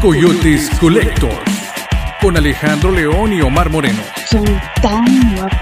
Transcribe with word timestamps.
Coyotes 0.00 0.70
Collector 0.80 1.44
con 2.22 2.34
Alejandro 2.34 2.90
León 2.90 3.34
y 3.34 3.42
Omar 3.42 3.68
Moreno. 3.68 3.98
Son 4.30 4.46
tan 4.80 5.04
guapos. 5.36 5.58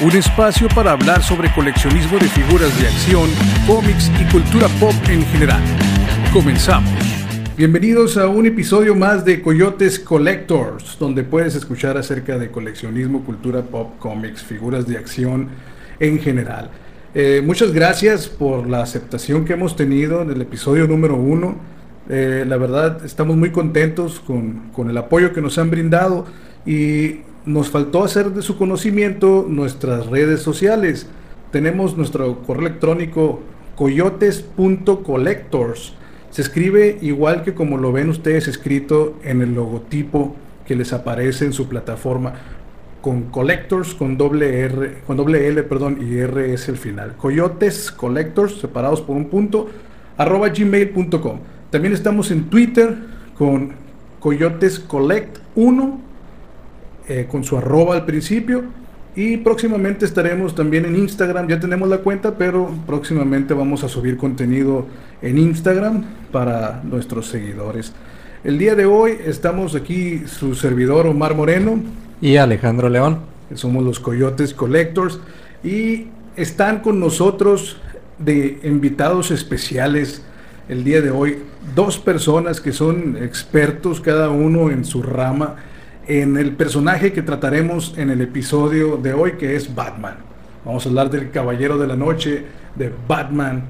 Un 0.00 0.10
espacio 0.16 0.66
para 0.74 0.90
hablar 0.90 1.22
sobre 1.22 1.52
coleccionismo 1.54 2.18
de 2.18 2.26
figuras 2.26 2.76
de 2.80 2.88
acción, 2.88 3.30
cómics 3.64 4.10
y 4.20 4.24
cultura 4.32 4.66
pop 4.80 4.92
en 5.08 5.24
general. 5.26 5.62
Comenzamos. 6.32 6.90
Bienvenidos 7.56 8.16
a 8.16 8.26
un 8.26 8.46
episodio 8.46 8.96
más 8.96 9.24
de 9.24 9.40
Coyotes 9.40 10.00
Collectors, 10.00 10.98
donde 10.98 11.22
puedes 11.22 11.54
escuchar 11.54 11.96
acerca 11.96 12.36
de 12.36 12.50
coleccionismo, 12.50 13.24
cultura 13.24 13.62
pop, 13.62 14.00
cómics, 14.00 14.42
figuras 14.42 14.88
de 14.88 14.98
acción 14.98 15.50
en 16.00 16.18
general. 16.18 16.70
Eh, 17.14 17.40
muchas 17.44 17.72
gracias 17.72 18.26
por 18.26 18.68
la 18.68 18.82
aceptación 18.82 19.44
que 19.44 19.52
hemos 19.52 19.76
tenido 19.76 20.22
en 20.22 20.30
el 20.32 20.42
episodio 20.42 20.88
número 20.88 21.14
uno. 21.14 21.72
Eh, 22.08 22.44
la 22.46 22.56
verdad, 22.56 23.04
estamos 23.04 23.36
muy 23.36 23.50
contentos 23.50 24.20
con, 24.20 24.70
con 24.72 24.88
el 24.90 24.98
apoyo 24.98 25.32
que 25.32 25.40
nos 25.40 25.58
han 25.58 25.70
brindado 25.70 26.26
y 26.66 27.20
nos 27.46 27.70
faltó 27.70 28.04
hacer 28.04 28.30
de 28.30 28.42
su 28.42 28.56
conocimiento 28.56 29.46
nuestras 29.48 30.06
redes 30.06 30.40
sociales. 30.40 31.08
Tenemos 31.50 31.96
nuestro 31.96 32.42
correo 32.42 32.68
electrónico 32.68 33.40
coyotes.collectors. 33.76 35.94
Se 36.30 36.42
escribe 36.42 36.98
igual 37.00 37.42
que 37.42 37.54
como 37.54 37.78
lo 37.78 37.90
ven 37.92 38.10
ustedes 38.10 38.48
escrito 38.48 39.18
en 39.22 39.40
el 39.40 39.54
logotipo 39.54 40.34
que 40.66 40.74
les 40.74 40.92
aparece 40.92 41.44
en 41.44 41.52
su 41.52 41.68
plataforma 41.68 42.34
con 43.04 43.24
collectors 43.24 43.94
con 43.94 44.16
doble 44.16 44.60
R, 44.60 45.02
con 45.06 45.18
doble 45.18 45.46
L, 45.46 45.62
perdón, 45.64 45.98
y 46.00 46.16
R 46.16 46.54
es 46.54 46.70
el 46.70 46.78
final. 46.78 47.16
Coyotes 47.16 47.90
Collectors 47.90 48.60
separados 48.60 49.02
por 49.02 49.14
un 49.14 49.26
punto 49.26 49.68
arroba 50.16 50.48
gmail.com. 50.48 51.38
También 51.74 51.92
estamos 51.92 52.30
en 52.30 52.44
Twitter 52.44 52.94
con 53.36 53.72
Coyotes 54.20 54.78
Collect 54.78 55.38
1 55.56 56.00
eh, 57.08 57.26
con 57.28 57.42
su 57.42 57.56
arroba 57.58 57.96
al 57.96 58.04
principio. 58.04 58.62
Y 59.16 59.38
próximamente 59.38 60.04
estaremos 60.04 60.54
también 60.54 60.84
en 60.84 60.94
Instagram. 60.94 61.48
Ya 61.48 61.58
tenemos 61.58 61.88
la 61.88 61.98
cuenta, 61.98 62.38
pero 62.38 62.70
próximamente 62.86 63.54
vamos 63.54 63.82
a 63.82 63.88
subir 63.88 64.16
contenido 64.16 64.86
en 65.20 65.36
Instagram 65.36 66.04
para 66.30 66.80
nuestros 66.84 67.26
seguidores. 67.26 67.92
El 68.44 68.56
día 68.56 68.76
de 68.76 68.86
hoy 68.86 69.18
estamos 69.26 69.74
aquí 69.74 70.28
su 70.28 70.54
servidor 70.54 71.08
Omar 71.08 71.34
Moreno. 71.34 71.82
Y 72.20 72.36
Alejandro 72.36 72.88
León. 72.88 73.18
Que 73.48 73.56
somos 73.56 73.82
los 73.82 73.98
Coyotes 73.98 74.54
Collectors. 74.54 75.18
Y 75.64 76.06
están 76.36 76.82
con 76.82 77.00
nosotros 77.00 77.78
de 78.20 78.60
invitados 78.62 79.32
especiales 79.32 80.24
el 80.68 80.84
día 80.84 81.00
de 81.00 81.10
hoy 81.10 81.38
dos 81.74 81.98
personas 81.98 82.60
que 82.60 82.72
son 82.72 83.16
expertos 83.22 84.00
cada 84.00 84.30
uno 84.30 84.70
en 84.70 84.84
su 84.84 85.02
rama 85.02 85.56
en 86.06 86.36
el 86.36 86.52
personaje 86.52 87.12
que 87.12 87.22
trataremos 87.22 87.94
en 87.96 88.10
el 88.10 88.20
episodio 88.20 88.96
de 88.96 89.12
hoy, 89.14 89.32
que 89.32 89.56
es 89.56 89.74
Batman. 89.74 90.16
Vamos 90.64 90.84
a 90.84 90.88
hablar 90.88 91.10
del 91.10 91.30
Caballero 91.30 91.78
de 91.78 91.86
la 91.86 91.96
Noche, 91.96 92.44
de 92.74 92.92
Batman. 93.08 93.64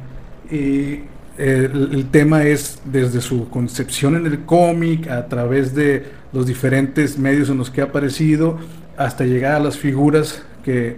Y 0.50 1.00
eh, 1.38 1.70
el, 1.72 2.06
tema 2.10 2.44
es 2.44 2.80
desde 2.84 3.20
su 3.20 3.48
concepción 3.48 4.16
en 4.16 4.26
el 4.26 4.44
cómic, 4.44 5.08
a 5.08 5.28
través 5.28 5.74
de 5.74 6.04
los 6.32 6.46
diferentes 6.46 7.18
medios 7.18 7.50
en 7.50 7.58
los 7.58 7.70
que 7.70 7.80
ha 7.80 7.84
aparecido, 7.84 8.58
hasta 8.96 9.24
llegar 9.24 9.54
a 9.54 9.60
las 9.60 9.78
figuras 9.78 10.42
que 10.64 10.96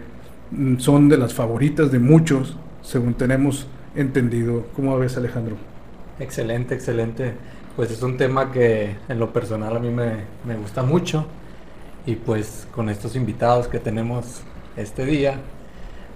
mm, 0.50 0.78
son 0.78 1.08
de 1.08 1.18
las 1.18 1.34
favoritas 1.34 1.90
de 1.90 1.98
muchos, 1.98 2.56
según 2.82 3.14
tenemos 3.14 3.66
entendido. 3.94 4.66
¿Cómo 4.74 4.98
ves, 4.98 5.16
Alejandro? 5.16 5.75
Excelente, 6.18 6.74
excelente 6.74 7.34
pues 7.76 7.90
es 7.90 8.02
un 8.02 8.16
tema 8.16 8.50
que 8.50 8.96
en 9.08 9.18
lo 9.18 9.32
personal 9.32 9.76
a 9.76 9.78
mí 9.78 9.90
me, 9.90 10.24
me, 10.44 10.56
gusta 10.56 10.82
mucho 10.82 11.26
y 12.06 12.14
pues 12.14 12.66
con 12.74 12.88
estos 12.88 13.14
invitados 13.14 13.68
que 13.68 13.78
tenemos 13.78 14.40
este 14.78 15.04
día 15.04 15.38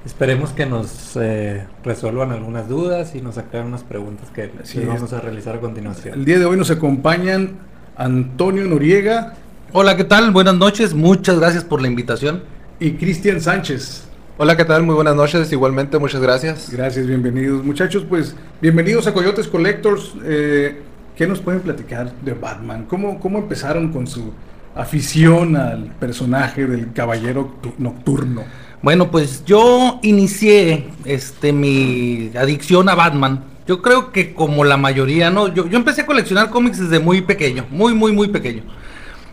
esperemos 0.06 0.50
que 0.50 0.64
nos 0.64 1.16
eh, 1.16 1.66
resuelvan 1.84 2.32
algunas 2.32 2.66
dudas 2.66 3.14
y 3.14 3.20
nos 3.20 3.36
aclaren 3.36 3.68
unas 3.68 3.84
preguntas 3.84 4.30
que 4.30 4.50
les 4.56 4.86
vamos 4.86 5.12
a 5.12 5.20
realizar 5.20 5.56
a 5.56 5.60
continuación. 5.60 6.14
El 6.14 6.24
día 6.24 6.38
de 6.38 6.46
hoy 6.46 6.56
nos 6.56 6.70
acompañan 6.70 7.58
Antonio 7.96 8.64
Noriega. 8.64 9.34
Hola, 9.72 9.96
¿qué 9.98 10.04
tal? 10.04 10.30
Buenas 10.30 10.54
noches, 10.54 10.94
muchas 10.94 11.38
gracias 11.38 11.64
por 11.64 11.82
la 11.82 11.88
invitación. 11.88 12.44
Y 12.78 12.92
Cristian 12.92 13.42
Sánchez. 13.42 14.09
Hola, 14.42 14.56
¿qué 14.56 14.64
tal? 14.64 14.84
Muy 14.84 14.94
buenas 14.94 15.14
noches. 15.14 15.52
Igualmente, 15.52 15.98
muchas 15.98 16.22
gracias. 16.22 16.70
Gracias, 16.70 17.06
bienvenidos. 17.06 17.62
Muchachos, 17.62 18.06
pues 18.08 18.34
bienvenidos 18.62 19.06
a 19.06 19.12
Coyotes 19.12 19.46
Collectors. 19.46 20.14
Eh, 20.24 20.80
¿Qué 21.14 21.26
nos 21.26 21.40
pueden 21.40 21.60
platicar 21.60 22.10
de 22.22 22.32
Batman? 22.32 22.86
¿Cómo, 22.88 23.20
¿Cómo 23.20 23.36
empezaron 23.36 23.92
con 23.92 24.06
su 24.06 24.32
afición 24.74 25.56
al 25.56 25.94
personaje 26.00 26.66
del 26.66 26.90
caballero 26.94 27.56
nocturno? 27.76 28.44
Bueno, 28.80 29.10
pues 29.10 29.44
yo 29.44 30.00
inicié 30.00 30.86
este, 31.04 31.52
mi 31.52 32.30
adicción 32.34 32.88
a 32.88 32.94
Batman. 32.94 33.44
Yo 33.66 33.82
creo 33.82 34.10
que 34.10 34.32
como 34.32 34.64
la 34.64 34.78
mayoría, 34.78 35.28
¿no? 35.28 35.48
Yo, 35.48 35.68
yo 35.68 35.76
empecé 35.76 36.00
a 36.00 36.06
coleccionar 36.06 36.48
cómics 36.48 36.78
desde 36.78 36.98
muy 36.98 37.20
pequeño, 37.20 37.66
muy, 37.70 37.92
muy, 37.92 38.12
muy 38.12 38.28
pequeño. 38.28 38.62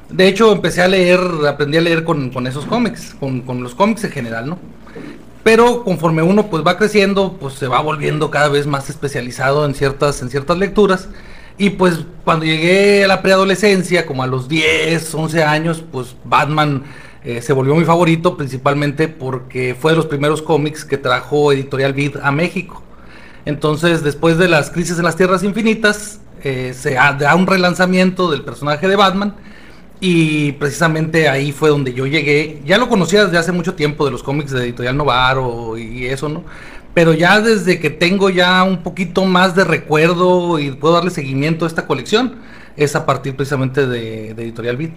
De 0.09 0.28
hecho, 0.28 0.51
empecé 0.51 0.81
a 0.81 0.90
leer, 0.90 1.22
aprendí 1.47 1.78
a 1.78 1.81
leer 1.81 2.03
con, 2.03 2.29
con 2.29 2.46
esos 2.46 2.66
cómics, 2.66 3.16
con, 3.17 3.40
con, 3.44 3.63
los 3.63 3.73
cómics 3.73 4.03
en 4.03 4.12
general, 4.12 4.50
¿no? 4.50 4.59
Pero 5.47 5.85
conforme 5.85 6.22
uno 6.24 6.50
pues 6.50 6.62
va 6.68 6.78
creciendo, 6.78 7.38
pues 7.40 7.53
se 7.53 7.69
va 7.69 7.80
volviendo 7.80 8.30
cada 8.30 8.50
vez 8.50 8.68
más 8.68 8.90
especializado 8.90 9.66
en 9.66 9.75
ciertas, 9.75 10.22
en 10.22 10.30
ciertas 10.30 10.58
lecturas. 10.58 11.08
Y 11.58 11.69
pues 11.69 12.00
cuando 12.25 12.44
llegué 12.44 13.06
a 13.06 13.08
la 13.08 13.22
preadolescencia, 13.22 14.06
como 14.06 14.24
a 14.24 14.28
los 14.28 14.50
10, 14.50 15.16
11 15.16 15.44
años, 15.46 15.81
pues 15.90 16.18
Batman 16.25 16.84
eh, 17.24 17.41
se 17.41 17.53
volvió 17.53 17.75
mi 17.75 17.85
favorito, 17.85 18.35
principalmente 18.35 19.08
porque 19.08 19.74
fue 19.80 19.94
de 19.94 19.96
los 19.96 20.08
primeros 20.08 20.41
cómics 20.41 20.84
que 20.84 20.97
trajo 20.97 21.53
Editorial 21.53 21.94
Vid 21.94 22.18
a 22.22 22.34
México. 22.34 22.84
Entonces, 23.46 24.03
después 24.03 24.38
de 24.38 24.50
las 24.50 24.69
crisis 24.69 24.97
en 24.97 25.06
las 25.06 25.16
Tierras 25.16 25.44
Infinitas, 25.44 26.19
eh, 26.44 26.75
se 26.78 26.96
da 26.96 27.35
un 27.35 27.47
relanzamiento 27.47 28.29
del 28.29 28.41
personaje 28.41 28.85
de 28.90 28.97
Batman. 28.97 29.34
Y 30.00 30.52
precisamente 30.53 31.28
ahí 31.28 31.52
fue 31.52 31.69
donde 31.69 31.94
yo 31.94 32.06
llegué. 32.06 32.62
Ya 32.66 32.78
lo 32.78 32.88
conocía 32.88 33.25
desde 33.25 33.38
hace 33.38 33.52
mucho 33.52 33.74
tiempo 33.74 34.06
de 34.06 34.12
los 34.12 34.22
cómics 34.22 34.52
de 34.52 34.63
Editorial 34.63 34.96
Novaro 34.96 35.78
y 35.78 36.06
eso, 36.06 36.30
¿no? 36.30 36.44
pero 36.97 37.13
ya 37.13 37.40
desde 37.40 37.80
que 37.80 37.91
tengo 37.91 38.31
ya 38.31 38.63
un 38.63 38.81
poquito 38.81 39.24
más 39.24 39.53
de 39.53 39.63
recuerdo 39.63 40.58
y 40.58 40.72
puedo 40.72 40.96
darle 40.96 41.12
seguimiento 41.12 41.66
a 41.66 41.68
esta 41.68 41.85
colección, 41.85 42.38
es 42.75 42.96
a 42.96 43.06
partir 43.06 43.35
precisamente 43.35 43.85
de, 43.85 44.31
Editorial 44.31 44.78
Beat. 44.78 44.94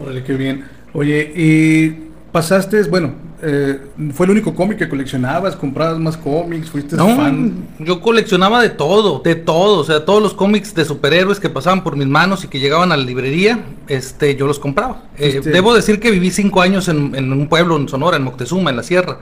Órale, 0.00 0.24
qué 0.24 0.32
bien. 0.32 0.64
Oye, 0.94 1.30
y 1.36 2.08
pasaste, 2.36 2.82
bueno, 2.82 3.14
eh, 3.40 3.80
¿fue 4.12 4.26
el 4.26 4.32
único 4.32 4.54
cómic 4.54 4.76
que 4.76 4.90
coleccionabas? 4.90 5.56
¿Comprabas 5.56 5.98
más 5.98 6.18
cómics? 6.18 6.68
¿Fuiste 6.68 6.94
no, 6.94 7.16
fan? 7.16 7.66
Yo 7.78 8.02
coleccionaba 8.02 8.60
de 8.60 8.68
todo, 8.68 9.20
de 9.20 9.36
todo, 9.36 9.78
o 9.78 9.84
sea, 9.84 10.04
todos 10.04 10.22
los 10.22 10.34
cómics 10.34 10.74
de 10.74 10.84
superhéroes 10.84 11.40
que 11.40 11.48
pasaban 11.48 11.82
por 11.82 11.96
mis 11.96 12.06
manos 12.06 12.44
y 12.44 12.48
que 12.48 12.60
llegaban 12.60 12.92
a 12.92 12.96
la 12.98 13.04
librería, 13.04 13.64
este, 13.88 14.36
yo 14.36 14.46
los 14.46 14.58
compraba. 14.58 15.04
Eh, 15.16 15.40
debo 15.42 15.72
decir 15.72 15.98
que 15.98 16.10
viví 16.10 16.30
cinco 16.30 16.60
años 16.60 16.88
en, 16.88 17.14
en 17.14 17.32
un 17.32 17.48
pueblo 17.48 17.78
en 17.78 17.88
Sonora, 17.88 18.18
en 18.18 18.24
Moctezuma, 18.24 18.68
en 18.68 18.76
la 18.76 18.82
sierra. 18.82 19.16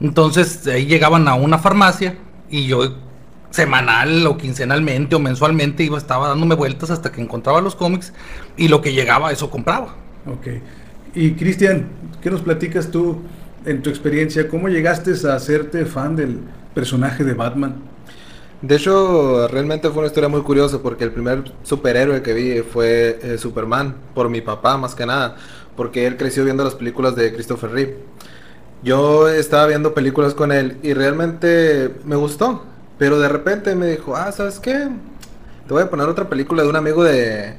Entonces 0.00 0.66
ahí 0.66 0.86
llegaban 0.86 1.28
a 1.28 1.34
una 1.36 1.58
farmacia 1.58 2.16
y 2.50 2.66
yo 2.66 2.92
semanal 3.50 4.26
o 4.26 4.36
quincenalmente 4.36 5.14
o 5.14 5.20
mensualmente 5.20 5.84
iba 5.84 5.96
estaba 5.96 6.26
dándome 6.26 6.56
vueltas 6.56 6.90
hasta 6.90 7.12
que 7.12 7.22
encontraba 7.22 7.60
los 7.60 7.76
cómics 7.76 8.12
y 8.56 8.66
lo 8.66 8.82
que 8.82 8.92
llegaba 8.94 9.30
eso 9.30 9.48
compraba. 9.48 9.94
Ok. 10.26 10.48
Y 11.14 11.32
Cristian, 11.32 11.88
¿qué 12.20 12.30
nos 12.30 12.42
platicas 12.42 12.90
tú 12.90 13.18
en 13.64 13.82
tu 13.82 13.90
experiencia? 13.90 14.48
¿Cómo 14.48 14.68
llegaste 14.68 15.12
a 15.28 15.34
hacerte 15.34 15.84
fan 15.86 16.16
del 16.16 16.40
personaje 16.74 17.24
de 17.24 17.34
Batman? 17.34 17.76
De 18.60 18.76
hecho, 18.76 19.46
realmente 19.48 19.88
fue 19.88 19.98
una 19.98 20.08
historia 20.08 20.28
muy 20.28 20.42
curiosa 20.42 20.80
porque 20.82 21.04
el 21.04 21.12
primer 21.12 21.44
superhéroe 21.62 22.22
que 22.22 22.34
vi 22.34 22.60
fue 22.60 23.18
eh, 23.22 23.38
Superman, 23.38 23.94
por 24.14 24.28
mi 24.28 24.40
papá 24.40 24.76
más 24.76 24.94
que 24.94 25.06
nada, 25.06 25.36
porque 25.76 26.06
él 26.06 26.16
creció 26.16 26.44
viendo 26.44 26.64
las 26.64 26.74
películas 26.74 27.14
de 27.14 27.32
Christopher 27.32 27.70
Reeve. 27.70 27.98
Yo 28.82 29.28
estaba 29.28 29.66
viendo 29.66 29.94
películas 29.94 30.34
con 30.34 30.52
él 30.52 30.76
y 30.82 30.92
realmente 30.92 31.94
me 32.04 32.16
gustó. 32.16 32.64
Pero 32.98 33.20
de 33.20 33.28
repente 33.28 33.76
me 33.76 33.86
dijo, 33.86 34.16
ah, 34.16 34.32
¿sabes 34.32 34.58
qué? 34.58 34.88
Te 35.66 35.72
voy 35.72 35.84
a 35.84 35.90
poner 35.90 36.08
otra 36.08 36.28
película 36.28 36.64
de 36.64 36.68
un 36.68 36.76
amigo 36.76 37.04
de, 37.04 37.54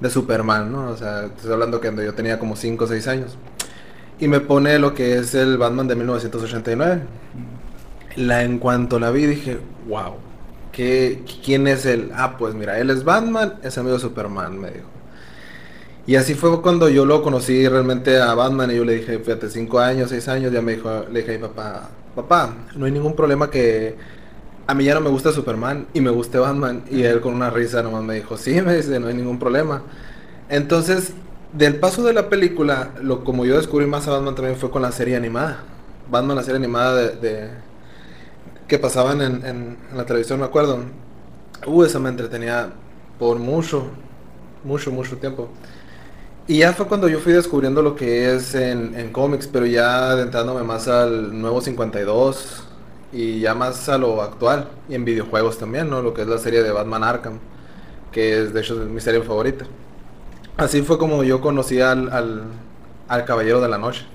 de 0.00 0.10
Superman, 0.10 0.72
¿no? 0.72 0.90
O 0.90 0.96
sea, 0.96 1.24
estoy 1.26 1.52
hablando 1.52 1.80
que 1.80 1.92
yo 1.94 2.14
tenía 2.14 2.38
como 2.38 2.56
5 2.56 2.84
o 2.84 2.86
6 2.86 3.08
años. 3.08 3.36
Y 4.18 4.28
me 4.28 4.40
pone 4.40 4.78
lo 4.78 4.94
que 4.94 5.18
es 5.18 5.34
el 5.34 5.58
Batman 5.58 5.88
de 5.88 5.96
1989. 5.96 7.02
La, 8.16 8.42
en 8.42 8.58
cuanto 8.58 8.98
la 8.98 9.10
vi 9.10 9.26
dije, 9.26 9.58
wow, 9.88 10.14
¿qué, 10.72 11.22
¿quién 11.44 11.66
es 11.66 11.84
él? 11.84 12.10
Ah, 12.14 12.36
pues 12.38 12.54
mira, 12.54 12.78
él 12.78 12.90
es 12.90 13.04
Batman, 13.04 13.54
es 13.62 13.76
amigo 13.76 13.94
de 13.94 14.00
Superman, 14.00 14.58
me 14.58 14.70
dijo. 14.70 14.86
Y 16.06 16.14
así 16.16 16.34
fue 16.34 16.62
cuando 16.62 16.88
yo 16.88 17.04
lo 17.04 17.20
conocí 17.22 17.66
realmente 17.68 18.20
a 18.20 18.32
Batman 18.34 18.70
y 18.70 18.76
yo 18.76 18.84
le 18.84 18.94
dije, 18.94 19.18
fíjate, 19.18 19.50
cinco 19.50 19.80
años, 19.80 20.10
seis 20.10 20.28
años, 20.28 20.52
ya 20.52 20.62
me 20.62 20.76
dijo, 20.76 21.04
le 21.10 21.20
dije 21.20 21.34
a 21.34 21.38
mi 21.38 21.42
papá, 21.48 21.90
papá, 22.14 22.54
no 22.76 22.86
hay 22.86 22.92
ningún 22.92 23.16
problema 23.16 23.50
que, 23.50 23.96
a 24.66 24.74
mí 24.74 24.84
ya 24.84 24.94
no 24.94 25.00
me 25.00 25.10
gusta 25.10 25.32
Superman 25.32 25.86
y 25.94 26.00
me 26.00 26.10
gusta 26.10 26.40
Batman. 26.40 26.82
Y 26.90 27.02
él 27.02 27.20
con 27.20 27.34
una 27.34 27.50
risa 27.50 27.82
nomás 27.82 28.02
me 28.02 28.14
dijo, 28.14 28.36
sí, 28.36 28.60
me 28.62 28.76
dice, 28.76 28.98
no 28.98 29.08
hay 29.08 29.14
ningún 29.14 29.38
problema. 29.38 29.82
Entonces, 30.48 31.12
del 31.52 31.76
paso 31.76 32.02
de 32.02 32.12
la 32.12 32.28
película, 32.28 32.90
lo 33.00 33.24
como 33.24 33.44
yo 33.44 33.56
descubrí 33.56 33.86
más 33.86 34.08
a 34.08 34.12
Batman 34.12 34.34
también 34.34 34.56
fue 34.56 34.70
con 34.70 34.82
la 34.82 34.92
serie 34.92 35.16
animada. 35.16 35.62
Batman, 36.10 36.36
la 36.36 36.42
serie 36.42 36.56
animada 36.56 36.94
de, 36.94 37.50
que 38.68 38.78
pasaban 38.78 39.20
en, 39.20 39.76
la 39.94 40.04
televisión, 40.04 40.40
me 40.40 40.46
acuerdo. 40.46 40.80
Uh, 41.66 41.84
esa 41.84 41.98
me 41.98 42.10
entretenía 42.10 42.70
por 43.18 43.38
mucho, 43.38 43.88
mucho, 44.64 44.90
mucho 44.90 45.16
tiempo. 45.16 45.48
Y 46.48 46.58
ya 46.58 46.72
fue 46.72 46.86
cuando 46.86 47.08
yo 47.08 47.18
fui 47.18 47.32
descubriendo 47.32 47.82
lo 47.82 47.96
que 47.96 48.34
es 48.34 48.54
en 48.54 49.10
cómics, 49.10 49.48
pero 49.48 49.66
ya 49.66 50.10
adentrándome 50.10 50.62
más 50.62 50.86
al 50.86 51.40
nuevo 51.40 51.60
52 51.60 52.66
y 53.12 53.40
ya 53.40 53.54
más 53.54 53.88
a 53.88 53.98
lo 53.98 54.22
actual 54.22 54.68
y 54.88 54.94
en 54.94 55.04
videojuegos 55.04 55.58
también, 55.58 55.88
¿no? 55.88 56.02
Lo 56.02 56.14
que 56.14 56.22
es 56.22 56.28
la 56.28 56.38
serie 56.38 56.62
de 56.62 56.70
Batman 56.70 57.04
Arkham, 57.04 57.38
que 58.12 58.42
es 58.42 58.52
de 58.52 58.60
hecho 58.60 58.76
mi 58.76 59.00
serie 59.00 59.22
favorita. 59.22 59.64
Así 60.56 60.82
fue 60.82 60.98
como 60.98 61.22
yo 61.22 61.40
conocí 61.40 61.80
al, 61.80 62.10
al, 62.12 62.44
al 63.08 63.24
Caballero 63.24 63.60
de 63.60 63.68
la 63.68 63.78
Noche. 63.78 64.06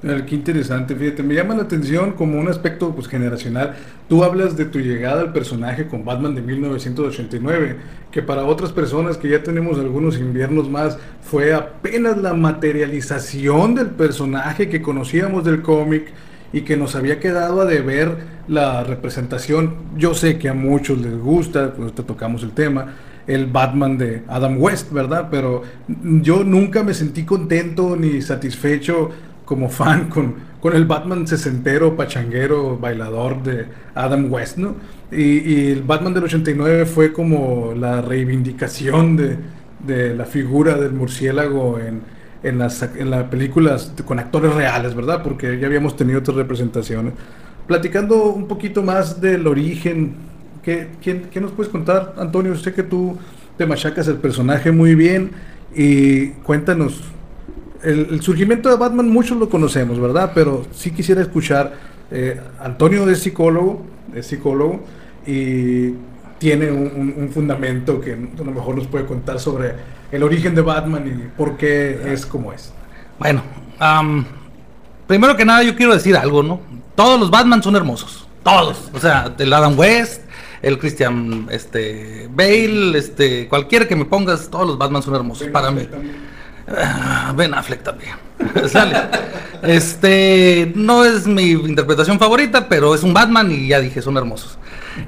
Qué 0.00 0.36
interesante, 0.36 0.94
fíjate, 0.94 1.24
me 1.24 1.34
llama 1.34 1.56
la 1.56 1.62
atención 1.62 2.12
como 2.12 2.38
un 2.38 2.46
aspecto 2.46 2.94
pues, 2.94 3.08
generacional. 3.08 3.74
Tú 4.08 4.22
hablas 4.22 4.56
de 4.56 4.64
tu 4.64 4.78
llegada 4.78 5.22
al 5.22 5.32
personaje 5.32 5.88
con 5.88 6.04
Batman 6.04 6.36
de 6.36 6.40
1989, 6.40 7.76
que 8.12 8.22
para 8.22 8.44
otras 8.44 8.70
personas 8.70 9.16
que 9.16 9.28
ya 9.28 9.42
tenemos 9.42 9.76
algunos 9.76 10.16
inviernos 10.18 10.70
más, 10.70 10.98
fue 11.20 11.52
apenas 11.52 12.16
la 12.16 12.32
materialización 12.32 13.74
del 13.74 13.88
personaje 13.88 14.68
que 14.68 14.80
conocíamos 14.80 15.44
del 15.44 15.62
cómic 15.62 16.12
y 16.52 16.62
que 16.62 16.76
nos 16.76 16.94
había 16.94 17.20
quedado 17.20 17.60
a 17.60 17.64
deber 17.64 18.16
la 18.48 18.82
representación. 18.84 19.74
Yo 19.96 20.14
sé 20.14 20.38
que 20.38 20.48
a 20.48 20.54
muchos 20.54 20.98
les 20.98 21.16
gusta, 21.16 21.72
pues 21.74 21.94
te 21.94 22.02
tocamos 22.02 22.42
el 22.42 22.52
tema, 22.52 22.94
el 23.26 23.46
Batman 23.46 23.98
de 23.98 24.22
Adam 24.28 24.60
West, 24.60 24.90
¿verdad? 24.92 25.28
Pero 25.30 25.62
yo 25.86 26.44
nunca 26.44 26.82
me 26.82 26.94
sentí 26.94 27.24
contento 27.24 27.96
ni 27.96 28.22
satisfecho 28.22 29.10
como 29.44 29.68
fan 29.68 30.08
con, 30.08 30.34
con 30.60 30.74
el 30.74 30.86
Batman 30.86 31.26
sesentero, 31.26 31.96
pachanguero, 31.96 32.78
bailador 32.78 33.42
de 33.42 33.66
Adam 33.94 34.32
West, 34.32 34.58
¿no? 34.58 34.76
Y, 35.10 35.38
y 35.38 35.70
el 35.72 35.82
Batman 35.82 36.14
del 36.14 36.24
89 36.24 36.86
fue 36.86 37.12
como 37.12 37.72
la 37.74 38.02
reivindicación 38.02 39.16
de, 39.16 39.36
de 39.86 40.14
la 40.14 40.24
figura 40.24 40.76
del 40.76 40.92
murciélago 40.92 41.78
en, 41.78 42.02
en 42.42 42.58
las 42.58 42.82
en 42.82 43.10
las 43.10 43.24
películas 43.24 43.92
con 44.04 44.18
actores 44.18 44.54
reales, 44.54 44.94
¿verdad? 44.94 45.22
Porque 45.22 45.58
ya 45.58 45.66
habíamos 45.66 45.96
tenido 45.96 46.20
otras 46.20 46.36
representaciones. 46.36 47.14
Platicando 47.66 48.24
un 48.26 48.48
poquito 48.48 48.82
más 48.82 49.20
del 49.20 49.46
origen, 49.46 50.14
¿qué, 50.62 50.88
quién- 51.02 51.28
qué 51.30 51.40
nos 51.40 51.52
puedes 51.52 51.70
contar, 51.70 52.14
Antonio? 52.18 52.56
Sé 52.56 52.72
que 52.72 52.82
tú 52.82 53.16
te 53.56 53.66
machacas 53.66 54.08
el 54.08 54.16
personaje 54.16 54.70
muy 54.72 54.94
bien 54.94 55.32
y 55.74 56.28
cuéntanos. 56.44 57.02
El, 57.82 58.08
el 58.10 58.22
surgimiento 58.22 58.68
de 58.68 58.76
Batman 58.76 59.08
muchos 59.08 59.36
lo 59.38 59.48
conocemos, 59.48 60.00
¿verdad? 60.00 60.32
Pero 60.34 60.66
sí 60.72 60.90
quisiera 60.90 61.20
escuchar. 61.22 61.74
eh, 62.10 62.40
Antonio 62.60 63.08
es 63.10 63.18
psicólogo, 63.20 63.84
es 64.14 64.26
psicólogo 64.26 64.80
y 65.26 65.92
tiene 66.38 66.70
un, 66.70 66.90
un- 66.94 67.14
un 67.16 67.30
fundamento 67.30 68.00
que 68.00 68.12
a 68.12 68.42
lo 68.44 68.50
mejor 68.52 68.76
nos 68.76 68.86
puede 68.86 69.04
contar 69.06 69.38
sobre 69.40 69.74
el 70.12 70.22
origen 70.22 70.54
de 70.54 70.62
Batman 70.62 71.06
y 71.06 71.36
por 71.36 71.56
qué 71.56 72.12
es 72.12 72.24
como 72.26 72.52
es. 72.52 72.72
Bueno, 73.18 73.42
am, 73.78 74.24
primero 75.06 75.36
que 75.36 75.44
nada 75.44 75.62
yo 75.62 75.74
quiero 75.76 75.92
decir 75.94 76.16
algo, 76.16 76.42
¿no? 76.42 76.60
Todos 76.94 77.18
los 77.20 77.30
Batman 77.30 77.62
son 77.62 77.76
hermosos, 77.76 78.26
todos. 78.42 78.90
O 78.92 78.98
sea, 79.00 79.34
el 79.38 79.52
Adam 79.52 79.78
West, 79.78 80.22
el 80.62 80.78
Christian 80.78 81.46
este, 81.50 82.28
Bale, 82.32 82.96
este, 82.98 83.46
cualquiera 83.48 83.86
que 83.86 83.94
me 83.96 84.04
pongas, 84.04 84.48
todos 84.50 84.66
los 84.66 84.78
Batman 84.78 85.02
son 85.02 85.14
hermosos 85.14 85.48
para 85.48 85.70
mí. 85.70 85.86
Ah, 86.70 87.32
Ben 87.36 87.54
Affleck 87.54 87.82
también. 87.82 88.12
Sale. 88.68 88.94
Este 89.62 90.72
no 90.74 91.04
es 91.04 91.26
mi 91.26 91.50
interpretación 91.52 92.18
favorita, 92.18 92.68
pero 92.68 92.94
es 92.94 93.02
un 93.02 93.14
Batman 93.14 93.50
y 93.50 93.68
ya 93.68 93.80
dije, 93.80 94.02
son 94.02 94.16
hermosos. 94.16 94.57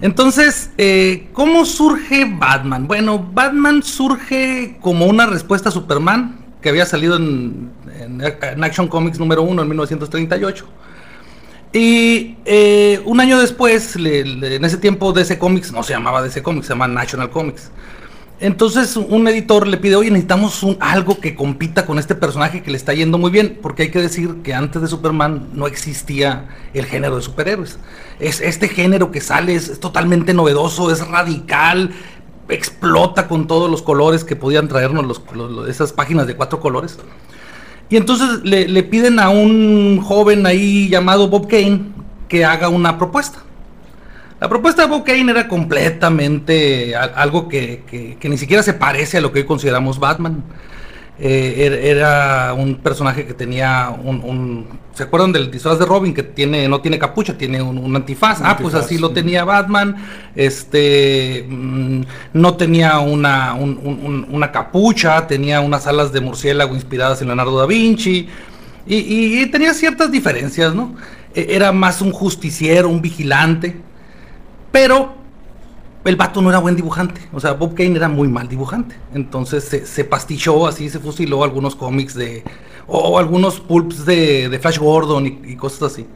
Entonces, 0.00 0.70
eh, 0.78 1.28
¿cómo 1.32 1.64
surge 1.64 2.24
Batman? 2.24 2.86
Bueno, 2.86 3.18
Batman 3.32 3.82
surge 3.82 4.76
como 4.80 5.06
una 5.06 5.26
respuesta 5.26 5.68
a 5.68 5.72
Superman 5.72 6.38
que 6.60 6.68
había 6.68 6.86
salido 6.86 7.16
en, 7.16 7.70
Action 8.62 8.88
Comics 8.88 9.18
número 9.18 9.42
1 9.42 9.62
en 9.62 9.68
1938. 9.68 10.66
Y 11.72 12.36
eh, 12.44 13.00
un 13.04 13.20
año 13.20 13.38
después, 13.38 13.94
en 13.96 14.64
ese 14.64 14.76
tiempo 14.76 15.12
DC 15.12 15.38
Comics 15.38 15.72
no 15.72 15.82
se 15.82 15.92
llamaba 15.92 16.22
DC 16.22 16.42
Comics, 16.42 16.66
se 16.66 16.72
llama 16.72 16.88
National 16.88 17.30
Comics. 17.30 17.70
Entonces 18.40 18.96
un 18.96 19.28
editor 19.28 19.66
le 19.68 19.76
pide, 19.76 19.96
oye, 19.96 20.10
necesitamos 20.10 20.62
un, 20.62 20.78
algo 20.80 21.20
que 21.20 21.34
compita 21.34 21.84
con 21.84 21.98
este 21.98 22.14
personaje 22.14 22.62
que 22.62 22.70
le 22.70 22.78
está 22.78 22.94
yendo 22.94 23.18
muy 23.18 23.30
bien, 23.30 23.58
porque 23.60 23.82
hay 23.84 23.90
que 23.90 24.00
decir 24.00 24.36
que 24.42 24.54
antes 24.54 24.80
de 24.80 24.88
Superman 24.88 25.50
no 25.52 25.66
existía 25.66 26.48
el 26.72 26.86
género 26.86 27.16
de 27.16 27.22
superhéroes. 27.22 27.78
Es 28.18 28.40
este 28.40 28.68
género 28.68 29.10
que 29.12 29.20
sale, 29.20 29.54
es, 29.54 29.78
totalmente 29.78 30.32
novedoso, 30.32 30.90
es 30.90 31.06
radical, 31.06 31.90
explota 32.48 33.28
con 33.28 33.46
todos 33.46 33.70
los 33.70 33.82
colores 33.82 34.24
que 34.24 34.36
podían 34.36 34.68
traernos 34.68 35.06
los- 35.06 35.68
esas 35.68 35.92
páginas 35.92 36.26
de 36.26 36.34
cuatro 36.34 36.60
colores. 36.60 36.98
Y 37.90 37.96
entonces 37.98 38.40
le, 38.42 38.68
le 38.68 38.82
piden 38.84 39.18
a 39.20 39.28
un 39.28 40.00
joven 40.02 40.46
ahí 40.46 40.88
llamado 40.88 41.28
Bob 41.28 41.46
Kane 41.46 41.82
que 42.28 42.44
haga 42.46 42.68
una 42.70 42.96
propuesta. 42.96 43.40
La 44.40 44.48
propuesta 44.48 44.82
de 44.82 44.88
Bob 44.88 45.04
Kane 45.04 45.30
era 45.30 45.46
completamente 45.48 46.96
algo 46.96 47.46
que, 47.48 47.82
que- 47.90 48.16
que 48.18 48.28
ni 48.28 48.38
siquiera 48.38 48.62
se 48.62 48.72
parece 48.72 49.18
a 49.18 49.20
lo 49.20 49.32
que 49.32 49.40
hoy 49.40 49.44
consideramos 49.46 49.98
Batman. 49.98 50.42
Eh, 51.22 51.66
er- 51.66 51.84
era 51.84 52.54
un 52.54 52.76
personaje 52.76 53.26
que 53.26 53.34
tenía 53.34 53.94
un, 54.02 54.22
un- 54.24 54.80
¿Se 54.94 55.02
acuerdan 55.04 55.32
del 55.32 55.50
disfraz 55.50 55.78
de 55.78 55.84
Robin 55.86 56.12
que 56.14 56.22
tiene 56.22 56.66
no 56.68 56.80
tiene 56.80 56.98
capucha, 56.98 57.36
tiene 57.36 57.60
un, 57.62 57.76
un 57.78 57.94
antifaz? 57.96 58.40
Un 58.40 58.46
ah, 58.46 58.56
pues 58.56 58.74
así 58.74 58.96
lo 58.98 59.10
tenía 59.10 59.44
Batman. 59.44 59.96
Este 60.34 61.44
mm, 61.48 62.00
no 62.34 62.54
tenía 62.54 62.98
una, 62.98 63.52
un- 63.54 63.78
un- 63.82 64.00
un- 64.04 64.26
una 64.30 64.50
capucha, 64.50 65.26
tenía 65.26 65.60
unas 65.60 65.86
alas 65.86 66.12
de 66.12 66.20
murciélago 66.22 66.74
inspiradas 66.74 67.20
en 67.20 67.28
Leonardo 67.28 67.58
da 67.58 67.66
Vinci. 67.66 68.26
Y, 68.86 68.96
y- 68.96 69.42
y 69.42 69.46
tenía 69.46 69.74
ciertas 69.74 70.10
diferencias, 70.10 70.74
¿no? 70.74 70.94
E- 71.34 71.48
Era 71.50 71.72
más 71.72 72.00
un 72.00 72.12
justiciero, 72.12 72.88
un 72.88 73.00
vigilante. 73.02 73.76
Pero 74.72 75.14
el 76.04 76.16
vato 76.16 76.40
no 76.40 76.48
era 76.50 76.58
buen 76.58 76.76
dibujante. 76.76 77.20
O 77.32 77.40
sea, 77.40 77.52
Bob 77.52 77.74
Kane 77.74 77.96
era 77.96 78.08
muy 78.08 78.28
mal 78.28 78.48
dibujante. 78.48 78.96
Entonces 79.14 79.64
se, 79.64 79.86
se 79.86 80.04
pastichó 80.04 80.66
así, 80.66 80.88
se 80.88 80.98
fusiló 80.98 81.44
algunos 81.44 81.76
cómics 81.76 82.14
de. 82.14 82.44
O, 82.86 83.18
algunos 83.18 83.60
pulps 83.60 84.04
de, 84.04 84.58
Flash 84.60 84.78
Gordon 84.78 85.26
y, 85.26 85.56
cosas 85.56 85.92
así. 85.92 86.06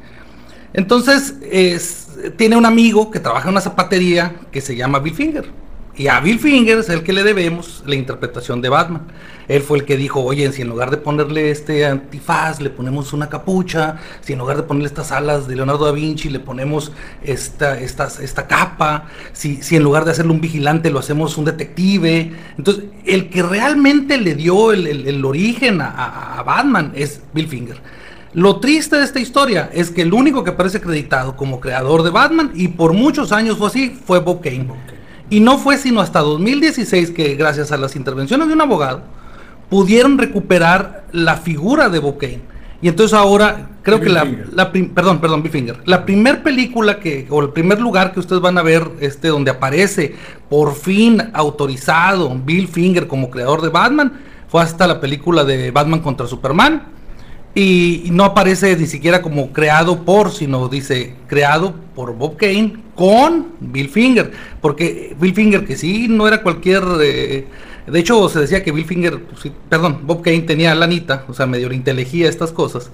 Entonces, 0.73 1.35
es- 1.43 2.09
tiene 2.37 2.57
un 2.57 2.67
amigo 2.67 3.11
que 3.11 3.21
trabaja 3.21 3.49
en 3.49 3.53
una 3.53 3.61
zapatería 3.61 4.35
que 4.51 4.61
se 4.61 4.75
llama 4.75 4.99
Bill 4.99 5.15
Finger. 5.15 5.64
Y 5.97 6.09
a 6.09 6.19
Bill 6.19 6.41
Finger 6.41 6.79
es 6.79 6.89
el 6.89 7.05
que 7.05 7.13
le 7.13 7.23
debemos 7.23 7.85
la 7.87 7.95
interpretación 7.95 8.61
de 8.61 8.69
Batman. 8.69 9.03
Él 9.47 9.63
fue 9.63 9.79
el 9.79 9.85
que 9.85 9.97
dijo, 9.97 10.21
oye, 10.25 10.51
si 10.53 10.63
en 10.63 10.69
lugar 10.69 10.91
de 10.91 10.97
ponerle 10.97 11.51
este 11.51 11.87
antifaz, 11.87 12.61
le 12.61 12.69
ponemos 12.71 13.13
una 13.13 13.29
capucha, 13.29 13.99
si 14.23 14.33
en 14.33 14.41
lugar 14.41 14.57
de 14.57 14.65
ponerle 14.65 14.89
estas 14.89 15.13
alas 15.13 15.47
de 15.47 15.55
Leonardo 15.55 15.85
da 15.85 15.93
Vinci, 15.93 16.31
le 16.31 16.41
ponemos 16.41 16.91
esta, 17.23 17.79
esta, 17.79 18.09
esta 18.21 18.47
capa, 18.49 19.07
si, 19.33 19.63
si 19.63 19.77
en 19.77 19.85
lugar 19.85 20.05
de 20.05 20.11
hacerle 20.13 20.33
un 20.33 20.41
vigilante, 20.41 20.91
lo 20.91 20.99
hacemos 20.99 21.37
un 21.39 21.45
detective. 21.45 22.33
Entonces, 22.59 22.85
el 23.05 23.29
que 23.31 23.43
realmente 23.45 24.19
le 24.19 24.35
dio 24.35 24.73
el, 24.73 24.87
el- 24.89 25.07
el 25.07 25.25
origen 25.25 25.81
a, 25.81 26.43
Batman 26.45 26.93
es 26.97 27.21
Bill 27.33 27.47
Finger. 27.47 27.81
Lo 28.33 28.59
triste 28.59 28.97
de 28.97 29.05
esta 29.05 29.21
historia 29.21 29.71
es 29.73 29.91
que 29.91 30.03
el 30.03 30.13
único 30.13 30.43
que 30.43 30.51
aparece 30.51 30.79
acreditado 30.79 31.37
como 31.37 31.61
creador 31.61 32.03
de 32.03 32.11
Batman, 32.11 32.51
y 32.55 32.67
por 32.69 32.93
muchos 32.95 33.31
años 33.31 33.59
fue 33.59 33.69
así, 33.69 33.91
fue 34.05 34.19
Bob 34.19 34.41
Kane. 34.43 34.67
Y 35.31 35.41
no 35.41 35.59
fue 35.59 35.79
sino 35.79 36.01
hasta 36.01 36.21
2016 36.21 37.11
que, 37.11 37.35
gracias 37.35 37.73
a 37.73 37.77
las 37.77 37.97
intervenciones 37.97 38.49
de 38.49 38.55
un 38.55 38.61
abogado, 38.61 39.03
pudieron 39.71 40.19
recuperar 40.19 41.05
la 41.13 41.37
figura 41.37 41.89
de 41.89 41.99
Bob 41.99 42.19
Kane. 42.19 42.43
Y 42.83 42.89
entonces 42.89 43.17
ahora, 43.17 43.71
creo 43.83 43.99
Bill 43.99 44.09
que 44.09 44.13
la, 44.13 44.25
la 44.53 44.71
perdón, 44.71 45.19
perdón, 45.19 45.43
Bill 45.43 45.53
Finger. 45.53 45.81
La 45.87 46.05
primer 46.05 46.43
película 46.43 47.01
que, 47.01 47.27
o 47.31 47.41
el 47.41 47.49
primer 47.49 47.81
lugar 47.81 48.13
que 48.13 48.21
ustedes 48.21 48.43
van 48.43 48.59
a 48.59 48.63
ver, 48.63 48.91
este, 49.01 49.29
donde 49.29 49.51
aparece 49.51 50.15
por 50.51 50.75
fin 50.75 51.31
autorizado 51.33 52.39
Bill 52.45 52.69
Finger 52.69 53.07
como 53.07 53.31
creador 53.31 53.63
de 53.63 53.71
Batman, 53.71 54.13
fue 54.49 54.61
hasta 54.61 54.87
la 54.87 55.01
película 55.01 55.45
de 55.45 55.71
Batman 55.71 56.01
contra 56.01 56.27
Superman. 56.27 56.94
Y, 57.55 58.09
no 58.11 58.25
aparece 58.25 58.77
ni 58.77 58.87
siquiera 58.87 59.23
como 59.23 59.53
creado 59.53 60.05
por, 60.05 60.33
sino 60.33 60.69
dice 60.69 61.15
creado 61.29 61.75
por 61.95 62.15
Bob 62.17 62.37
Kane 62.37 62.77
con 62.95 63.53
Bill 63.61 63.89
Finger. 63.89 64.33
Porque 64.61 65.15
Bill 65.21 65.35
Finger, 65.35 65.65
que 65.65 65.77
sí, 65.77 66.09
no 66.09 66.27
era 66.27 66.43
cualquier. 66.43 66.83
eh, 67.03 67.47
de 67.87 67.99
hecho, 67.99 68.29
se 68.29 68.41
decía 68.41 68.65
que 68.65 68.73
Bill 68.73 68.87
Finger, 68.87 69.23
pues, 69.23 69.53
perdón, 69.69 70.01
Bob 70.05 70.23
Kane 70.23 70.41
tenía 70.41 70.75
lanita, 70.75 71.25
o 71.29 71.35
sea, 71.35 71.47
medio 71.47 71.73
inteligía 71.73 72.29
estas 72.29 72.51
cosas. 72.51 72.91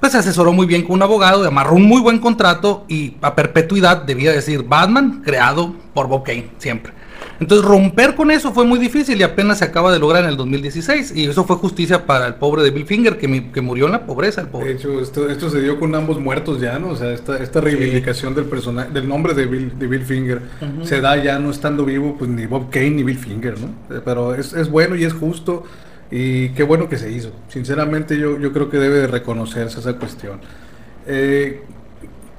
pues 0.00 0.12
se 0.12 0.18
asesoró 0.18 0.52
muy 0.52 0.66
bien 0.66 0.82
con 0.82 0.96
un 0.96 1.02
abogado, 1.02 1.46
amarró 1.46 1.76
un 1.76 1.84
muy 1.84 2.00
buen 2.00 2.18
contrato 2.18 2.84
y 2.88 3.14
a 3.22 3.34
perpetuidad 3.34 4.02
debía 4.02 4.32
decir 4.32 4.64
Batman 4.64 5.22
creado 5.24 5.74
por 5.94 6.08
Bob 6.08 6.24
Kane, 6.24 6.50
siempre. 6.58 6.92
Entonces 7.40 7.66
romper 7.66 8.14
con 8.14 8.30
eso 8.30 8.52
fue 8.52 8.64
muy 8.64 8.78
difícil 8.78 9.18
y 9.18 9.22
apenas 9.24 9.58
se 9.58 9.64
acaba 9.64 9.92
de 9.92 9.98
lograr 9.98 10.22
en 10.24 10.30
el 10.30 10.36
2016 10.36 11.12
y 11.16 11.24
eso 11.26 11.44
fue 11.44 11.56
justicia 11.56 12.06
para 12.06 12.26
el 12.26 12.34
pobre 12.36 12.62
de 12.62 12.70
Bill 12.70 12.86
Finger 12.86 13.18
que, 13.18 13.26
mi- 13.28 13.50
que 13.50 13.60
murió 13.60 13.86
en 13.86 13.92
la 13.92 14.06
pobreza, 14.06 14.40
el 14.42 14.48
pobre. 14.48 14.68
De 14.68 14.72
hecho, 14.74 15.00
esto, 15.00 15.28
esto 15.28 15.50
se 15.50 15.60
dio 15.60 15.78
con 15.80 15.94
ambos 15.94 16.20
muertos 16.20 16.60
ya, 16.60 16.78
¿no? 16.78 16.88
O 16.90 16.96
sea, 16.96 17.12
esta, 17.12 17.36
esta 17.38 17.60
reivindicación 17.60 18.34
del 18.34 18.44
personaje, 18.44 18.90
del 18.92 19.08
nombre 19.08 19.34
de 19.34 19.46
Bill, 19.46 19.78
de 19.78 19.86
Bill 19.86 20.04
Finger, 20.04 20.42
se 20.84 21.00
da 21.00 21.22
ya 21.22 21.38
no 21.38 21.50
estando 21.50 21.84
vivo, 21.84 22.16
pues 22.18 22.30
ni 22.30 22.46
Bob 22.46 22.70
Kane 22.70 22.90
ni 22.90 23.02
Bill 23.02 23.18
Finger, 23.18 23.54
¿no? 23.60 23.96
Eh, 23.96 24.00
Pero 24.04 24.34
es, 24.34 24.52
es 24.52 24.70
bueno 24.70 24.94
y 24.96 25.04
es 25.04 25.12
justo 25.12 25.64
y 26.10 26.50
qué 26.50 26.62
bueno 26.62 26.88
que 26.88 26.98
se 26.98 27.10
hizo. 27.10 27.32
Sinceramente 27.48 28.16
yo, 28.18 28.38
yo 28.38 28.52
creo 28.52 28.70
que 28.70 28.78
debe 28.78 28.98
de 29.00 29.06
reconocerse 29.08 29.80
esa 29.80 29.94
cuestión. 29.94 30.38
Eh, 31.06 31.62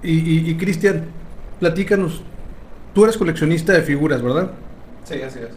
y 0.03 0.11
y- 0.11 0.49
y, 0.51 0.55
Cristian, 0.55 1.05
platícanos, 1.59 2.21
tú 2.93 3.03
eres 3.03 3.17
coleccionista 3.17 3.73
de 3.73 3.81
figuras, 3.81 4.21
¿verdad? 4.21 4.51
Sí, 5.05 5.21
así 5.21 5.39
es. 5.39 5.49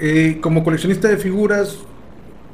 Eh, 0.00 0.38
como 0.42 0.62
coleccionista 0.62 1.08
de 1.08 1.16
figuras, 1.16 1.78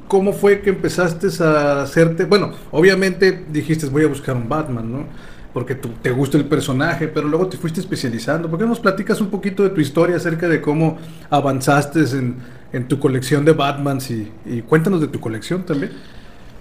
¿cómo 0.06 0.32
fue 0.32 0.60
que 0.60 0.70
empezaste 0.70 1.28
a 1.42 1.82
hacerte? 1.82 2.24
Bueno, 2.26 2.52
obviamente 2.70 3.44
dijiste 3.50 3.86
voy 3.86 4.04
a 4.04 4.08
buscar 4.08 4.36
un 4.36 4.48
Batman, 4.48 4.92
¿no? 4.92 5.06
Porque 5.52 5.74
tú, 5.74 5.90
te 6.00 6.10
gusta 6.10 6.38
el 6.38 6.46
personaje, 6.46 7.08
pero 7.08 7.28
luego 7.28 7.48
te 7.48 7.56
fuiste 7.56 7.80
especializando. 7.80 8.48
¿Por 8.48 8.58
qué 8.58 8.64
no 8.64 8.70
nos 8.70 8.80
platicas 8.80 9.20
un 9.20 9.28
poquito 9.28 9.62
de 9.62 9.70
tu 9.70 9.80
historia 9.80 10.16
acerca 10.16 10.48
de 10.48 10.60
cómo 10.60 10.98
avanzaste 11.28 12.00
en, 12.12 12.36
en 12.72 12.88
tu 12.88 12.98
colección 12.98 13.44
de 13.44 13.52
Batmans 13.52 14.10
y, 14.10 14.32
y 14.46 14.62
cuéntanos 14.62 15.00
de 15.00 15.08
tu 15.08 15.20
colección 15.20 15.64
también? 15.64 15.92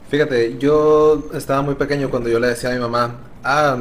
Fíjate, 0.09 0.57
yo 0.57 1.29
estaba 1.33 1.61
muy 1.61 1.75
pequeño 1.75 2.09
cuando 2.09 2.29
yo 2.29 2.37
le 2.37 2.47
decía 2.47 2.69
a 2.69 2.73
mi 2.73 2.79
mamá, 2.79 3.15
ah, 3.45 3.77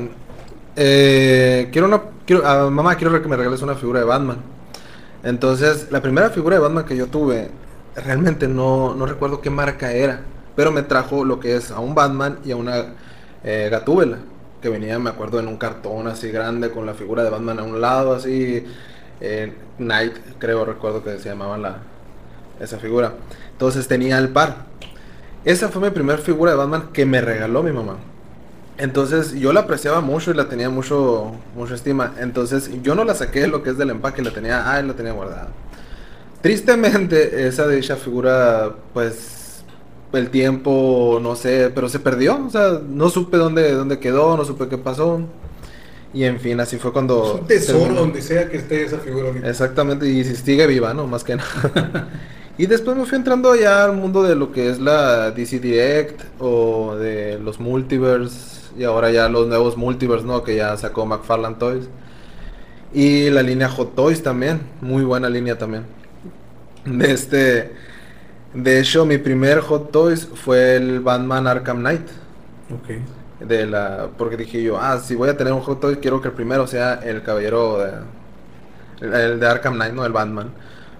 eh, 0.76 1.68
quiero 1.72 1.88
una, 1.88 2.02
quiero, 2.24 2.46
ah, 2.46 2.70
mamá, 2.70 2.94
quiero 2.94 3.20
que 3.20 3.28
me 3.28 3.36
regales 3.36 3.62
una 3.62 3.74
figura 3.74 3.98
de 3.98 4.06
Batman. 4.06 4.38
Entonces, 5.22 5.88
la 5.90 6.00
primera 6.00 6.30
figura 6.30 6.56
de 6.56 6.62
Batman 6.62 6.84
que 6.84 6.96
yo 6.96 7.06
tuve, 7.08 7.50
realmente 7.94 8.48
no, 8.48 8.94
no 8.94 9.06
recuerdo 9.06 9.40
qué 9.40 9.50
marca 9.50 9.92
era, 9.92 10.20
pero 10.56 10.72
me 10.72 10.82
trajo 10.82 11.24
lo 11.24 11.40
que 11.40 11.56
es 11.56 11.70
a 11.70 11.80
un 11.80 11.94
Batman 11.94 12.38
y 12.44 12.52
a 12.52 12.56
una 12.56 12.94
eh, 13.44 13.68
Gatúbela, 13.70 14.18
que 14.62 14.68
venía, 14.68 14.98
me 14.98 15.10
acuerdo, 15.10 15.40
en 15.40 15.48
un 15.48 15.56
cartón 15.56 16.06
así 16.06 16.30
grande 16.30 16.70
con 16.70 16.86
la 16.86 16.94
figura 16.94 17.22
de 17.22 17.30
Batman 17.30 17.58
a 17.60 17.62
un 17.62 17.80
lado, 17.80 18.14
así, 18.14 18.64
eh, 19.20 19.52
Knight, 19.78 20.14
creo, 20.38 20.64
recuerdo 20.64 21.02
que 21.02 21.18
se 21.18 21.28
llamaba 21.28 21.58
la, 21.58 21.78
esa 22.58 22.78
figura. 22.78 23.14
Entonces 23.52 23.88
tenía 23.88 24.18
el 24.18 24.30
par. 24.30 24.66
Esa 25.44 25.68
fue 25.68 25.82
mi 25.82 25.90
primera 25.90 26.18
figura 26.18 26.52
de 26.52 26.58
Batman 26.58 26.90
que 26.92 27.06
me 27.06 27.20
regaló 27.20 27.62
mi 27.62 27.72
mamá. 27.72 27.96
Entonces 28.80 29.34
yo 29.34 29.52
la 29.52 29.60
apreciaba 29.60 30.00
mucho 30.00 30.30
y 30.30 30.34
la 30.34 30.48
tenía 30.48 30.70
mucho, 30.70 31.32
mucha 31.54 31.74
estima. 31.74 32.14
Entonces 32.18 32.70
yo 32.82 32.94
no 32.94 33.04
la 33.04 33.14
saqué 33.14 33.46
lo 33.46 33.62
que 33.62 33.70
es 33.70 33.78
del 33.78 33.90
empaque, 33.90 34.22
la 34.22 34.30
tenía, 34.32 34.72
ah, 34.72 34.80
la 34.80 34.94
tenía 34.94 35.12
guardada. 35.12 35.48
Tristemente, 36.40 37.46
esa 37.46 37.66
de 37.66 37.78
esa 37.78 37.96
figura, 37.96 38.74
pues, 38.94 39.62
el 40.14 40.30
tiempo, 40.30 41.20
no 41.22 41.36
sé, 41.36 41.70
pero 41.74 41.90
se 41.90 42.00
perdió. 42.00 42.42
O 42.46 42.48
sea, 42.48 42.80
no 42.88 43.10
supe 43.10 43.36
dónde, 43.36 43.70
dónde 43.72 43.98
quedó, 43.98 44.38
no 44.38 44.46
supe 44.46 44.66
qué 44.68 44.78
pasó. 44.78 45.20
Y 46.14 46.24
en 46.24 46.40
fin, 46.40 46.58
así 46.58 46.78
fue 46.78 46.90
cuando... 46.90 47.34
Es 47.34 47.40
un 47.42 47.46
tesoro 47.46 47.78
terminó. 47.80 48.00
donde 48.00 48.22
sea 48.22 48.48
que 48.48 48.56
esté 48.56 48.84
esa 48.84 48.98
figura 48.98 49.28
ahorita. 49.28 49.48
Exactamente, 49.50 50.08
y 50.08 50.24
si 50.24 50.34
sigue 50.34 50.66
viva, 50.66 50.94
¿no? 50.94 51.06
Más 51.06 51.22
que 51.22 51.36
nada. 51.36 52.08
y 52.58 52.64
después 52.64 52.96
me 52.96 53.04
fui 53.04 53.18
entrando 53.18 53.54
ya 53.54 53.84
al 53.84 53.92
mundo 53.92 54.22
de 54.22 54.34
lo 54.36 54.50
que 54.52 54.70
es 54.70 54.80
la 54.80 55.32
DC 55.32 55.60
Direct 55.60 56.22
o 56.38 56.96
de 56.96 57.38
los 57.38 57.60
multiverse 57.60 58.59
y 58.76 58.84
ahora 58.84 59.10
ya 59.10 59.28
los 59.28 59.48
nuevos 59.48 59.76
multiverse, 59.76 60.26
¿no? 60.26 60.42
Que 60.42 60.56
ya 60.56 60.76
sacó 60.76 61.06
McFarlane 61.06 61.56
Toys. 61.56 61.90
Y 62.92 63.30
la 63.30 63.42
línea 63.42 63.68
Hot 63.68 63.94
Toys 63.94 64.22
también, 64.22 64.62
muy 64.80 65.04
buena 65.04 65.28
línea 65.28 65.58
también. 65.58 65.86
De 66.84 67.12
este... 67.12 67.76
De 68.54 68.80
hecho, 68.80 69.06
mi 69.06 69.18
primer 69.18 69.60
Hot 69.60 69.92
Toys 69.92 70.28
fue 70.34 70.76
el 70.76 71.00
Batman 71.00 71.46
Arkham 71.46 71.78
Knight 71.80 72.08
Ok. 72.70 72.88
de 73.40 73.66
la 73.66 74.10
porque 74.18 74.36
dije 74.36 74.62
yo 74.62 74.78
ah 74.78 74.98
si 74.98 75.14
voy 75.14 75.28
a 75.30 75.36
tener 75.36 75.52
un 75.52 75.60
Hot 75.62 75.80
Toys 75.80 75.98
quiero 75.98 76.20
que 76.20 76.28
el 76.28 76.34
primero 76.34 76.66
sea 76.66 76.94
el 76.94 77.22
caballero 77.22 77.78
de 77.78 77.92
el, 79.00 79.14
el 79.14 79.40
de 79.40 79.46
Arkham 79.46 79.74
Knight 79.74 79.94
no 79.94 80.04
el 80.04 80.12
Batman 80.12 80.52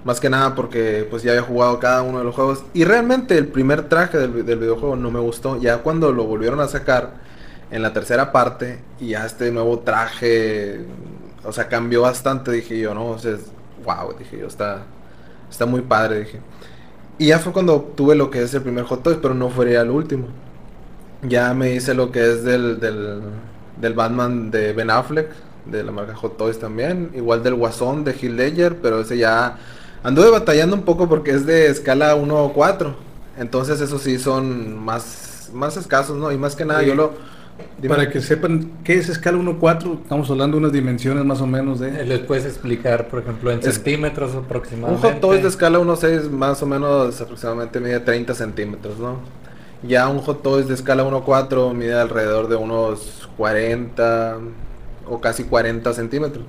más 0.04 0.20
que 0.20 0.30
nada 0.30 0.54
porque 0.54 1.06
pues 1.10 1.22
ya 1.22 1.32
había 1.32 1.42
jugado 1.42 1.78
cada 1.78 2.02
uno 2.02 2.18
de 2.18 2.24
los 2.24 2.34
juegos 2.34 2.64
y 2.72 2.84
realmente 2.84 3.36
el 3.36 3.48
primer 3.48 3.88
traje 3.88 4.18
del 4.18 4.58
videojuego 4.58 4.96
no 4.96 5.10
me 5.10 5.20
gustó 5.20 5.60
ya 5.60 5.78
cuando 5.78 6.12
lo 6.12 6.24
volvieron 6.24 6.60
a 6.60 6.68
sacar 6.68 7.12
en 7.70 7.82
la 7.82 7.92
tercera 7.92 8.32
parte 8.32 8.80
y 9.00 9.08
ya 9.10 9.26
este 9.26 9.50
nuevo 9.52 9.80
traje 9.80 10.80
o 11.44 11.52
sea 11.52 11.68
cambió 11.68 12.02
bastante 12.02 12.50
dije 12.52 12.78
yo 12.78 12.94
no 12.94 13.06
o 13.08 13.18
sea 13.18 13.32
es- 13.34 13.52
wow 13.84 14.14
dije 14.18 14.38
yo 14.38 14.46
está 14.46 14.82
está 15.50 15.66
muy 15.66 15.82
padre 15.82 16.20
dije 16.20 16.40
y 17.18 17.28
ya 17.28 17.38
fue 17.38 17.52
cuando 17.52 17.80
tuve 17.96 18.14
lo 18.16 18.30
que 18.30 18.42
es 18.42 18.54
el 18.54 18.62
primer 18.62 18.84
Hot 18.84 19.02
Toys 19.02 19.18
pero 19.22 19.34
no 19.34 19.50
fue 19.50 19.74
el 19.74 19.90
último 19.90 20.28
ya 21.22 21.54
me 21.54 21.74
hice 21.74 21.94
lo 21.94 22.10
que 22.10 22.32
es 22.32 22.44
del, 22.44 22.80
del, 22.80 23.20
del 23.80 23.94
Batman 23.94 24.50
de 24.50 24.72
Ben 24.72 24.90
Affleck, 24.90 25.28
de 25.66 25.82
la 25.84 25.92
marca 25.92 26.14
Hot 26.14 26.36
Toys 26.36 26.58
también. 26.58 27.10
Igual 27.14 27.42
del 27.42 27.54
Guasón 27.54 28.04
de 28.04 28.12
Heath 28.12 28.32
Ledger, 28.32 28.76
pero 28.80 29.00
ese 29.00 29.18
ya 29.18 29.58
anduve 30.02 30.30
batallando 30.30 30.76
un 30.76 30.82
poco 30.82 31.08
porque 31.08 31.32
es 31.32 31.46
de 31.46 31.66
escala 31.68 32.14
1 32.14 32.44
o 32.44 32.52
4. 32.52 32.96
Entonces 33.36 33.80
esos 33.80 34.02
sí 34.02 34.18
son 34.18 34.78
más, 34.78 35.50
más 35.52 35.76
escasos, 35.76 36.16
¿no? 36.16 36.32
Y 36.32 36.38
más 36.38 36.56
que 36.56 36.64
nada 36.64 36.82
Sí. 36.82 36.86
yo 36.86 36.94
lo... 36.94 37.12
dime. 37.80 37.94
Para 37.94 38.10
que 38.10 38.20
sepan 38.20 38.70
qué 38.84 38.94
es 38.94 39.08
escala 39.08 39.38
1-4, 39.38 40.02
estamos 40.02 40.30
hablando 40.30 40.56
de 40.56 40.60
unas 40.62 40.72
dimensiones 40.72 41.24
más 41.24 41.40
o 41.40 41.46
menos 41.46 41.80
Eh, 41.80 41.90
de... 41.90 42.04
¿Les 42.06 42.18
puedes 42.20 42.44
explicar, 42.46 43.08
por 43.08 43.20
ejemplo, 43.20 43.50
en 43.50 43.60
Es- 43.60 43.74
centímetros 43.74 44.34
Un 44.34 44.44
aproximadamente? 44.44 45.08
Hot 45.08 45.20
Toys 45.20 45.42
de 45.42 45.48
escala 45.48 45.78
1.6 45.78 46.30
más 46.30 46.62
o 46.62 46.66
menos 46.66 47.20
aproximadamente 47.20 47.80
mide 47.80 48.00
30 48.00 48.34
centímetros, 48.34 48.98
¿no? 48.98 49.16
Ya 49.82 50.08
un 50.08 50.18
Hot 50.18 50.42
Toys 50.42 50.68
de 50.68 50.74
escala 50.74 51.04
1.4 51.04 51.72
mide 51.74 51.94
alrededor 51.94 52.48
de 52.48 52.56
unos 52.56 53.28
40 53.36 54.38
o 55.08 55.20
casi 55.20 55.44
40 55.44 55.92
centímetros. 55.94 56.44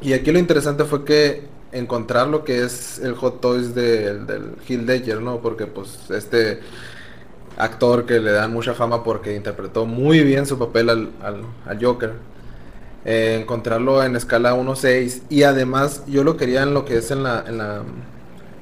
Y 0.00 0.12
aquí 0.12 0.30
lo 0.32 0.38
interesante 0.38 0.84
fue 0.84 1.04
que 1.04 1.44
encontrar 1.72 2.28
lo 2.28 2.44
que 2.44 2.64
es 2.64 2.98
el 2.98 3.14
Hot 3.14 3.40
Toys 3.40 3.74
del, 3.74 4.26
del 4.26 4.86
Ledger, 4.86 5.20
¿no? 5.20 5.38
Porque 5.40 5.66
pues 5.66 6.10
este 6.10 6.60
actor 7.56 8.06
que 8.06 8.20
le 8.20 8.32
dan 8.32 8.52
mucha 8.52 8.74
fama 8.74 9.02
porque 9.04 9.34
interpretó 9.34 9.86
muy 9.86 10.20
bien 10.24 10.46
su 10.46 10.58
papel 10.58 10.90
al, 10.90 11.10
al- 11.22 11.44
al 11.66 11.84
Joker. 11.84 12.12
eh, 13.04 13.38
encontrarlo 13.42 14.02
en 14.04 14.16
escala 14.16 14.54
1.6 14.54 15.22
y 15.30 15.42
además 15.44 16.04
yo 16.06 16.24
lo 16.24 16.36
quería 16.36 16.62
en 16.62 16.74
lo 16.74 16.84
que 16.84 16.98
es 16.98 17.10
en 17.10 17.22
la, 17.22 17.44
en 17.46 17.58
la 17.58 17.82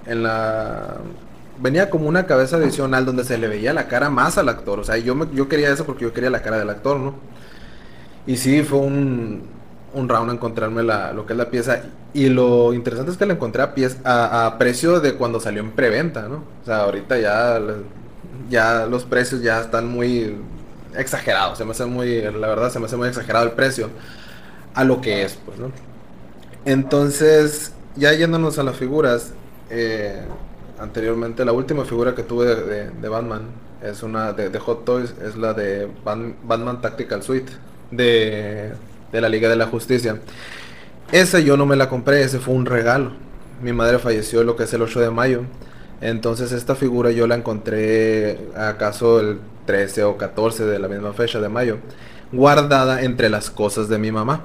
en 0.07 0.23
la 0.23 0.99
venía 1.61 1.91
como 1.91 2.09
una 2.09 2.27
cabeza 2.27 2.57
adicional 2.57 3.07
donde 3.07 3.25
se 3.25 3.39
le 3.39 3.49
veía 3.49 3.73
la 3.75 3.89
cara 3.89 4.11
más 4.11 4.39
al 4.39 4.49
actor, 4.49 4.81
o 4.81 4.85
sea, 4.85 4.97
yo 4.99 5.15
me- 5.15 5.29
yo 5.35 5.49
quería 5.49 5.71
eso 5.71 5.85
porque 5.87 6.05
yo 6.05 6.13
quería 6.13 6.31
la 6.31 6.43
cara 6.43 6.59
del 6.59 6.71
actor, 6.71 6.99
¿no? 7.01 7.15
Y 8.27 8.37
sí 8.37 8.63
fue 8.63 8.79
un 8.81 9.55
un 9.95 10.11
round 10.11 10.31
encontrarme 10.31 10.83
la, 10.83 11.15
lo 11.15 11.25
que 11.25 11.33
es 11.33 11.39
la 11.39 11.49
pieza 11.51 11.81
y 12.13 12.29
lo 12.29 12.75
interesante 12.75 13.13
es 13.13 13.17
que 13.17 13.25
la 13.25 13.33
encontré 13.33 13.63
a, 13.63 13.75
pies, 13.75 13.97
a, 14.05 14.45
a 14.47 14.59
precio 14.59 15.01
de 15.01 15.15
cuando 15.15 15.41
salió 15.41 15.63
en 15.63 15.73
preventa, 15.73 16.29
¿no? 16.29 16.45
O 16.63 16.65
sea, 16.67 16.83
ahorita 16.83 17.19
ya 17.19 17.59
ya 18.51 18.87
los 18.87 19.05
precios 19.05 19.43
ya 19.43 19.61
están 19.61 19.89
muy 19.89 20.37
exagerados, 20.97 21.59
se 21.59 21.65
me 21.65 21.73
hace 21.73 21.85
muy 21.85 22.23
la 22.23 22.49
verdad 22.49 22.71
se 22.71 22.79
me 22.79 22.87
hace 22.87 22.97
muy 22.97 23.09
exagerado 23.09 23.45
el 23.45 23.53
precio 23.53 23.91
a 24.75 24.85
lo 24.85 25.01
que 25.01 25.25
es, 25.25 25.39
pues, 25.45 25.59
¿no? 25.59 25.71
Entonces, 26.65 27.73
ya 27.97 28.13
yéndonos 28.13 28.59
a 28.59 28.63
las 28.63 28.77
figuras, 28.77 29.33
eh, 29.71 30.21
anteriormente 30.79 31.45
la 31.45 31.53
última 31.53 31.85
figura 31.85 32.15
que 32.15 32.23
tuve 32.23 32.55
de, 32.55 33.09
Batman 33.09 33.43
es 33.83 34.03
una 34.03 34.33
de, 34.33 34.59
Hot 34.59 34.85
Toys, 34.85 35.15
es 35.25 35.37
la 35.37 35.55
de 35.55 35.89
Batman 36.05 36.81
Tactical 36.81 37.23
Suite 37.23 37.53
de, 37.91 38.73
de 39.13 39.21
la 39.21 39.29
Liga 39.29 39.49
de 39.49 39.57
la 39.57 39.67
Justicia. 39.67 40.21
Esa 41.13 41.39
yo 41.39 41.57
no 41.57 41.67
me 41.67 41.77
la 41.77 41.89
compré, 41.89 42.23
ese 42.23 42.39
fue 42.39 42.55
un 42.55 42.67
regalo. 42.67 43.13
Mi 43.63 43.73
madre 43.73 43.99
falleció 43.99 44.43
lo 44.45 44.57
que 44.57 44.65
es 44.65 44.75
el 44.75 44.83
8 44.83 45.01
de 45.01 45.11
mayo. 45.11 45.43
Entonces 46.01 46.53
esta 46.53 46.75
figura 46.75 47.11
yo 47.11 47.27
la 47.27 47.37
encontré 47.37 48.39
acaso 48.57 49.21
el 49.21 49.41
13 49.67 50.05
o 50.05 50.17
14 50.17 50.65
de 50.67 50.79
la 50.79 50.89
misma 50.89 51.13
fecha 51.13 51.41
de 51.41 51.49
mayo, 51.49 51.79
guardada 52.33 53.03
entre 53.03 53.29
las 53.31 53.51
cosas 53.51 53.89
de 53.89 53.99
mi 53.99 54.13
mamá. 54.13 54.43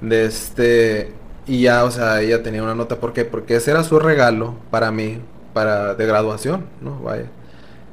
De 0.00 0.24
este 0.26 1.12
y 1.46 1.62
ya, 1.62 1.84
o 1.84 1.90
sea, 1.90 2.20
ella 2.22 2.42
tenía 2.42 2.62
una 2.62 2.74
nota 2.74 2.96
¿por 3.00 3.12
qué? 3.12 3.24
Porque 3.24 3.56
ese 3.56 3.70
era 3.70 3.84
su 3.84 3.98
regalo 3.98 4.54
para 4.70 4.90
mí 4.90 5.20
para 5.52 5.94
de 5.94 6.06
graduación, 6.06 6.66
¿no? 6.80 7.00
Vaya. 7.02 7.26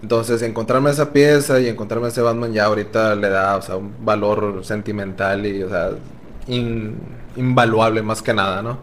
Entonces, 0.01 0.41
encontrarme 0.41 0.89
esa 0.91 1.13
pieza 1.13 1.59
y 1.59 1.67
encontrarme 1.67 2.07
ese 2.09 2.21
Batman 2.21 2.53
ya 2.53 2.65
ahorita 2.65 3.15
le 3.15 3.29
da, 3.29 3.57
o 3.57 3.61
sea, 3.61 3.77
un 3.77 3.93
valor 4.05 4.61
sentimental 4.65 5.45
y, 5.45 5.63
o 5.63 5.69
sea, 5.69 5.91
in- 6.47 6.97
invaluable 7.35 8.01
más 8.01 8.21
que 8.21 8.33
nada, 8.33 8.61
¿no? 8.63 8.79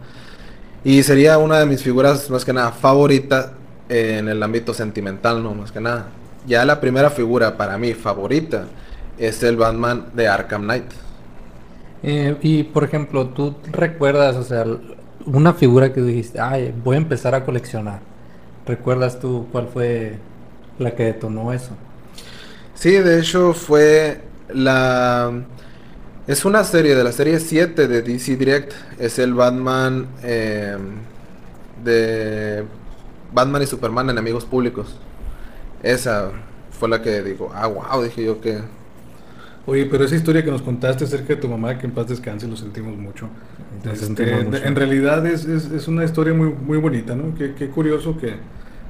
Y 0.83 1.03
sería 1.03 1.37
una 1.37 1.59
de 1.59 1.65
mis 1.65 1.83
figuras 1.83 2.29
más 2.29 2.45
que 2.45 2.53
nada 2.53 2.71
favorita 2.71 3.53
en 3.89 4.29
el 4.29 4.41
ámbito 4.41 4.73
sentimental, 4.73 5.43
¿no? 5.43 5.53
Más 5.55 5.71
que 5.71 5.81
nada. 5.81 6.07
Ya 6.47 6.63
la 6.63 6.79
primera 6.79 7.09
figura 7.09 7.57
para 7.57 7.77
mí 7.77 7.93
favorita 7.93 8.67
es 9.17 9.43
el 9.43 9.57
Batman 9.57 10.05
de 10.13 10.27
Arkham 10.27 10.63
Knight. 10.63 10.91
Eh, 12.03 12.37
y 12.41 12.63
por 12.63 12.83
ejemplo, 12.83 13.27
tú 13.27 13.55
recuerdas, 13.71 14.35
o 14.37 14.43
sea, 14.43 14.65
una 15.25 15.53
figura 15.53 15.91
que 15.91 16.01
dijiste, 16.01 16.39
ay, 16.39 16.73
voy 16.83 16.95
a 16.95 16.99
empezar 16.99 17.35
a 17.35 17.43
coleccionar. 17.43 17.99
¿Recuerdas 18.65 19.19
tú 19.19 19.47
cuál 19.51 19.67
fue 19.67 20.17
la 20.77 20.91
que 20.91 21.03
detonó 21.05 21.51
eso? 21.51 21.71
Sí, 22.75 22.91
de 22.91 23.19
hecho 23.19 23.53
fue 23.53 24.21
la... 24.53 25.31
Es 26.27 26.45
una 26.45 26.63
serie 26.63 26.95
de 26.95 27.03
la 27.03 27.11
serie 27.11 27.39
7 27.39 27.87
de 27.87 28.01
DC 28.03 28.37
Direct. 28.37 28.73
Es 28.99 29.17
el 29.17 29.33
Batman 29.33 30.07
eh, 30.23 30.77
de 31.83 32.63
Batman 33.33 33.61
y 33.61 33.67
Superman 33.67 34.09
enemigos 34.09 34.45
públicos. 34.45 34.95
Esa 35.83 36.31
fue 36.71 36.89
la 36.89 37.01
que 37.01 37.21
digo, 37.23 37.51
ah, 37.53 37.67
wow, 37.67 38.03
dije 38.03 38.23
yo 38.23 38.41
que... 38.41 38.59
Oye, 39.65 39.85
pero 39.85 40.03
esa 40.03 40.15
historia 40.15 40.43
que 40.43 40.49
nos 40.51 40.61
contaste 40.63 41.03
acerca 41.03 41.35
de 41.35 41.35
tu 41.35 41.47
mamá, 41.47 41.77
que 41.77 41.85
en 41.85 41.91
paz 41.93 42.07
descanse, 42.07 42.47
lo 42.47 42.57
sentimos 42.57 42.97
mucho. 42.97 43.27
Este, 43.83 43.97
sentimos 44.07 44.45
mucho. 44.45 44.63
En 44.63 44.75
realidad 44.75 45.25
es, 45.27 45.45
es- 45.45 45.71
es 45.71 45.87
una 45.87 46.03
historia 46.05 46.33
muy, 46.33 46.49
muy 46.53 46.77
bonita, 46.79 47.15
¿no? 47.15 47.35
Qué, 47.35 47.53
qué 47.53 47.69
curioso 47.69 48.17
que, 48.17 48.35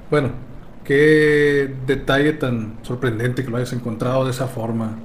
bueno, 0.10 0.29
qué 0.84 1.75
detalle 1.86 2.34
tan 2.34 2.79
sorprendente 2.84 3.43
que 3.43 3.50
lo 3.51 3.58
hayas 3.58 3.74
encontrado 3.74 4.24
de 4.25 4.31
esa 4.31 4.48
forma. 4.48 4.98